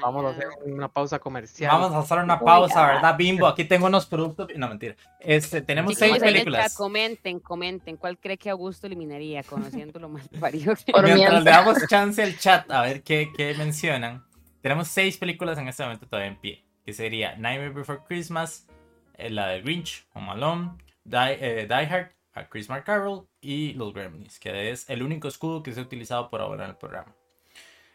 Vamos 0.00 0.24
a 0.24 0.28
hacer 0.30 0.48
una 0.64 0.88
pausa 0.88 1.18
comercial. 1.18 1.70
Vamos 1.72 1.92
a 1.92 1.98
hacer 1.98 2.18
una 2.18 2.38
pausa, 2.38 2.86
¿verdad, 2.86 3.16
Bimbo? 3.16 3.46
Aquí 3.46 3.64
tengo 3.64 3.86
unos 3.86 4.06
productos. 4.06 4.48
No, 4.56 4.68
mentira. 4.68 4.96
Este, 5.20 5.62
tenemos 5.62 5.94
seis 5.94 6.18
películas. 6.18 6.74
comenten, 6.74 7.40
comenten. 7.40 7.96
¿Cuál 7.96 8.18
cree 8.18 8.36
que 8.36 8.50
Augusto 8.50 8.86
eliminaría? 8.86 9.42
Conociendo 9.42 9.98
lo 9.98 10.08
más 10.08 10.28
parido 10.28 10.74
Mientras 11.02 11.42
le 11.42 11.50
damos 11.50 11.86
chance 11.88 12.22
al 12.22 12.38
chat 12.38 12.70
a 12.70 12.82
ver 12.82 13.02
qué, 13.02 13.30
qué 13.36 13.54
mencionan. 13.54 14.24
Tenemos 14.60 14.88
seis 14.88 15.16
películas 15.16 15.58
en 15.58 15.68
este 15.68 15.82
momento 15.82 16.06
todavía 16.06 16.30
en 16.30 16.40
pie. 16.40 16.64
Que 16.84 16.92
sería 16.92 17.36
Nightmare 17.36 17.70
Before 17.70 18.00
Christmas, 18.06 18.66
eh, 19.14 19.30
la 19.30 19.48
de 19.48 19.60
Grinch, 19.60 20.06
Home 20.14 20.30
Alone, 20.30 20.72
Die, 21.04 21.38
eh, 21.40 21.66
Die 21.68 21.86
Hard, 21.86 22.10
a 22.34 22.48
Chris 22.48 22.68
Carroll 22.84 23.26
y 23.40 23.74
los 23.74 23.92
Gremlins, 23.92 24.38
que 24.38 24.70
es 24.70 24.88
el 24.88 25.02
único 25.02 25.28
escudo 25.28 25.62
que 25.62 25.72
se 25.72 25.80
ha 25.80 25.82
utilizado 25.82 26.30
por 26.30 26.40
ahora 26.40 26.64
en 26.64 26.70
el 26.70 26.76
programa. 26.76 27.14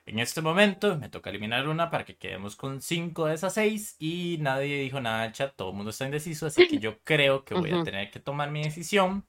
En 0.05 0.19
este 0.19 0.41
momento 0.41 0.97
me 0.97 1.09
toca 1.09 1.29
eliminar 1.29 1.67
una 1.67 1.89
para 1.89 2.05
que 2.05 2.15
quedemos 2.15 2.55
con 2.55 2.81
5 2.81 3.25
de 3.25 3.33
esas 3.33 3.53
6 3.55 3.97
y 3.99 4.37
nadie 4.39 4.79
dijo 4.79 5.01
nada 5.01 5.25
en 5.25 5.33
chat, 5.33 5.53
todo 5.55 5.71
el 5.71 5.75
mundo 5.75 5.89
está 5.89 6.05
indeciso, 6.05 6.45
así 6.45 6.67
que 6.67 6.79
yo 6.79 6.99
creo 7.03 7.43
que 7.43 7.55
voy 7.55 7.71
a 7.71 7.83
tener 7.83 8.09
que 8.09 8.19
tomar 8.19 8.49
mi 8.49 8.63
decisión. 8.63 9.25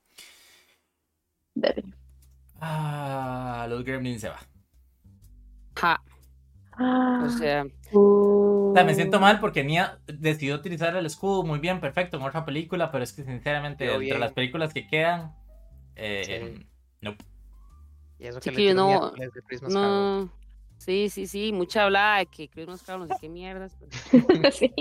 Ah, 2.61 3.67
los 3.69 3.83
Gremlins 3.83 4.21
se 4.21 4.29
va. 4.29 4.39
Ja. 5.75 6.01
Ah. 6.73 7.23
O 7.25 7.29
sea, 7.29 7.65
o 7.91 8.38
sea, 8.79 8.85
me 8.85 8.95
siento 8.95 9.19
mal 9.19 9.39
porque 9.39 9.63
Nia 9.63 9.99
decidió 10.07 10.55
utilizar 10.55 10.95
el 10.95 11.05
escudo 11.05 11.43
muy 11.43 11.59
bien, 11.59 11.79
perfecto, 11.79 12.17
en 12.17 12.23
otra 12.23 12.45
película, 12.45 12.91
pero 12.91 13.03
es 13.03 13.13
que 13.13 13.23
sinceramente, 13.23 13.91
entre 13.91 14.19
las 14.19 14.33
películas 14.33 14.73
que 14.73 14.87
quedan, 14.87 15.35
eh, 15.95 16.55
sí. 16.57 16.67
no. 17.01 17.15
Y 18.19 18.27
eso 18.27 18.39
que, 18.39 18.51
le 18.51 18.73
no, 18.73 19.13
no. 19.69 20.29
Sí, 20.77 21.09
sí, 21.09 21.27
sí, 21.27 21.51
mucha 21.51 21.83
hablada 21.83 22.19
de 22.19 22.25
que 22.25 22.47
Christmas 22.47 22.81
Carol, 22.83 23.07
no 23.07 23.13
sé 23.13 23.19
qué 23.19 23.29
mierdas. 23.29 23.77
sí. 24.53 24.73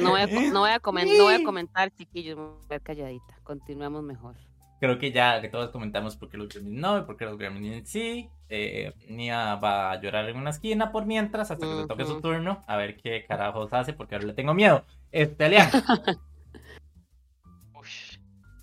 no, 0.00 0.10
voy 0.10 0.20
a, 0.20 0.26
no, 0.26 0.60
voy 0.60 0.70
a 0.70 0.80
no 0.80 1.24
voy 1.24 1.34
a 1.34 1.44
comentar, 1.44 1.90
chiquillos, 1.90 2.36
voy 2.36 2.56
a 2.64 2.68
ver 2.68 2.82
calladita. 2.82 3.38
Continuemos 3.42 4.02
mejor 4.02 4.36
creo 4.80 4.98
que 4.98 5.12
ya 5.12 5.40
que 5.42 5.48
todos 5.48 5.70
comentamos 5.70 6.16
por 6.16 6.30
qué 6.30 6.38
los 6.38 6.48
Gremlins 6.48 6.80
no 6.80 6.98
y 6.98 7.02
por 7.02 7.16
qué 7.16 7.26
los 7.26 7.38
Gremlins 7.38 7.88
sí. 7.88 8.30
Eh, 8.48 8.92
Nia 9.08 9.54
va 9.56 9.92
a 9.92 10.00
llorar 10.00 10.28
en 10.28 10.36
una 10.36 10.50
esquina 10.50 10.90
por 10.90 11.06
mientras 11.06 11.50
hasta 11.50 11.66
que 11.66 11.82
se 11.82 11.86
toque 11.86 12.06
su 12.06 12.20
turno. 12.20 12.64
A 12.66 12.76
ver 12.76 12.96
qué 12.96 13.24
carajos 13.26 13.72
hace 13.72 13.92
porque 13.92 14.14
ahora 14.14 14.26
le 14.26 14.32
tengo 14.32 14.54
miedo. 14.54 14.84
Este, 15.12 15.44
Alian. 15.44 15.68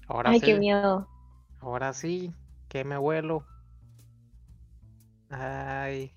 ahora 0.07 0.31
Ay, 0.31 0.39
sí. 0.39 0.45
qué 0.47 0.59
miedo. 0.59 1.07
Ahora 1.61 1.93
sí, 1.93 2.33
que 2.67 2.83
me 2.83 2.97
vuelo. 2.97 3.45
Ay. 5.29 6.16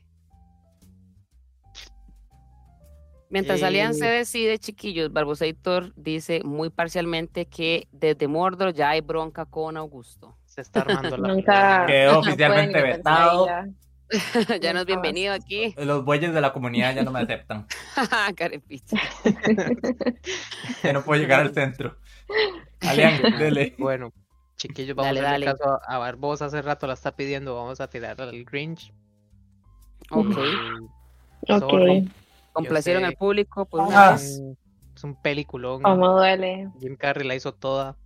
Mientras 3.31 3.63
Alian 3.63 3.95
se 3.95 4.07
decide, 4.07 4.59
chiquillos, 4.59 5.13
Barbosator 5.13 5.93
dice 5.95 6.43
muy 6.45 6.69
parcialmente 6.69 7.47
que 7.47 7.87
desde 7.93 8.27
Mordor 8.27 8.75
ya 8.75 8.91
hay 8.91 9.03
bronca 9.03 9.45
con 9.45 9.77
Augusto. 9.77 10.37
Se 10.47 10.61
está 10.61 10.81
armando 10.81 11.17
la 11.17 11.29
Nunca 11.35 11.87
Quedó 11.87 12.19
oficialmente 12.19 12.83
vetado. 12.83 13.47
ya 14.61 14.73
no 14.73 14.81
es 14.81 14.87
bienvenido 14.87 15.33
aquí. 15.33 15.73
Los 15.79 16.05
bueyes 16.05 16.35
de 16.35 16.41
la 16.41 16.53
comunidad 16.53 16.93
ya 16.93 17.05
no 17.05 17.13
me 17.13 17.21
aceptan. 17.21 17.69
Carepicha. 18.37 18.97
ya 20.83 20.93
no 20.93 21.03
puedo 21.05 21.21
llegar 21.21 21.41
al 21.41 21.55
centro. 21.55 21.97
Alian, 22.81 23.39
dele. 23.39 23.77
Bueno, 23.79 24.13
chiquillos, 24.57 24.97
vamos 24.97 25.17
a 25.17 25.23
darle 25.23 25.47
caso 25.47 25.79
a 25.87 25.99
Barbosa. 25.99 26.47
Hace 26.47 26.63
rato 26.63 26.89
la 26.89 26.95
está 26.95 27.15
pidiendo. 27.15 27.55
Vamos 27.55 27.81
a 27.81 27.89
tirar 27.89 28.21
al 28.21 28.45
Grinch. 28.45 28.93
Ok. 30.11 30.37
ok. 31.49 32.11
Complacieron 32.53 33.05
al 33.05 33.15
público. 33.15 33.67
Pues, 33.67 33.85
ah, 33.91 34.15
es 34.15 35.05
un 35.05 35.21
peliculón. 35.21 35.83
Como 35.83 36.09
duele. 36.09 36.69
Jim 36.81 36.97
Carrey 36.97 37.27
la 37.27 37.35
hizo 37.35 37.55
toda. 37.55 37.97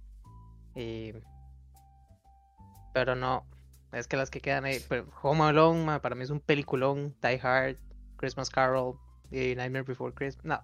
Pero 2.93 3.15
no, 3.17 3.47
es 3.93 4.07
que 4.07 4.17
las 4.17 4.31
que 4.31 4.41
quedan 4.41 4.65
ahí. 4.65 4.79
Home 5.23 5.45
Alone, 5.45 6.01
para 6.01 6.15
mí 6.15 6.23
es 6.23 6.31
un 6.31 6.41
peliculón. 6.41 7.15
Die 7.23 7.41
Hard, 7.43 7.77
Christmas 8.17 8.51
Carol 8.51 8.97
y 9.31 9.55
Nightmare 9.55 9.85
Before 9.85 10.13
Christmas. 10.15 10.45
No, 10.45 10.63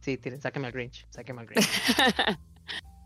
sí, 0.00 0.18
tienen, 0.18 0.40
sáquenme 0.40 0.68
al 0.68 0.72
Grinch. 0.72 1.06
Sáquenme 1.10 1.42
al 1.42 1.46
Grinch. 1.46 1.68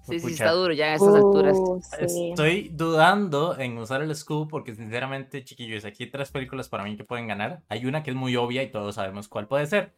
sí, 0.09 0.21
sí, 0.21 0.33
está 0.33 0.53
duro 0.53 0.73
ya 0.73 0.87
a 0.87 0.95
estas 0.95 1.15
alturas. 1.15 1.57
Uh, 1.57 1.81
Estoy 2.01 2.71
dudando 2.73 3.59
en 3.59 3.79
usar 3.79 4.03
el 4.03 4.15
Scoob 4.15 4.49
porque 4.49 4.75
sinceramente, 4.75 5.45
chiquillos, 5.45 5.85
aquí 5.85 6.05
hay 6.05 6.11
tres 6.11 6.31
películas 6.31 6.69
para 6.69 6.85
mí 6.85 6.97
que 6.97 7.05
pueden 7.05 7.27
ganar. 7.27 7.63
Hay 7.69 7.87
una 7.87 8.03
que 8.03 8.11
es 8.11 8.17
muy 8.17 8.37
obvia 8.37 8.63
y 8.63 8.71
todos 8.71 8.95
sabemos 8.95 9.29
cuál 9.29 9.47
puede 9.47 9.67
ser. 9.67 9.93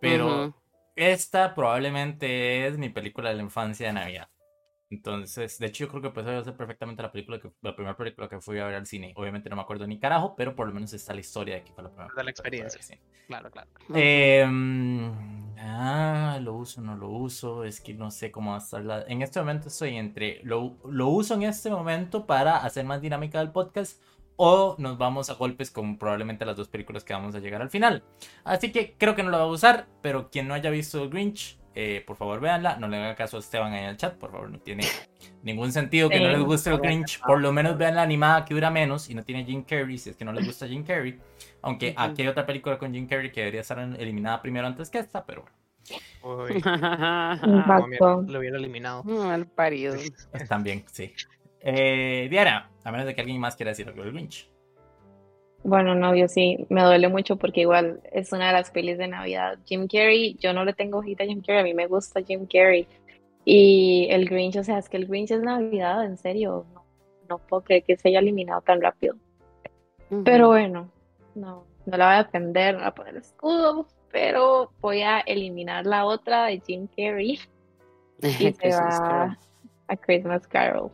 Pero 0.00 0.54
esta 0.96 1.54
probablemente 1.54 2.66
es 2.66 2.78
mi 2.78 2.88
película 2.88 3.30
de 3.30 3.36
la 3.36 3.42
infancia 3.42 3.86
de 3.86 3.92
Navidad. 3.94 4.28
Entonces, 4.90 5.58
de 5.58 5.66
hecho, 5.66 5.84
yo 5.84 5.90
creo 5.90 6.02
que 6.02 6.10
puede 6.10 6.44
ser 6.44 6.56
perfectamente 6.56 7.02
la 7.02 7.10
película 7.10 7.40
que, 7.40 7.50
la 7.62 7.74
primera 7.74 7.96
película 7.96 8.28
que 8.28 8.40
fui 8.40 8.58
a 8.58 8.66
ver 8.66 8.76
al 8.76 8.86
cine. 8.86 9.12
Obviamente 9.16 9.50
no 9.50 9.56
me 9.56 9.62
acuerdo 9.62 9.86
ni 9.86 9.98
carajo, 9.98 10.34
pero 10.36 10.54
por 10.54 10.68
lo 10.68 10.74
menos 10.74 10.92
está 10.92 11.14
la 11.14 11.20
historia 11.20 11.56
de 11.56 11.64
que 11.64 11.72
fue 11.72 11.82
la 11.82 11.90
primera. 11.90 12.14
De 12.14 12.24
la 12.24 12.30
experiencia. 12.30 12.80
Sí. 12.82 12.94
Claro, 13.26 13.50
claro. 13.50 13.68
Eh, 13.94 14.46
ah, 15.58 16.38
lo 16.42 16.54
uso, 16.54 16.80
no 16.80 16.96
lo 16.96 17.08
uso, 17.08 17.64
es 17.64 17.80
que 17.80 17.94
no 17.94 18.10
sé 18.10 18.30
cómo 18.30 18.50
va 18.50 18.56
a 18.56 18.60
estar. 18.60 19.04
En 19.08 19.22
este 19.22 19.40
momento 19.40 19.68
estoy 19.68 19.96
entre, 19.96 20.40
lo, 20.44 20.76
lo 20.88 21.08
uso 21.08 21.34
en 21.34 21.44
este 21.44 21.70
momento 21.70 22.26
para 22.26 22.58
hacer 22.58 22.84
más 22.84 23.00
dinámica 23.00 23.38
del 23.38 23.52
podcast 23.52 24.02
o 24.36 24.74
nos 24.78 24.98
vamos 24.98 25.30
a 25.30 25.34
golpes 25.34 25.70
con 25.70 25.96
probablemente 25.96 26.44
las 26.44 26.56
dos 26.56 26.68
películas 26.68 27.04
que 27.04 27.12
vamos 27.12 27.34
a 27.34 27.40
llegar 27.40 27.62
al 27.62 27.70
final. 27.70 28.02
Así 28.44 28.72
que 28.72 28.96
creo 28.98 29.14
que 29.14 29.22
no 29.22 29.30
lo 29.30 29.38
va 29.38 29.44
a 29.44 29.48
usar, 29.48 29.86
pero 30.02 30.30
quien 30.30 30.48
no 30.48 30.54
haya 30.54 30.70
visto 30.70 31.02
el 31.02 31.10
Grinch, 31.10 31.58
eh, 31.74 32.02
por 32.06 32.16
favor 32.16 32.40
véanla, 32.40 32.76
no 32.76 32.88
le 32.88 32.96
haga 32.96 33.14
caso 33.14 33.36
a 33.36 33.40
Esteban 33.40 33.72
ahí 33.72 33.82
en 33.82 33.90
el 33.90 33.96
chat, 33.96 34.14
por 34.14 34.30
favor, 34.30 34.50
no 34.50 34.58
tiene 34.58 34.84
ningún 35.42 35.72
sentido 35.72 36.08
que 36.08 36.20
no 36.20 36.28
les 36.28 36.40
guste 36.40 36.70
el 36.70 36.78
Grinch, 36.78 37.20
por 37.20 37.40
lo 37.40 37.52
menos 37.52 37.76
vean 37.76 37.96
la 37.96 38.02
animada 38.02 38.44
que 38.44 38.54
dura 38.54 38.70
menos 38.70 39.10
y 39.10 39.14
no 39.14 39.22
tiene 39.22 39.44
Jim 39.44 39.64
Carrey, 39.64 39.98
si 39.98 40.10
es 40.10 40.16
que 40.16 40.24
no 40.24 40.32
les 40.32 40.46
gusta 40.46 40.68
Jim 40.68 40.84
Carrey, 40.84 41.18
aunque 41.62 41.94
aquí 41.96 42.22
hay 42.22 42.28
otra 42.28 42.46
película 42.46 42.78
con 42.78 42.92
Jim 42.92 43.06
Carrey 43.06 43.32
que 43.32 43.40
debería 43.40 43.62
estar 43.62 43.78
eliminada 43.78 44.40
primero 44.40 44.66
antes 44.66 44.90
que 44.90 44.98
esta, 44.98 45.24
pero 45.24 45.42
bueno. 45.42 45.64
lo 48.26 48.38
hubiera 48.38 48.56
eliminado. 48.56 49.04
Mal 49.04 49.46
parido. 49.46 49.96
También, 50.48 50.84
sí. 50.90 51.12
Eh, 51.60 52.28
Diana, 52.30 52.70
a 52.84 52.90
menos 52.90 53.06
de 53.06 53.14
que 53.14 53.20
alguien 53.20 53.40
más 53.40 53.56
quiera 53.56 53.70
decir 53.70 53.88
algo 53.88 54.02
del 54.02 54.12
Grinch. 54.12 54.50
Bueno, 55.64 55.94
no, 55.94 56.14
yo 56.14 56.28
sí, 56.28 56.66
me 56.68 56.82
duele 56.82 57.08
mucho 57.08 57.36
porque 57.36 57.62
igual 57.62 58.02
es 58.12 58.32
una 58.32 58.48
de 58.48 58.52
las 58.52 58.70
pelis 58.70 58.98
de 58.98 59.08
Navidad. 59.08 59.58
Jim 59.64 59.88
Carrey, 59.88 60.36
yo 60.38 60.52
no 60.52 60.62
le 60.62 60.74
tengo 60.74 60.98
hojita 60.98 61.24
a 61.24 61.26
Jim 61.26 61.40
Carrey, 61.40 61.60
a 61.60 61.64
mí 61.64 61.72
me 61.72 61.86
gusta 61.86 62.22
Jim 62.22 62.46
Carrey. 62.46 62.86
Y 63.46 64.06
el 64.10 64.28
Grinch, 64.28 64.56
o 64.56 64.62
sea, 64.62 64.76
es 64.78 64.90
que 64.90 64.98
el 64.98 65.06
Grinch 65.06 65.30
es 65.30 65.40
Navidad, 65.40 66.04
en 66.04 66.18
serio, 66.18 66.66
no, 66.74 66.84
no 67.30 67.38
puedo 67.38 67.64
creer 67.64 67.82
que 67.82 67.96
se 67.96 68.08
haya 68.08 68.18
eliminado 68.18 68.60
tan 68.60 68.82
rápido. 68.82 69.16
Pero 70.22 70.48
bueno, 70.48 70.90
no, 71.34 71.64
no 71.86 71.96
la 71.96 72.06
voy 72.06 72.14
a 72.14 72.22
defender, 72.24 72.74
no 72.74 72.80
voy 72.80 72.88
a 72.88 72.94
poner 72.94 73.16
escudo, 73.16 73.86
pero 74.12 74.70
voy 74.82 75.00
a 75.00 75.20
eliminar 75.20 75.86
la 75.86 76.04
otra 76.04 76.44
de 76.46 76.60
Jim 76.60 76.86
Carrey. 76.94 77.40
Y 78.22 78.52
se 78.52 78.70
va 78.70 79.36
a 79.88 79.96
Christmas 79.96 80.46
Carol. 80.46 80.90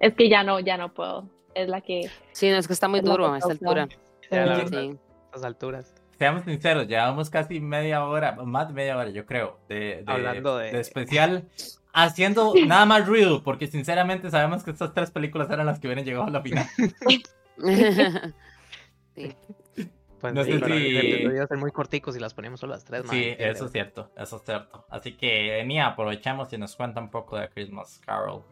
Es 0.00 0.14
que 0.14 0.28
ya 0.28 0.42
no, 0.42 0.58
ya 0.58 0.76
no 0.76 0.92
puedo. 0.92 1.28
Es 1.54 1.68
la 1.68 1.80
que. 1.80 2.10
Sí, 2.32 2.50
no, 2.50 2.56
es 2.56 2.66
que 2.66 2.72
está 2.72 2.88
muy 2.88 3.00
duro 3.00 3.32
a 3.32 3.38
esta 3.38 3.52
altura. 3.52 3.88
Ya, 4.30 4.66
sí. 4.66 4.76
A 4.76 5.24
estas 5.26 5.44
alturas. 5.44 5.94
Seamos 6.18 6.44
sinceros, 6.44 6.86
llevamos 6.86 7.28
casi 7.28 7.60
media 7.60 8.04
hora, 8.04 8.32
más 8.32 8.68
de 8.68 8.74
media 8.74 8.96
hora, 8.96 9.10
yo 9.10 9.26
creo, 9.26 9.58
de, 9.68 10.04
Hablando 10.06 10.58
de... 10.58 10.78
especial, 10.78 11.48
haciendo 11.92 12.54
nada 12.66 12.86
más 12.86 13.06
ruido, 13.06 13.42
porque 13.42 13.66
sinceramente 13.66 14.30
sabemos 14.30 14.62
que 14.62 14.70
estas 14.70 14.94
tres 14.94 15.10
películas 15.10 15.50
eran 15.50 15.66
las 15.66 15.80
que 15.80 15.88
hubieran 15.88 16.04
llegado 16.04 16.26
a 16.26 16.30
la 16.30 16.40
final. 16.40 16.66
sí. 19.16 19.36
Pues 20.20 20.32
no 20.32 20.44
sé 20.44 20.52
si... 20.52 21.46
ser 21.46 21.58
muy 21.58 21.70
corticos 21.70 22.16
y 22.16 22.20
las 22.20 22.32
ponemos 22.32 22.60
solo 22.60 22.74
las 22.74 22.84
tres. 22.84 23.04
Sí, 23.10 23.34
eso 23.36 23.66
es 23.66 23.72
cierto, 23.72 24.10
eso 24.16 24.36
es 24.36 24.42
cierto. 24.44 24.86
Así 24.88 25.16
que, 25.16 25.62
Nia, 25.64 25.88
aprovechamos 25.88 26.52
y 26.52 26.58
nos 26.58 26.76
cuenta 26.76 27.00
un 27.00 27.10
poco 27.10 27.36
de 27.36 27.48
Christmas 27.50 28.00
Carol. 28.06 28.42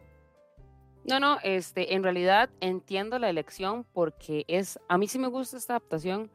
No, 1.05 1.19
no, 1.19 1.37
este, 1.43 1.95
en 1.95 2.03
realidad 2.03 2.49
entiendo 2.61 3.19
la 3.19 3.29
elección 3.29 3.85
porque 3.93 4.45
es, 4.47 4.79
a 4.87 4.97
mí 4.97 5.07
sí 5.07 5.19
me 5.19 5.27
gusta 5.27 5.57
esta 5.57 5.73
adaptación, 5.73 6.31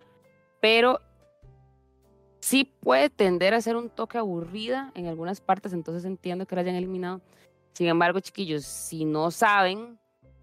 pero 0.61 1.01
sí 2.41 2.65
puede 2.65 3.09
tender 3.09 3.55
a 3.55 3.61
ser 3.63 3.77
un 3.77 3.89
toque 3.89 4.19
aburrida 4.19 4.93
en 4.95 5.07
algunas 5.07 5.41
partes, 5.41 5.73
entonces 5.73 6.05
entiendo 6.05 6.47
que 6.47 6.55
la 6.55 6.61
hayan 6.61 6.75
eliminado. 6.75 7.23
Sin 7.73 7.87
embargo, 7.87 8.21
chiquillos, 8.21 8.65
si 8.65 9.05
no 9.07 9.31
saben, 9.31 9.99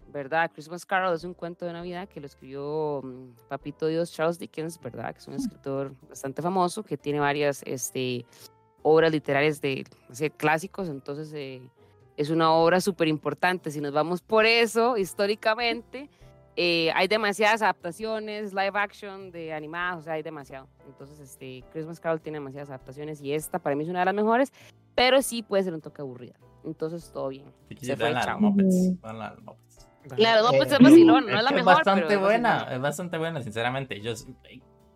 ¿verdad? 0.08 0.50
Christmas 0.52 0.84
Carol 0.84 1.14
es 1.14 1.22
un 1.22 1.34
cuento 1.34 1.64
de 1.64 1.72
Navidad 1.72 2.08
que 2.08 2.20
lo 2.20 2.26
escribió 2.26 3.02
mm, 3.04 3.48
Papito 3.48 3.86
Dios 3.86 4.12
Charles 4.12 4.38
Dickens, 4.38 4.80
¿verdad? 4.80 5.12
Que 5.12 5.18
es 5.18 5.28
un 5.28 5.34
escritor 5.34 5.94
bastante 6.08 6.42
famoso 6.42 6.82
que 6.82 6.96
tiene 6.96 7.20
varias 7.20 7.62
este, 7.64 8.24
obras 8.82 9.12
literarias 9.12 9.60
de, 9.60 9.84
clásicos, 10.36 10.88
entonces... 10.88 11.32
Eh, 11.32 11.62
es 12.16 12.30
una 12.30 12.52
obra 12.52 12.80
súper 12.80 13.08
importante. 13.08 13.70
Si 13.70 13.80
nos 13.80 13.92
vamos 13.92 14.22
por 14.22 14.46
eso, 14.46 14.96
históricamente, 14.96 16.08
eh, 16.56 16.90
hay 16.94 17.06
demasiadas 17.08 17.60
adaptaciones, 17.60 18.52
live 18.52 18.72
action 18.74 19.30
de 19.30 19.52
animadas, 19.52 19.98
o 19.98 20.02
sea, 20.02 20.14
hay 20.14 20.22
demasiado. 20.22 20.68
Entonces, 20.86 21.20
este, 21.20 21.62
Christmas 21.72 22.00
Carol 22.00 22.20
tiene 22.20 22.38
demasiadas 22.38 22.70
adaptaciones 22.70 23.20
y 23.20 23.32
esta 23.32 23.58
para 23.58 23.76
mí 23.76 23.84
es 23.84 23.90
una 23.90 24.00
de 24.00 24.06
las 24.06 24.14
mejores, 24.14 24.52
pero 24.94 25.20
sí 25.20 25.42
puede 25.42 25.64
ser 25.64 25.74
un 25.74 25.82
toque 25.82 26.00
aburrida. 26.00 26.34
Entonces, 26.64 27.10
todo 27.12 27.28
bien. 27.28 27.52
Se 27.80 27.96
fue 27.96 28.10
la 28.10 28.36
Claro, 30.14 30.42
no, 30.44 30.50
pues 30.52 30.70
es 30.70 30.78
vacilón, 30.78 31.26
no 31.26 31.36
es, 31.36 31.42
la 31.42 31.50
mejor. 31.50 31.72
Es 31.72 31.84
bastante 31.84 32.16
buena, 32.16 32.68
es 32.70 32.80
bastante 32.80 33.18
buena, 33.18 33.42
sinceramente. 33.42 34.00
Yo 34.00 34.12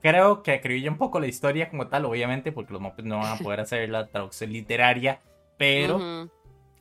creo 0.00 0.42
que 0.42 0.54
escribí 0.54 0.86
un 0.86 0.98
poco 0.98 1.18
la 1.18 1.26
historia 1.26 1.68
como 1.68 1.88
tal, 1.88 2.04
obviamente, 2.04 2.52
porque 2.52 2.72
los 2.72 2.80
Muppets 2.80 3.08
no 3.08 3.18
van 3.18 3.32
a 3.32 3.36
poder 3.36 3.58
hacer 3.58 3.88
la 3.88 4.06
traducción 4.06 4.52
literaria, 4.52 5.20
pero 5.56 6.30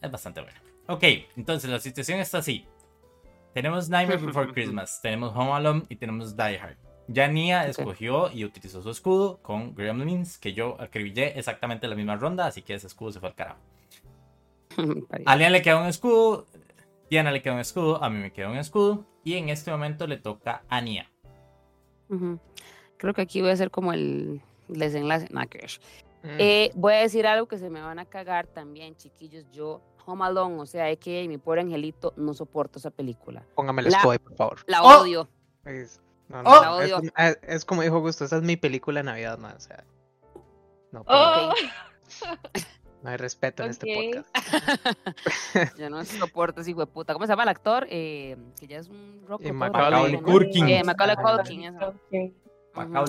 es 0.01 0.11
bastante 0.11 0.41
buena. 0.41 0.61
Ok, 0.87 1.03
entonces 1.35 1.69
la 1.69 1.79
situación 1.79 2.19
está 2.19 2.39
así. 2.39 2.65
Tenemos 3.53 3.89
Nightmare 3.89 4.25
Before 4.25 4.47
Christmas, 4.53 5.01
tenemos 5.01 5.35
Home 5.35 5.51
Alone 5.51 5.83
y 5.89 5.95
tenemos 5.95 6.35
Die 6.35 6.59
Hard. 6.59 6.77
Ya 7.07 7.27
Nia 7.27 7.65
escogió 7.67 8.31
y 8.31 8.45
utilizó 8.45 8.83
su 8.83 8.91
escudo 8.91 9.39
con 9.41 9.73
Gremlins, 9.73 10.37
que 10.37 10.53
yo 10.53 10.79
acribillé 10.79 11.39
exactamente 11.39 11.87
la 11.87 11.95
misma 11.95 12.15
ronda, 12.15 12.45
así 12.45 12.61
que 12.61 12.75
ese 12.75 12.85
escudo 12.85 13.11
se 13.11 13.19
fue 13.19 13.29
al 13.29 13.35
carajo. 13.35 13.59
a 15.25 15.35
Lian 15.35 15.51
le 15.51 15.63
queda 15.63 15.81
un 15.81 15.87
escudo, 15.87 16.45
Diana 17.09 17.31
le 17.31 17.41
queda 17.41 17.55
un 17.55 17.59
escudo, 17.59 18.03
a 18.03 18.09
mí 18.11 18.19
me 18.19 18.31
queda 18.31 18.49
un 18.49 18.57
escudo, 18.57 19.05
y 19.23 19.35
en 19.35 19.49
este 19.49 19.71
momento 19.71 20.05
le 20.05 20.17
toca 20.17 20.63
a 20.69 20.81
Nia. 20.81 21.09
Creo 22.97 23.13
que 23.13 23.21
aquí 23.21 23.41
voy 23.41 23.49
a 23.49 23.53
hacer 23.53 23.71
como 23.71 23.93
el 23.93 24.41
desenlace. 24.67 25.27
Nah, 25.31 25.45
Mm. 26.23 26.37
Eh, 26.37 26.71
voy 26.75 26.93
a 26.93 26.97
decir 26.97 27.25
algo 27.27 27.47
que 27.47 27.57
se 27.57 27.69
me 27.69 27.81
van 27.81 27.99
a 27.99 28.05
cagar 28.05 28.47
también, 28.47 28.95
chiquillos. 28.95 29.45
Yo, 29.51 29.81
Home 30.05 30.25
Alone, 30.25 30.59
o 30.59 30.65
sea, 30.65 30.89
es 30.89 30.97
que 30.97 31.27
mi 31.27 31.37
pobre 31.37 31.61
angelito 31.61 32.13
no 32.17 32.33
soporto 32.33 32.79
esa 32.79 32.89
película. 32.89 33.45
Póngame 33.55 33.83
la, 33.83 34.01
por 34.01 34.35
favor. 34.35 34.59
La 34.67 34.83
¡Oh! 34.83 35.01
odio. 35.01 35.29
Es, 35.65 36.01
no, 36.27 36.43
no, 36.43 36.61
la 36.61 36.75
odio. 36.75 37.01
Es, 37.43 37.63
como 37.63 37.83
dijo 37.83 37.99
Gusto, 37.99 38.25
esa 38.25 38.37
es 38.37 38.43
mi 38.43 38.57
película 38.57 38.99
de 38.99 39.03
Navidad, 39.05 39.37
man. 39.37 39.55
O 39.55 39.59
sea, 39.59 39.83
no, 40.91 41.03
oh. 41.07 41.53
no 43.03 43.09
hay 43.09 43.17
respeto 43.17 43.63
en 43.63 43.69
este 43.69 43.93
podcast. 43.93 44.29
Yo 45.77 45.89
no 45.89 46.03
soporto 46.03 46.61
ese 46.61 46.71
hijo 46.71 46.81
de 46.81 46.87
puta. 46.87 47.13
¿Cómo 47.13 47.25
se 47.25 47.31
llama 47.31 47.43
el 47.43 47.49
actor? 47.49 47.87
Eh, 47.89 48.35
que 48.59 48.67
ya 48.67 48.79
es 48.79 48.89
un 48.89 49.23
rock. 49.27 49.41
Eh, 49.43 49.53
Macaulay 49.53 50.19
Culkin. 50.21 50.67
Eh, 50.67 50.83
Macaulay 50.83 51.15
Culkin, 51.15 52.33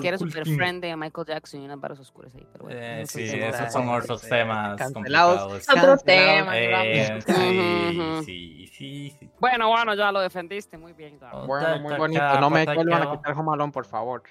que 0.01 0.07
era 0.07 0.17
super 0.17 0.45
friend 0.45 0.81
de 0.81 0.95
Michael 0.95 1.27
Jackson 1.27 1.61
y 1.61 1.65
unas 1.65 1.79
barras 1.79 1.99
oscuras 1.99 2.33
ahí. 2.35 2.47
Pero 2.51 2.65
bueno, 2.65 2.79
eh, 2.81 3.05
sí, 3.05 3.23
esos 3.23 3.71
son 3.71 3.89
otros 3.89 4.21
temas 4.21 4.81
complicados. 4.91 5.67
Otro 5.69 5.97
tema. 5.97 6.57
Eh, 6.57 7.19
sí, 7.25 8.23
sí, 8.25 8.67
sí, 8.67 9.15
sí, 9.19 9.29
Bueno, 9.39 9.69
bueno, 9.69 9.93
ya 9.95 10.11
lo 10.11 10.19
defendiste 10.19 10.77
muy 10.77 10.93
bien. 10.93 11.19
Bueno, 11.45 11.79
muy 11.79 11.95
bonito. 11.95 12.39
No 12.39 12.49
me 12.49 12.65
vuelvan 12.65 13.03
a 13.03 13.11
quitar 13.11 13.37
Home 13.37 13.71
por 13.71 13.85
favor. 13.85 14.23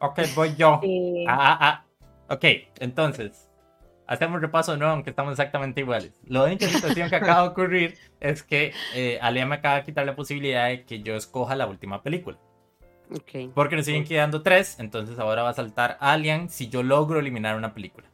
Ok, 0.00 0.20
voy 0.34 0.54
yo. 0.56 0.80
Ah, 1.28 1.38
ah, 1.38 1.58
ah. 1.60 1.82
Ok, 2.28 2.44
entonces, 2.80 3.48
hacemos 4.06 4.40
repaso 4.40 4.76
no, 4.76 4.88
aunque 4.88 5.10
estamos 5.10 5.32
exactamente 5.32 5.80
iguales. 5.80 6.12
La 6.26 6.44
única 6.44 6.66
situación 6.66 7.08
que 7.08 7.16
acaba 7.16 7.42
de 7.42 7.48
ocurrir 7.50 7.98
es 8.20 8.42
que 8.42 8.72
eh, 8.94 9.18
Alia 9.20 9.46
me 9.46 9.56
acaba 9.56 9.76
de 9.76 9.84
quitar 9.84 10.06
la 10.06 10.16
posibilidad 10.16 10.68
de 10.68 10.84
que 10.84 11.02
yo 11.02 11.14
escoja 11.14 11.54
la 11.56 11.66
última 11.66 12.02
película. 12.02 12.38
Porque 13.54 13.76
nos 13.76 13.84
siguen 13.84 14.04
quedando 14.04 14.42
tres, 14.42 14.78
entonces 14.78 15.18
ahora 15.18 15.42
va 15.42 15.50
a 15.50 15.54
saltar 15.54 15.96
Alien 16.00 16.50
si 16.50 16.68
yo 16.68 16.82
logro 16.82 17.20
eliminar 17.20 17.56
una 17.56 17.72
película. 17.72 18.08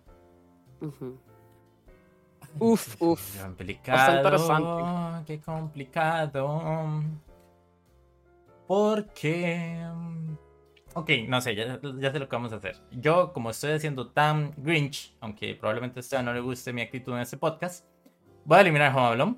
Uf, 2.58 3.00
uf. 3.00 3.36
Qué 3.36 3.42
complicado. 3.42 5.24
Qué 5.26 5.40
complicado. 5.40 7.02
Porque. 8.66 9.80
Ok, 10.94 11.10
no 11.26 11.40
sé, 11.40 11.54
ya, 11.54 11.80
sé 11.80 12.18
lo 12.18 12.28
que 12.28 12.36
vamos 12.36 12.52
a 12.52 12.56
hacer. 12.56 12.76
Yo, 12.90 13.32
como 13.32 13.50
estoy 13.50 13.72
haciendo 13.72 14.10
tan 14.10 14.52
Grinch, 14.58 15.16
aunque 15.20 15.54
probablemente 15.54 16.00
a 16.00 16.02
usted 16.02 16.22
no 16.22 16.34
le 16.34 16.40
guste 16.40 16.72
mi 16.72 16.82
actitud 16.82 17.14
en 17.14 17.20
este 17.20 17.38
podcast, 17.38 17.86
voy 18.44 18.58
a 18.58 18.60
eliminar 18.60 18.94
Home 18.94 19.06
Alone. 19.08 19.36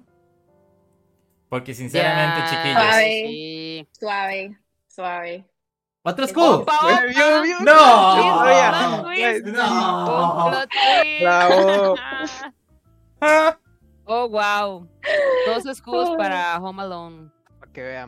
Porque 1.49 1.73
sinceramente, 1.73 2.51
chiquillos. 2.51 2.83
Suave. 2.83 3.89
Suave. 3.93 4.64
Suave. 4.95 5.45
¿Otro 6.03 6.25
escudo? 6.25 6.65
¡No! 7.65 9.05
¡No! 9.45 10.65
¡Bravo! 11.21 11.97
Oh, 14.07 14.29
wow. 14.29 14.87
Dos 15.47 15.65
escudos 15.71 16.15
para 16.19 16.59
Home 16.59 16.83
Alone. 16.83 17.31
Para 17.59 17.73
que 17.73 17.83
vea, 17.83 18.07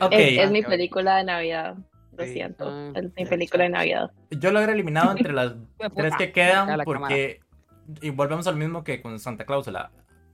okay. 0.00 0.38
es, 0.38 0.50
mi 0.50 0.62
película 0.62 1.16
de 1.16 1.24
Navidad. 1.24 1.76
Lo 2.16 2.24
siento. 2.24 2.66
Ah, 2.66 2.92
es 2.94 3.12
mi 3.14 3.26
película 3.26 3.64
de 3.64 3.68
Navidad. 3.68 4.10
Yo 4.30 4.50
lo 4.52 4.60
he 4.60 4.64
eliminado 4.64 5.10
entre 5.10 5.34
las 5.34 5.52
tres 5.96 6.14
que 6.16 6.32
quedan 6.32 6.80
porque. 6.86 7.40
Y 8.00 8.08
volvemos 8.08 8.46
al 8.46 8.56
mismo 8.56 8.84
que 8.84 9.02
con 9.02 9.18
Santa 9.18 9.44
Claus. 9.44 9.68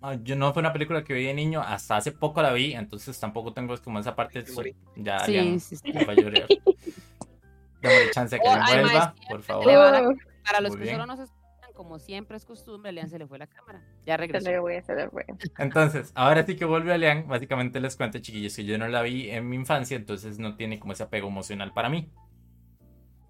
Ah, 0.02 0.16
yo 0.22 0.34
no 0.34 0.52
fue 0.52 0.60
una 0.60 0.72
película 0.72 1.04
que 1.04 1.12
vi 1.12 1.24
de 1.24 1.34
niño, 1.34 1.60
hasta 1.60 1.96
hace 1.96 2.12
poco 2.12 2.40
la 2.40 2.52
vi, 2.52 2.72
entonces 2.72 3.18
tampoco 3.20 3.52
tengo 3.52 3.76
como 3.82 3.98
esa 3.98 4.16
parte 4.16 4.42
de 4.42 4.74
ya, 4.96 5.18
sí, 5.20 5.34
ya, 5.34 5.60
sí, 5.60 5.76
sí. 5.76 5.82
a 5.86 6.14
llorar. 6.14 6.46
Dame 7.82 8.10
chance 8.12 8.36
de 8.36 8.42
que 8.42 8.48
oh, 8.48 8.56
me 8.56 8.82
vuelva, 8.82 9.14
por 9.28 9.42
favor. 9.42 9.64
para 10.44 10.60
los 10.60 10.76
que 10.76 10.90
solo 10.90 11.06
nos 11.06 11.20
escuchan, 11.20 11.72
como 11.74 11.98
siempre 11.98 12.36
es 12.36 12.44
costumbre, 12.44 12.90
a 12.90 12.92
Lean 12.92 13.08
se 13.10 13.18
le 13.18 13.26
fue 13.26 13.38
la 13.38 13.46
cámara. 13.46 13.82
Ya 14.06 14.16
regresó. 14.16 14.44
Se 14.46 14.52
le 14.52 14.58
voy, 14.58 14.80
se 14.82 14.94
le 14.94 15.08
fue. 15.08 15.26
Entonces, 15.58 16.12
ahora 16.14 16.44
sí 16.44 16.56
que 16.56 16.64
vuelve 16.64 16.92
a 16.92 16.98
Lean. 16.98 17.26
Básicamente 17.28 17.80
les 17.80 17.96
cuento, 17.96 18.18
chiquillos, 18.18 18.56
que 18.56 18.64
yo 18.64 18.78
no 18.78 18.88
la 18.88 19.02
vi 19.02 19.30
en 19.30 19.48
mi 19.48 19.56
infancia, 19.56 19.96
entonces 19.96 20.38
no 20.38 20.56
tiene 20.56 20.78
como 20.78 20.92
ese 20.92 21.02
apego 21.02 21.28
emocional 21.28 21.72
para 21.72 21.88
mí. 21.88 22.10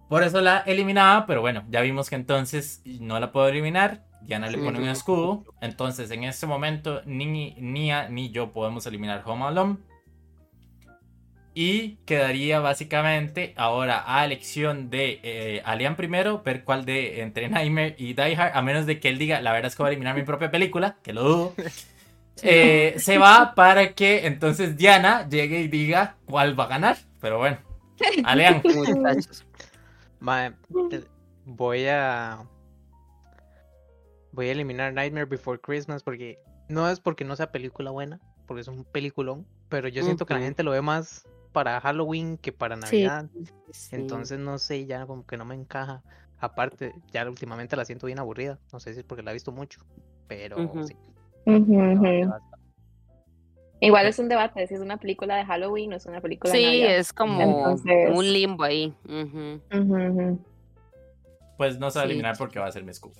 Por 0.08 0.24
eso 0.24 0.40
la 0.40 0.58
eliminaba, 0.58 1.26
pero 1.26 1.40
bueno, 1.40 1.64
ya 1.68 1.80
vimos 1.82 2.10
que 2.10 2.16
entonces 2.16 2.82
no 2.84 3.20
la 3.20 3.30
puedo 3.30 3.46
eliminar. 3.48 4.04
Diana 4.22 4.48
le 4.48 4.58
pone 4.58 4.78
un 4.78 4.88
escudo. 4.88 5.44
Entonces, 5.60 6.10
en 6.10 6.24
este 6.24 6.46
momento, 6.46 7.02
ni 7.06 7.54
Nia 7.54 8.08
ni 8.08 8.30
yo 8.30 8.52
podemos 8.52 8.86
eliminar 8.86 9.22
Home 9.24 9.44
Alone. 9.44 9.78
Y 11.52 11.96
quedaría 12.06 12.60
básicamente 12.60 13.54
ahora 13.56 14.04
a 14.06 14.24
elección 14.24 14.88
de 14.88 15.20
eh, 15.22 15.62
Alian 15.64 15.96
primero, 15.96 16.42
ver 16.44 16.62
cuál 16.62 16.84
de 16.84 17.22
entre 17.22 17.48
Nightmare 17.48 17.96
y 17.98 18.14
Die 18.14 18.36
Hard, 18.36 18.56
a 18.56 18.62
menos 18.62 18.86
de 18.86 19.00
que 19.00 19.08
él 19.08 19.18
diga, 19.18 19.40
la 19.40 19.52
verdad 19.52 19.66
es 19.66 19.74
que 19.74 19.82
voy 19.82 19.88
a 19.88 19.92
eliminar 19.92 20.14
mi 20.14 20.22
propia 20.22 20.50
película, 20.50 20.96
que 21.02 21.12
lo 21.12 21.22
dudo. 21.22 21.54
Eh, 22.42 22.94
se 22.96 23.18
va 23.18 23.54
para 23.54 23.92
que 23.92 24.26
entonces 24.26 24.76
Diana 24.76 25.28
llegue 25.28 25.60
y 25.60 25.68
diga 25.68 26.16
cuál 26.24 26.58
va 26.58 26.64
a 26.64 26.68
ganar. 26.68 26.96
Pero 27.20 27.36
bueno, 27.36 27.58
Alian. 28.24 28.62
voy 31.44 31.86
a. 31.86 32.38
Voy 34.32 34.48
a 34.48 34.52
eliminar 34.52 34.92
Nightmare 34.92 35.26
Before 35.26 35.58
Christmas 35.60 36.02
porque 36.02 36.38
no 36.68 36.88
es 36.88 37.00
porque 37.00 37.24
no 37.24 37.34
sea 37.36 37.50
película 37.50 37.90
buena, 37.90 38.20
porque 38.46 38.60
es 38.60 38.68
un 38.68 38.84
peliculón, 38.84 39.46
pero 39.68 39.88
yo 39.88 40.02
siento 40.02 40.26
que 40.26 40.34
la 40.34 40.40
gente 40.40 40.62
lo 40.62 40.70
ve 40.70 40.82
más 40.82 41.28
para 41.52 41.80
Halloween 41.80 42.38
que 42.38 42.52
para 42.52 42.76
Navidad. 42.76 43.28
Entonces 43.90 44.38
no 44.38 44.58
sé, 44.58 44.86
ya 44.86 45.06
como 45.06 45.26
que 45.26 45.36
no 45.36 45.44
me 45.44 45.54
encaja. 45.54 46.02
Aparte, 46.38 46.94
ya 47.12 47.28
últimamente 47.28 47.76
la 47.76 47.84
siento 47.84 48.06
bien 48.06 48.18
aburrida. 48.18 48.58
No 48.72 48.80
sé 48.80 48.94
si 48.94 49.00
es 49.00 49.04
porque 49.04 49.22
la 49.22 49.32
he 49.32 49.34
visto 49.34 49.52
mucho, 49.52 49.84
pero 50.26 50.56
sí. 50.84 50.96
Igual 53.82 54.06
es 54.06 54.18
un 54.18 54.28
debate, 54.28 54.66
si 54.66 54.74
es 54.74 54.80
una 54.80 54.98
película 54.98 55.36
de 55.36 55.44
Halloween 55.44 55.92
o 55.92 55.96
es 55.96 56.06
una 56.06 56.20
película 56.20 56.52
de 56.52 56.62
Navidad. 56.62 56.88
Sí, 56.88 56.94
es 56.94 57.12
como 57.12 57.74
un 58.14 58.32
limbo 58.32 58.62
ahí. 58.62 58.94
Pues 61.56 61.78
no 61.78 61.90
se 61.90 61.98
va 61.98 62.04
a 62.04 62.06
eliminar 62.06 62.38
porque 62.38 62.58
va 62.58 62.66
a 62.66 62.72
ser 62.72 62.84
mi 62.84 62.94
scoop. 62.94 63.12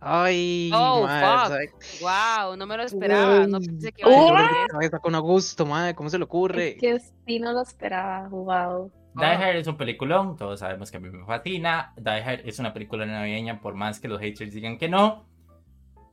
Ay, 0.00 0.70
oh, 0.74 1.02
madre, 1.02 1.72
Wow, 2.00 2.56
no 2.56 2.66
me 2.66 2.76
lo 2.76 2.84
esperaba. 2.84 3.46
No 3.46 3.60
pensé 3.60 3.92
que 3.92 4.02
iba 4.02 4.96
a 4.96 5.00
con 5.00 5.14
Augusto, 5.14 5.66
madre, 5.66 5.94
¿cómo 5.94 6.08
se 6.08 6.16
le 6.16 6.24
ocurre? 6.24 6.70
Es 6.70 6.80
que 6.80 6.98
sí 7.26 7.38
no 7.38 7.52
lo 7.52 7.62
esperaba, 7.62 8.26
wow. 8.28 8.90
Die 9.14 9.24
Hard 9.24 9.56
es 9.56 9.66
un 9.66 9.76
peliculón, 9.76 10.36
todos 10.36 10.60
sabemos 10.60 10.90
que 10.90 10.96
a 10.96 11.00
mí 11.00 11.10
me 11.10 11.26
fascina. 11.26 11.92
Die 11.96 12.10
Hard 12.10 12.40
es 12.44 12.58
una 12.58 12.72
película 12.72 13.04
navideña, 13.04 13.60
por 13.60 13.74
más 13.74 14.00
que 14.00 14.08
los 14.08 14.20
haters 14.20 14.54
digan 14.54 14.78
que 14.78 14.88
no. 14.88 15.26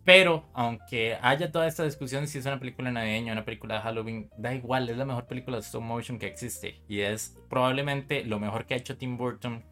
Pero, 0.04 0.46
aunque 0.54 1.18
haya 1.22 1.52
toda 1.52 1.68
esta 1.68 1.84
discusión 1.84 2.28
si 2.28 2.38
es 2.38 2.46
una 2.46 2.60
película 2.60 2.90
navideña 2.92 3.32
o 3.32 3.36
una 3.36 3.46
película 3.46 3.76
de 3.76 3.82
Halloween, 3.82 4.30
da 4.38 4.54
igual, 4.54 4.90
es 4.90 4.98
la 4.98 5.04
mejor 5.06 5.28
película 5.28 5.58
de 5.58 5.64
stop 5.64 5.82
motion 5.82 6.18
que 6.18 6.28
existe. 6.28 6.82
Y 6.88 7.02
es 7.02 7.38
probablemente 7.50 8.24
lo 8.24 8.40
mejor 8.40 8.66
que 8.66 8.74
ha 8.74 8.78
hecho 8.78 8.98
Tim 8.98 9.18
Burton 9.18 9.66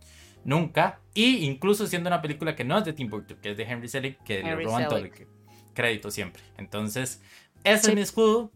nunca. 0.46 1.02
Y 1.14 1.46
incluso 1.46 1.88
siendo 1.88 2.08
una 2.08 2.22
película 2.22 2.56
que 2.56 2.64
no 2.64 2.78
es 2.78 2.86
de 2.86 2.94
Tim 2.94 3.10
Burton, 3.10 3.38
que 3.42 3.52
es 3.52 3.58
de 3.58 3.64
Henry 3.64 3.90
Selick, 3.90 4.24
que 4.24 4.42
le 4.42 4.56
roban 4.56 4.88
todo 4.88 5.00
el 5.00 5.12
crédito 5.74 6.10
siempre. 6.10 6.42
Entonces, 6.58 7.22
ese 7.66 7.90
es 7.90 7.96
mi 7.96 8.02
escudo. 8.02 8.52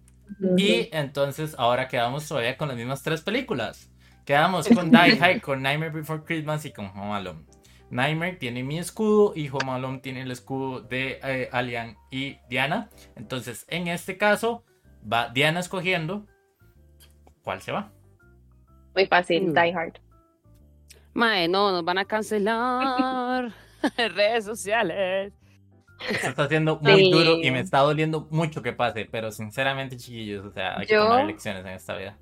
Y 0.57 0.89
entonces 0.91 1.55
ahora 1.57 1.87
quedamos 1.87 2.27
todavía 2.27 2.55
con 2.55 2.67
las 2.69 2.77
mismas 2.77 3.03
tres 3.03 3.21
películas. 3.21 3.91
Quedamos 4.25 4.67
con 4.67 4.91
Die 4.91 4.97
Hard, 5.19 5.41
con 5.41 5.61
Nightmare 5.61 5.91
Before 5.91 6.23
Christmas 6.23 6.63
y 6.65 6.71
con 6.71 6.85
Home 6.85 7.13
Alone. 7.13 7.45
Nightmare 7.89 8.33
tiene 8.33 8.63
mi 8.63 8.77
escudo 8.77 9.33
y 9.35 9.49
Home 9.49 9.71
Alone 9.71 9.99
tiene 9.99 10.21
el 10.21 10.29
escudo 10.29 10.81
de 10.81 11.19
eh, 11.23 11.49
Alian 11.51 11.97
y 12.11 12.37
Diana. 12.47 12.91
Entonces, 13.15 13.65
en 13.69 13.87
este 13.87 14.17
caso, 14.17 14.63
va 15.11 15.29
Diana 15.29 15.59
escogiendo 15.59 16.27
cuál 17.41 17.61
se 17.61 17.71
va. 17.71 17.91
Muy 18.93 19.07
fácil, 19.07 19.47
mm. 19.47 19.53
Die 19.53 19.73
Hard. 19.73 19.99
Mae, 21.19 21.49
no, 21.49 21.71
nos 21.73 21.83
van 21.83 21.97
a 21.97 22.05
cancelar 22.05 23.51
redes 24.15 24.45
sociales. 24.45 25.33
Se 25.99 26.27
está 26.29 26.43
haciendo 26.43 26.79
muy 26.81 27.11
duro 27.11 27.39
y 27.43 27.51
me 27.51 27.59
está 27.59 27.79
doliendo 27.79 28.25
mucho 28.31 28.61
que 28.61 28.71
pase, 28.71 29.05
pero 29.11 29.29
sinceramente, 29.29 29.97
chiquillos, 29.97 30.45
o 30.45 30.51
sea, 30.51 30.77
hay 30.77 30.87
que 30.87 30.95
tomar 30.95 31.25
elecciones 31.25 31.65
en 31.65 31.73
esta 31.73 31.97
vida. 31.97 32.17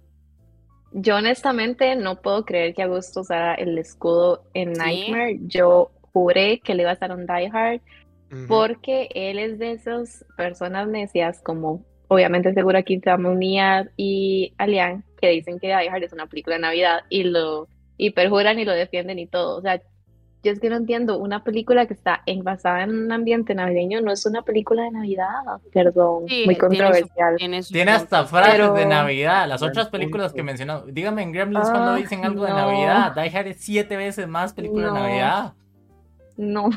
Yo 0.94 1.18
honestamente 1.18 1.96
no 1.96 2.20
puedo 2.24 2.44
creer 2.44 2.74
que 2.74 2.82
Augusto 2.82 3.22
usara 3.22 3.54
el 3.54 3.78
escudo 3.78 4.44
en 4.56 4.74
Nightmare. 4.74 5.38
Yo 5.42 5.92
juré 6.12 6.60
que 6.60 6.74
le 6.74 6.82
iba 6.82 6.90
a 6.90 6.94
estar 6.94 7.12
un 7.12 7.28
Die 7.28 7.52
Hard 7.54 7.82
porque 8.48 9.10
él 9.14 9.38
es 9.38 9.60
de 9.60 9.74
esas 9.74 10.26
personas 10.36 10.88
necias 10.88 11.40
como 11.42 11.86
obviamente 12.10 12.54
seguro 12.54 12.78
aquí 12.78 12.96
estamos 12.96 13.38
Nia 13.38 13.90
y 13.96 14.54
Alian 14.58 15.06
que 15.22 15.30
dicen 15.30 15.60
que 15.60 15.68
Die 15.68 15.90
Hard 15.90 16.04
es 16.04 16.14
una 16.14 16.26
película 16.26 16.56
de 16.56 16.62
Navidad 16.64 17.02
y 17.10 17.24
lo 17.24 17.70
y 17.98 18.12
perjuran 18.12 18.60
y 18.60 18.66
lo 18.66 18.74
defienden 18.74 19.20
y 19.20 19.28
todo. 19.28 19.58
O 19.58 19.62
sea, 19.62 19.82
yo 20.44 20.52
es 20.52 20.60
que 20.60 20.70
no 20.70 20.76
entiendo, 20.76 21.18
una 21.18 21.44
película 21.44 21.88
que 21.88 21.94
está 21.94 22.24
basada 22.44 22.84
en 22.84 22.92
un 22.92 23.12
ambiente 23.12 23.56
navideño 23.56 24.02
no 24.02 24.12
es 24.12 24.26
una 24.26 24.44
película 24.44 24.84
de 24.84 24.92
Navidad, 24.92 25.28
perdón, 25.74 26.26
muy 26.46 26.56
controversial. 26.56 27.36
Tiene, 27.38 27.92
hasta 27.92 28.26
frases 28.26 28.74
de 28.74 28.86
Navidad, 28.86 29.48
las 29.48 29.62
otras 29.62 29.90
películas 29.90 30.34
que 30.34 30.44
mencionó, 30.44 30.86
dígame 30.86 31.24
en 31.24 31.32
Gremlins 31.32 31.70
cuando 31.70 31.92
ah, 31.92 31.96
dicen 31.96 32.24
algo 32.24 32.46
de 32.46 32.52
Navidad, 32.52 33.14
Die 33.16 33.38
Hard 33.38 33.48
es 33.48 33.58
siete 33.60 33.98
veces 33.98 34.28
más 34.28 34.54
película 34.54 34.88
de 34.88 34.94
Navidad. 34.94 35.54
No. 36.38 36.70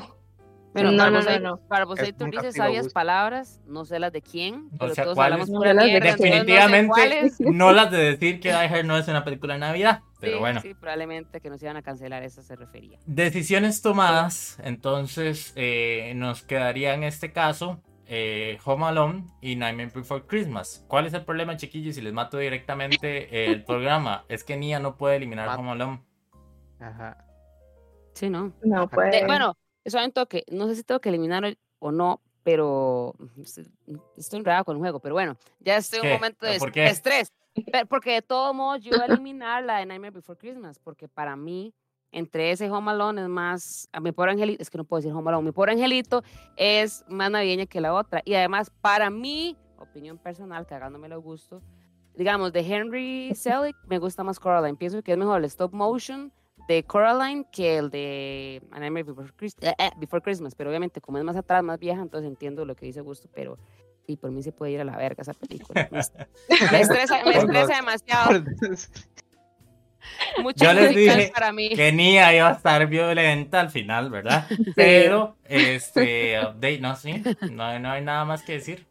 Pero 0.73 0.93
no, 0.93 1.11
no, 1.11 1.21
no, 1.41 1.57
Para 1.69 1.85
vos 1.85 1.99
tú 2.17 2.25
dices 2.27 2.55
sabias 2.55 2.93
palabras, 2.93 3.61
no 3.67 3.85
sé 3.85 3.99
las 3.99 4.13
de 4.13 4.23
quién, 4.23 4.71
pero 4.79 4.93
o 4.93 4.95
sea, 4.95 5.05
todos 5.05 5.19
hablamos 5.19 5.51
pura 5.51 5.75
mierda, 5.75 6.13
Definitivamente 6.13 7.33
no, 7.41 7.73
las 7.73 7.91
de 7.91 7.99
decir 7.99 8.39
que 8.41 8.51
Die 8.51 8.57
Hard 8.57 8.85
no 8.85 8.97
es 8.97 9.09
una 9.09 9.25
película 9.25 9.55
de 9.55 9.61
Navidad, 9.61 10.03
pero 10.21 10.39
bueno. 10.41 10.61
Sí, 10.61 10.75
probablemente 10.75 11.41
que 11.41 11.51
nos 11.51 11.63
iban 11.63 11.77
a 11.77 11.83
cancelar, 11.83 12.23
eso 12.23 12.43
se 12.43 12.57
refería. 12.57 12.99
Decisiones 13.07 13.83
tomadas, 13.83 14.59
entonces 14.63 15.53
eh, 15.57 16.13
nos 16.17 16.43
quedaría 16.43 16.95
en 16.95 17.05
este 17.05 17.33
caso 17.33 17.83
eh, 18.07 18.59
Home 18.65 18.87
Alone 18.87 19.25
y 19.41 19.57
Nightmare 19.57 19.93
Before 19.95 20.25
Christmas. 20.27 20.85
¿Cuál 20.89 21.07
es 21.07 21.15
el 21.15 21.25
problema, 21.25 21.57
chiquillos? 21.57 21.95
Si 21.95 22.01
les 22.01 22.13
mato 22.13 22.39
directamente 22.39 23.47
el 23.51 23.65
programa, 23.65 24.25
es 24.29 24.45
que 24.45 24.57
Nia 24.57 24.79
no 24.81 24.97
puede 24.97 25.17
eliminar 25.17 25.59
Home 25.59 25.71
Alone. 25.71 26.03
Ajá. 26.81 27.25
Sí, 28.15 28.29
no. 28.29 28.53
No 28.63 28.89
puede. 28.89 29.27
bueno, 29.27 29.57
eso 29.85 30.03
un 30.05 30.13
toque. 30.13 30.45
No 30.51 30.67
sé 30.67 30.75
si 30.75 30.83
tengo 30.83 31.01
que 31.01 31.09
eliminar 31.09 31.57
o 31.79 31.93
no, 31.93 32.21
pero 32.43 33.15
estoy 34.17 34.39
enredada 34.41 34.65
con 34.65 34.77
el 34.77 34.81
juego. 34.81 35.01
Pero 35.01 35.15
bueno, 35.15 35.37
ya 35.61 35.77
estoy 35.77 36.01
en 36.01 36.07
un 36.07 36.13
momento 36.15 36.47
de 36.47 36.57
estrés. 36.87 37.33
Porque 37.89 38.13
de 38.13 38.23
todos 38.23 38.55
modos 38.55 38.81
yo 38.83 38.93
voy 38.93 39.01
a 39.01 39.05
eliminar 39.15 39.65
la 39.65 39.79
de 39.79 39.87
Nightmare 39.87 40.13
Before 40.13 40.39
Christmas, 40.39 40.79
porque 40.79 41.09
para 41.09 41.37
mí, 41.37 41.75
entre 42.13 42.51
ese 42.51 42.71
Home 42.71 42.91
Alone 42.91 43.23
es 43.23 43.29
más, 43.29 43.89
a 43.93 44.01
mi 44.01 44.13
pobre 44.13 44.33
angelito, 44.33 44.63
es 44.63 44.71
que 44.71 44.79
no 44.79 44.85
puedo 44.85 45.01
decir 45.01 45.15
Home 45.15 45.31
Alone, 45.31 45.47
mi 45.47 45.53
pobre 45.53 45.73
angelito 45.73 46.23
es 46.57 47.05
más 47.09 47.31
navideña 47.31 47.67
que 47.67 47.81
la 47.81 47.95
otra. 47.95 48.23
Y 48.25 48.35
además, 48.35 48.71
para 48.81 49.11
mí, 49.11 49.57
opinión 49.79 50.19
personal, 50.19 50.67
cagándome 50.67 51.09
lo 51.09 51.21
gusto, 51.21 51.63
digamos, 52.15 52.53
de 52.53 52.61
Henry 52.61 53.35
Selick, 53.35 53.77
me 53.87 53.99
gusta 53.99 54.25
más 54.25 54.39
Coraline. 54.39 54.77
Pienso 54.77 55.03
que 55.03 55.13
es 55.13 55.19
mejor 55.19 55.39
el 55.39 55.45
stop 55.45 55.73
motion 55.73 56.33
de 56.69 56.85
Coraline 56.85 57.45
que 57.51 57.79
el 57.79 57.91
de 57.91 58.63
Nightmare 58.71 59.05
Before, 59.05 59.29
eh, 59.63 59.75
eh, 59.79 59.91
Before, 59.97 60.23
Christmas, 60.23 60.55
pero 60.55 60.71
obviamente 60.71 61.01
como 61.01 61.19
es 61.19 61.25
más 61.25 61.37
atrás, 61.37 61.63
más 61.63 61.79
vieja, 61.79 62.01
entonces 62.01 62.29
entiendo 62.29 62.65
lo 62.65 62.77
que 62.77 62.87
dice 62.87 63.01
Gusto, 63.01 63.29
pero 63.35 63.59
y 64.11 64.17
por 64.17 64.31
mí 64.31 64.43
se 64.43 64.53
puede 64.53 64.73
ir 64.73 64.81
a 64.81 64.85
la 64.85 64.97
verga 64.97 65.23
esa 65.23 65.35
película. 65.35 65.89
Me, 65.91 66.81
estresa, 66.81 67.25
me 67.25 67.37
estresa 67.37 67.77
demasiado. 67.77 68.45
Mucho 70.43 70.65
Yo 70.65 70.73
les 70.73 70.95
dije 70.95 71.31
para 71.33 71.53
mí. 71.53 71.71
que 71.71 71.93
Nia 71.93 72.35
iba 72.35 72.49
a 72.49 72.53
estar 72.53 72.87
violenta 72.87 73.61
al 73.61 73.71
final, 73.71 74.11
¿verdad? 74.11 74.47
Pero, 74.75 75.37
este, 75.45 76.39
update, 76.41 76.81
no, 76.81 76.97
sí, 76.97 77.23
no, 77.51 77.79
no 77.79 77.91
hay 77.91 78.03
nada 78.03 78.25
más 78.25 78.43
que 78.43 78.55
decir. 78.55 78.87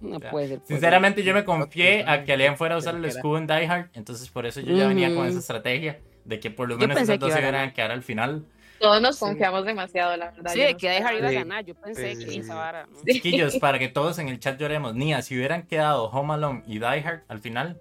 No 0.00 0.20
puede 0.20 0.48
ser. 0.48 0.60
Sinceramente, 0.64 1.22
yo 1.22 1.34
me 1.34 1.44
confié 1.44 2.04
a 2.06 2.24
que 2.24 2.32
Alian 2.32 2.56
fuera 2.56 2.74
a 2.74 2.78
usar 2.78 2.96
el 2.96 3.04
escudo 3.04 3.38
en 3.38 3.46
Die 3.46 3.66
Hard, 3.66 3.90
entonces 3.94 4.28
por 4.28 4.46
eso 4.46 4.60
yo 4.60 4.76
ya 4.76 4.88
venía 4.88 5.14
con 5.14 5.26
esa 5.26 5.38
estrategia 5.38 6.00
de 6.24 6.40
que 6.40 6.50
por 6.50 6.68
lo 6.68 6.76
menos 6.76 7.00
esas 7.00 7.18
dos 7.18 7.32
se 7.32 7.40
iban 7.40 7.54
a 7.54 7.72
quedar 7.72 7.90
al 7.90 8.02
final. 8.02 8.44
Todos 8.84 9.00
nos 9.00 9.18
confiamos 9.18 9.64
demasiado, 9.64 10.16
la 10.16 10.30
verdad. 10.30 10.52
Sí, 10.52 10.60
de 10.60 10.76
que 10.76 10.90
Die 10.90 10.98
Hard 10.98 11.16
iba 11.16 11.28
a 11.28 11.32
ganar. 11.32 11.64
Yo 11.64 11.74
pensé 11.74 12.18
que 12.18 12.38
esa 12.38 12.54
vara. 12.54 12.86
Chiquillos, 13.06 13.56
para 13.56 13.78
que 13.78 13.88
todos 13.88 14.18
en 14.18 14.28
el 14.28 14.38
chat 14.38 14.60
lloremos. 14.60 14.94
Nia, 14.94 15.22
si 15.22 15.34
hubieran 15.36 15.66
quedado 15.66 16.10
Home 16.10 16.34
Alone 16.34 16.62
y 16.66 16.78
Die 16.78 16.86
Hard 16.86 17.22
al 17.28 17.40
final. 17.40 17.80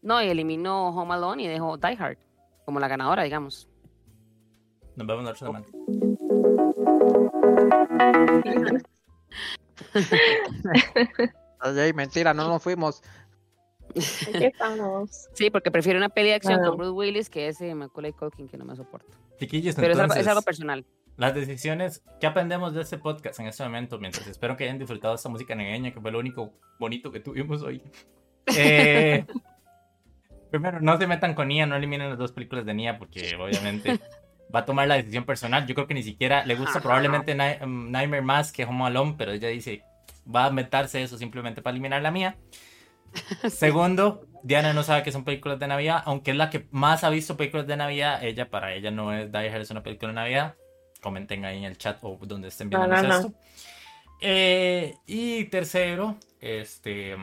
No, 0.00 0.22
y 0.22 0.28
eliminó 0.28 0.88
Home 0.88 1.12
Alone 1.14 1.42
y 1.42 1.48
dejó 1.48 1.76
Die 1.76 1.96
Hard 1.98 2.16
como 2.64 2.80
la 2.80 2.88
ganadora, 2.88 3.24
digamos. 3.24 3.68
Nos 4.96 5.06
vemos 5.06 5.24
la 5.24 5.30
otra 5.30 5.46
semana. 5.46 5.66
Oye, 11.62 11.92
mentira, 11.92 12.32
no 12.32 12.48
nos 12.48 12.62
fuimos. 12.62 13.02
Aquí 14.34 14.44
estamos. 14.44 15.28
Sí, 15.34 15.50
porque 15.50 15.70
prefiero 15.70 15.98
una 15.98 16.08
peli 16.08 16.28
de 16.28 16.34
acción 16.34 16.60
con 16.62 16.76
Bruce 16.76 16.92
Willis 16.92 17.30
que 17.30 17.48
ese 17.48 17.74
Macaulay 17.74 18.12
Culkin 18.12 18.48
que 18.48 18.56
no 18.56 18.64
me 18.64 18.76
soporto. 18.76 19.16
Chiquillos, 19.38 19.74
Pero 19.74 19.92
es, 19.92 20.26
algo, 20.26 20.42
personal. 20.42 20.84
las 21.16 21.34
decisiones 21.34 22.02
que 22.20 22.26
aprendemos 22.26 22.74
de 22.74 22.82
este 22.82 22.98
podcast 22.98 23.38
en 23.40 23.46
este 23.46 23.62
momento, 23.62 23.98
mientras 23.98 24.26
espero 24.26 24.56
que 24.56 24.64
hayan 24.64 24.78
disfrutado 24.78 25.14
esta 25.14 25.28
música 25.28 25.54
navideña, 25.54 25.92
que 25.92 26.00
fue 26.00 26.10
lo 26.10 26.18
único 26.18 26.52
bonito 26.78 27.12
que 27.12 27.20
tuvimos 27.20 27.62
hoy. 27.62 27.82
Eh, 28.56 29.26
primero, 30.50 30.80
no 30.80 30.96
se 30.96 31.06
metan 31.06 31.34
con 31.34 31.48
Nia, 31.48 31.66
no 31.66 31.76
eliminen 31.76 32.08
las 32.08 32.18
dos 32.18 32.32
películas 32.32 32.64
de 32.64 32.72
Nia, 32.72 32.98
porque 32.98 33.36
obviamente 33.36 34.00
va 34.54 34.60
a 34.60 34.64
tomar 34.64 34.88
la 34.88 34.94
decisión 34.94 35.24
personal. 35.24 35.66
Yo 35.66 35.74
creo 35.74 35.86
que 35.86 35.94
ni 35.94 36.02
siquiera 36.02 36.44
le 36.46 36.54
gusta 36.54 36.80
probablemente 36.80 37.36
um, 37.62 37.90
Nightmare 37.90 38.22
más 38.22 38.52
que 38.52 38.64
Home 38.64 38.86
Alone, 38.86 39.16
pero 39.18 39.32
ella 39.32 39.48
dice, 39.48 39.82
va 40.34 40.46
a 40.46 40.50
meterse 40.50 41.02
eso 41.02 41.18
simplemente 41.18 41.62
para 41.62 41.72
eliminar 41.72 42.02
la 42.02 42.10
mía. 42.10 42.36
Segundo, 43.50 44.26
Diana 44.42 44.72
no 44.72 44.82
sabe 44.82 45.02
que 45.02 45.12
son 45.12 45.24
películas 45.24 45.58
de 45.58 45.66
Navidad, 45.66 46.02
aunque 46.04 46.30
es 46.30 46.36
la 46.36 46.50
que 46.50 46.66
más 46.70 47.04
ha 47.04 47.10
visto 47.10 47.36
películas 47.36 47.66
de 47.66 47.76
Navidad. 47.76 48.22
Ella, 48.22 48.48
para 48.50 48.74
ella, 48.74 48.90
no 48.90 49.12
es 49.12 49.30
Die 49.30 49.50
Hard, 49.50 49.62
es 49.62 49.70
una 49.70 49.82
película 49.82 50.08
de 50.08 50.14
Navidad. 50.14 50.54
Comenten 51.00 51.44
ahí 51.44 51.58
en 51.58 51.64
el 51.64 51.78
chat 51.78 51.98
o 52.02 52.18
donde 52.22 52.48
estén 52.48 52.70
viendo 52.70 52.92
esto. 52.94 53.32
Eh, 54.20 54.96
y 55.06 55.44
tercero, 55.44 56.16
este. 56.40 57.16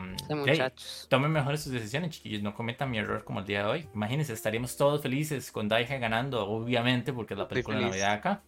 tomen 1.08 1.30
mejores 1.30 1.62
sus 1.62 1.72
decisiones, 1.72 2.10
chiquillos. 2.10 2.42
No 2.42 2.54
cometan 2.54 2.90
mi 2.90 2.98
error 2.98 3.24
como 3.24 3.40
el 3.40 3.46
día 3.46 3.64
de 3.64 3.68
hoy. 3.68 3.88
Imagínense, 3.94 4.32
estaríamos 4.32 4.76
todos 4.76 5.02
felices 5.02 5.50
con 5.52 5.68
Die 5.68 5.86
Hard 5.86 6.00
ganando, 6.00 6.46
obviamente, 6.46 7.12
porque 7.12 7.34
es 7.34 7.38
la 7.38 7.48
película 7.48 7.78
de 7.78 7.84
Navidad 7.84 8.12
acá. 8.12 8.42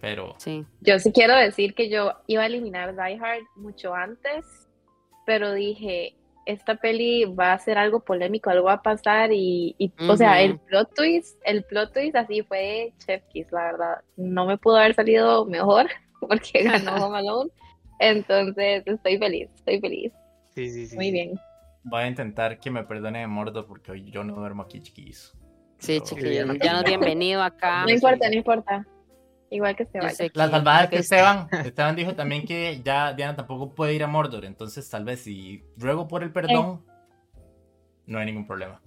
Pero. 0.00 0.34
Sí. 0.38 0.66
Yo 0.80 0.98
sí 0.98 1.12
quiero 1.12 1.36
decir 1.36 1.74
que 1.74 1.88
yo 1.88 2.14
iba 2.26 2.42
a 2.42 2.46
eliminar 2.46 2.94
Die 2.94 3.18
Hard 3.18 3.44
mucho 3.56 3.94
antes, 3.94 4.44
pero 5.24 5.52
dije, 5.52 6.14
esta 6.46 6.76
peli 6.76 7.24
va 7.24 7.52
a 7.52 7.58
ser 7.58 7.78
algo 7.78 8.00
polémico, 8.00 8.50
algo 8.50 8.66
va 8.66 8.74
a 8.74 8.82
pasar 8.82 9.30
y, 9.32 9.76
o 10.08 10.16
sea, 10.16 10.42
el 10.42 10.58
plot 10.58 10.94
twist, 10.94 11.40
el 11.44 11.64
plot 11.64 11.92
twist 11.92 12.16
así 12.16 12.42
fue 12.42 12.92
Chef 12.98 13.22
Kiss, 13.32 13.50
la 13.52 13.64
verdad. 13.64 13.94
No 14.16 14.46
me 14.46 14.58
pudo 14.58 14.76
haber 14.76 14.94
salido 14.94 15.44
mejor 15.46 15.88
porque 16.20 16.62
ganó 16.64 17.06
Home 17.06 17.18
Alone. 17.18 17.50
Entonces, 17.98 18.82
estoy 18.86 19.18
feliz, 19.18 19.50
estoy 19.54 19.80
feliz. 19.80 20.12
Sí, 20.54 20.70
sí, 20.70 20.86
sí. 20.86 20.96
Muy 20.96 21.10
bien. 21.10 21.38
Voy 21.84 22.02
a 22.02 22.08
intentar 22.08 22.58
que 22.58 22.70
me 22.70 22.84
perdone 22.84 23.20
de 23.20 23.26
Mordo 23.26 23.66
porque 23.66 23.92
hoy 23.92 24.10
yo 24.10 24.24
no 24.24 24.34
duermo 24.34 24.62
aquí, 24.62 24.80
chiquillos. 24.80 25.36
Sí, 25.78 26.00
chiquillos, 26.00 26.56
ya 26.62 26.74
no 26.74 26.84
bienvenido 26.84 27.42
acá. 27.42 27.84
No 27.84 27.90
importa, 27.90 28.28
no 28.28 28.36
importa. 28.36 28.86
Igual 29.52 29.76
que 29.76 29.84
se 29.84 29.98
vaya. 29.98 30.30
La 30.32 30.48
salvada 30.48 30.88
que 30.88 30.96
Esteban, 30.96 31.46
Esteban 31.64 31.94
dijo 31.94 32.14
también 32.14 32.46
que 32.46 32.80
ya 32.82 33.12
Diana 33.12 33.36
tampoco 33.36 33.74
puede 33.74 33.92
ir 33.92 34.02
a 34.02 34.06
Mordor, 34.06 34.46
entonces 34.46 34.88
tal 34.88 35.04
vez 35.04 35.20
si 35.20 35.62
ruego 35.76 36.08
por 36.08 36.22
el 36.22 36.32
perdón, 36.32 36.82
no 38.06 38.18
hay 38.18 38.26
ningún 38.26 38.46
problema. 38.46 38.80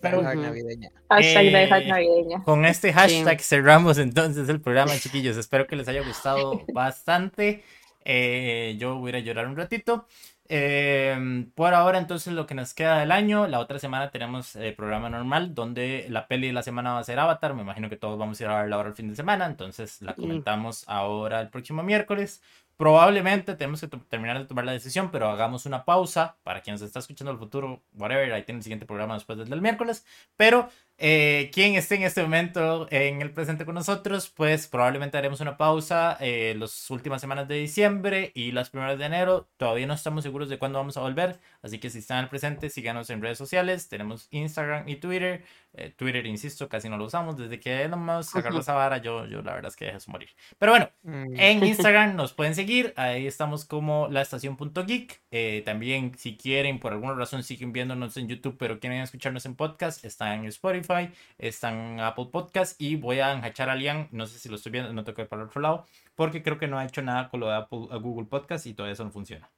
Pero, 0.00 0.22
navideña. 0.22 0.90
Hashtag 1.10 1.86
navideña. 1.88 2.42
Con 2.44 2.64
este 2.64 2.92
hashtag 2.92 3.40
cerramos 3.40 3.98
entonces 3.98 4.48
el 4.48 4.60
programa, 4.60 4.92
chiquillos. 4.96 5.36
Espero 5.36 5.66
que 5.66 5.76
les 5.76 5.88
haya 5.88 6.02
gustado 6.02 6.62
bastante. 6.72 7.62
Eh, 8.04 8.76
yo 8.78 8.96
voy 8.96 9.08
a 9.08 9.10
ir 9.10 9.16
a 9.16 9.18
llorar 9.26 9.46
un 9.48 9.56
ratito. 9.56 10.06
Em, 10.52 11.48
por 11.52 11.74
ahora, 11.74 11.98
entonces, 11.98 12.32
lo 12.32 12.44
que 12.44 12.56
nos 12.56 12.74
queda 12.74 12.98
del 12.98 13.12
año, 13.12 13.46
la 13.46 13.60
otra 13.60 13.78
semana 13.78 14.10
tenemos 14.10 14.56
el 14.56 14.74
programa 14.74 15.08
normal, 15.08 15.54
donde 15.54 16.06
la 16.08 16.26
peli 16.26 16.48
de 16.48 16.52
la 16.52 16.64
semana 16.64 16.92
va 16.92 16.98
a 16.98 17.04
ser 17.04 17.20
Avatar. 17.20 17.54
Me 17.54 17.62
imagino 17.62 17.88
que 17.88 17.96
todos 17.96 18.18
vamos 18.18 18.40
a 18.40 18.42
ir 18.42 18.48
a 18.50 18.62
verla 18.62 18.74
ahora 18.74 18.88
el 18.88 18.96
fin 18.96 19.08
de 19.08 19.14
semana, 19.14 19.46
entonces 19.46 20.02
la 20.02 20.14
comentamos 20.16 20.82
ahora 20.88 21.40
el 21.40 21.50
próximo 21.50 21.84
miércoles. 21.84 22.42
Probablemente 22.76 23.54
tenemos 23.54 23.80
que 23.80 23.86
terminar 23.86 24.40
de 24.40 24.46
tomar 24.46 24.64
la 24.64 24.72
decisión, 24.72 25.12
pero 25.12 25.28
hagamos 25.28 25.66
una 25.66 25.84
pausa 25.84 26.36
para 26.42 26.62
quien 26.62 26.78
se 26.80 26.86
está 26.86 26.98
escuchando 26.98 27.30
el 27.30 27.38
futuro, 27.38 27.84
whatever. 27.94 28.32
Ahí 28.32 28.42
tiene 28.42 28.58
el 28.58 28.64
siguiente 28.64 28.86
programa 28.86 29.14
después 29.14 29.38
del, 29.38 29.50
del 29.50 29.60
miércoles. 29.60 30.04
Pero 30.36 30.68
eh, 31.02 31.50
quien 31.54 31.76
esté 31.76 31.94
en 31.94 32.02
este 32.02 32.22
momento 32.22 32.86
en 32.90 33.22
el 33.22 33.32
presente 33.32 33.64
con 33.64 33.74
nosotros, 33.74 34.28
pues 34.28 34.68
probablemente 34.68 35.16
haremos 35.16 35.40
una 35.40 35.56
pausa 35.56 36.18
eh, 36.20 36.54
las 36.58 36.90
últimas 36.90 37.22
semanas 37.22 37.48
de 37.48 37.54
diciembre 37.54 38.32
y 38.34 38.52
las 38.52 38.68
primeras 38.68 38.98
de 38.98 39.06
enero. 39.06 39.48
Todavía 39.56 39.86
no 39.86 39.94
estamos 39.94 40.22
seguros 40.24 40.50
de 40.50 40.58
cuándo 40.58 40.78
vamos 40.78 40.98
a 40.98 41.00
volver, 41.00 41.40
así 41.62 41.78
que 41.78 41.88
si 41.88 42.00
están 42.00 42.18
al 42.18 42.28
presente, 42.28 42.68
síganos 42.68 43.08
en 43.08 43.22
redes 43.22 43.38
sociales. 43.38 43.88
Tenemos 43.88 44.28
Instagram 44.30 44.86
y 44.90 44.96
Twitter. 44.96 45.42
Eh, 45.72 45.94
Twitter, 45.96 46.26
insisto, 46.26 46.68
casi 46.68 46.88
no 46.88 46.96
lo 46.96 47.04
usamos. 47.04 47.36
Desde 47.36 47.60
que 47.60 47.82
Elon 47.82 48.04
Musk 48.04 48.36
agarró 48.36 48.58
esa 48.58 48.74
vara, 48.74 48.98
yo, 48.98 49.26
yo 49.26 49.42
la 49.42 49.54
verdad 49.54 49.68
es 49.68 49.76
que 49.76 49.84
dejé 49.84 49.98
eso 49.98 50.10
morir. 50.10 50.30
Pero 50.58 50.72
bueno, 50.72 50.90
mm. 51.02 51.34
en 51.38 51.64
Instagram 51.66 52.16
nos 52.16 52.32
pueden 52.32 52.54
seguir. 52.54 52.92
Ahí 52.96 53.26
estamos 53.26 53.64
como 53.64 54.08
la 54.08 54.22
estación.geek. 54.22 55.22
Eh, 55.30 55.62
también, 55.64 56.12
si 56.16 56.36
quieren, 56.36 56.80
por 56.80 56.92
alguna 56.92 57.14
razón, 57.14 57.42
siguen 57.42 57.72
viéndonos 57.72 58.16
en 58.16 58.28
YouTube, 58.28 58.56
pero 58.58 58.80
quieren 58.80 59.00
escucharnos 59.00 59.46
en 59.46 59.54
podcast, 59.54 60.04
está 60.04 60.34
en 60.34 60.44
Spotify, 60.46 61.10
está 61.38 61.70
en 61.70 62.00
Apple 62.00 62.28
Podcast. 62.32 62.80
Y 62.80 62.96
voy 62.96 63.20
a 63.20 63.32
enhachar 63.32 63.70
a 63.70 63.76
Lian. 63.76 64.08
No 64.10 64.26
sé 64.26 64.38
si 64.38 64.48
lo 64.48 64.56
estoy 64.56 64.72
viendo, 64.72 64.92
no 64.92 65.04
tengo 65.04 65.16
que 65.16 65.22
ir 65.22 65.28
para 65.28 65.42
el 65.42 65.48
otro 65.48 65.60
lado, 65.60 65.86
porque 66.16 66.42
creo 66.42 66.58
que 66.58 66.66
no 66.66 66.78
ha 66.78 66.84
hecho 66.84 67.02
nada 67.02 67.28
con 67.28 67.40
lo 67.40 67.48
de 67.48 67.56
Apple, 67.56 67.86
Google 68.00 68.26
Podcast 68.26 68.66
y 68.66 68.74
todo 68.74 68.88
eso 68.88 69.04
no 69.04 69.12
funciona. 69.12 69.48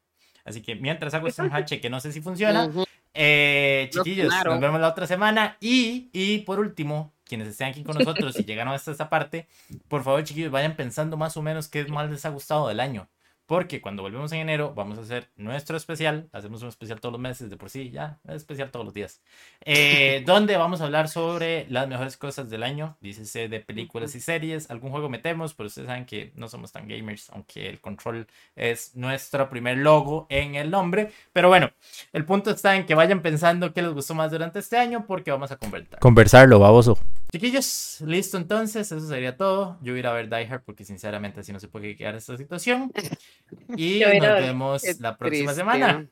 Así 0.45 0.61
que 0.63 0.75
mientras 0.75 1.15
hago 1.15 1.29
este 1.29 1.43
enhache, 1.43 1.81
que 1.81 1.89
no 1.89 2.01
sé 2.01 2.13
si 2.13 2.21
funciona, 2.21 2.69
eh, 3.15 3.91
chiquillos, 3.93 4.33
nos 4.45 4.61
vemos 4.61 4.81
la 4.81 4.89
otra 4.89 5.07
semana. 5.07 5.57
Y, 5.61 6.11
y 6.13 6.39
por 6.39 6.61
último, 6.61 7.13
quienes 7.25 7.49
estén 7.49 7.69
aquí 7.69 7.83
con 7.83 7.97
nosotros 7.97 8.39
y 8.39 8.45
llegaron 8.45 8.75
hasta 8.75 8.91
esta 8.91 9.09
parte, 9.09 9.49
por 9.89 10.03
favor, 10.03 10.23
chiquillos, 10.25 10.51
vayan 10.51 10.77
pensando 10.77 11.17
más 11.17 11.37
o 11.37 11.43
menos 11.43 11.69
qué 11.69 11.85
más 11.87 12.11
les 12.11 12.25
ha 12.25 12.31
gustado 12.31 12.69
del 12.69 12.81
año. 12.81 13.09
Porque 13.47 13.81
cuando 13.81 14.03
volvemos 14.03 14.33
en 14.33 14.41
enero 14.41 14.73
vamos 14.75 14.99
a 14.99 15.03
hacer 15.03 15.31
nuestro 15.37 15.77
especial. 15.77 16.29
Hacemos 16.33 16.63
un 16.63 16.69
especial 16.69 17.01
todos 17.01 17.13
los 17.13 17.21
meses, 17.21 17.51
de 17.51 17.57
por 17.57 17.71
sí, 17.71 17.91
ya, 17.91 18.19
es 18.29 18.37
especial 18.37 18.71
todos 18.71 18.85
los 18.85 18.95
días. 18.95 19.21
Eh, 19.65 20.23
donde 20.27 20.57
vamos 20.57 20.81
a 20.81 20.85
hablar 20.85 21.09
sobre 21.09 21.67
las 21.69 21.89
mejores 21.89 22.17
cosas 22.17 22.51
del 22.51 22.63
año. 22.63 22.97
Dícese 23.01 23.49
de 23.49 23.61
películas 23.61 24.15
y 24.15 24.21
series. 24.21 24.71
Algún 24.71 24.91
juego 24.91 25.09
metemos, 25.09 25.55
pero 25.55 25.67
ustedes 25.67 25.89
saben 25.89 26.07
que 26.07 26.33
no 26.35 26.49
somos 26.49 26.73
tan 26.73 26.89
gamers, 26.89 27.31
aunque 27.31 27.69
el 27.69 27.81
control 27.81 28.27
es 28.57 28.97
nuestro 28.97 29.49
primer 29.49 29.79
logo 29.79 30.27
en 30.31 30.55
el 30.55 30.71
nombre. 30.71 31.13
Pero 31.33 31.49
bueno, 31.49 31.71
el 32.13 32.25
punto 32.25 32.51
está 32.51 32.77
en 32.77 32.87
que 32.87 32.95
vayan 32.95 33.23
pensando 33.23 33.73
qué 33.73 33.83
les 33.83 33.93
gustó 33.93 34.15
más 34.15 34.31
durante 34.31 34.59
este 34.59 34.77
año, 34.77 35.05
porque 35.07 35.31
vamos 35.31 35.51
a 35.51 35.57
conversar. 35.57 35.99
Conversarlo, 35.99 36.59
baboso. 36.59 36.99
Chiquillos, 37.33 38.03
listo 38.07 38.37
entonces, 38.37 38.93
eso 38.93 39.09
sería 39.09 39.35
todo. 39.39 39.79
Yo 39.81 39.95
voy 39.95 39.97
a 39.97 40.01
ir 40.01 40.07
a 40.07 40.13
ver 40.13 40.29
Die 40.29 40.47
Hard 40.53 40.65
porque 40.67 40.85
sinceramente 40.85 41.41
así 41.41 41.51
no 41.51 41.59
se 41.59 41.67
puede 41.67 41.97
quedar 41.97 42.15
esta 42.15 42.37
situación. 42.37 42.93
Y 43.77 44.01
nos 44.01 44.41
vemos 44.41 44.83
la 45.01 45.17
próxima 45.17 45.55
semana. 45.55 46.07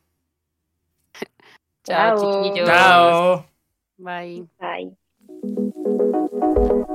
Chao, 1.85 2.45
chiquillos. 2.45 2.69
Chao. 2.69 3.47
Bye. 3.99 4.47
Bye. 4.59 4.97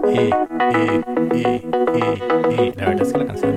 Eh, 0.07 0.31
eh, 0.71 1.61
eh, 1.93 2.73
la 2.77 2.85
verdad 2.85 3.01
es 3.01 3.13
que 3.13 3.17
la 3.19 3.25
canción. 3.25 3.55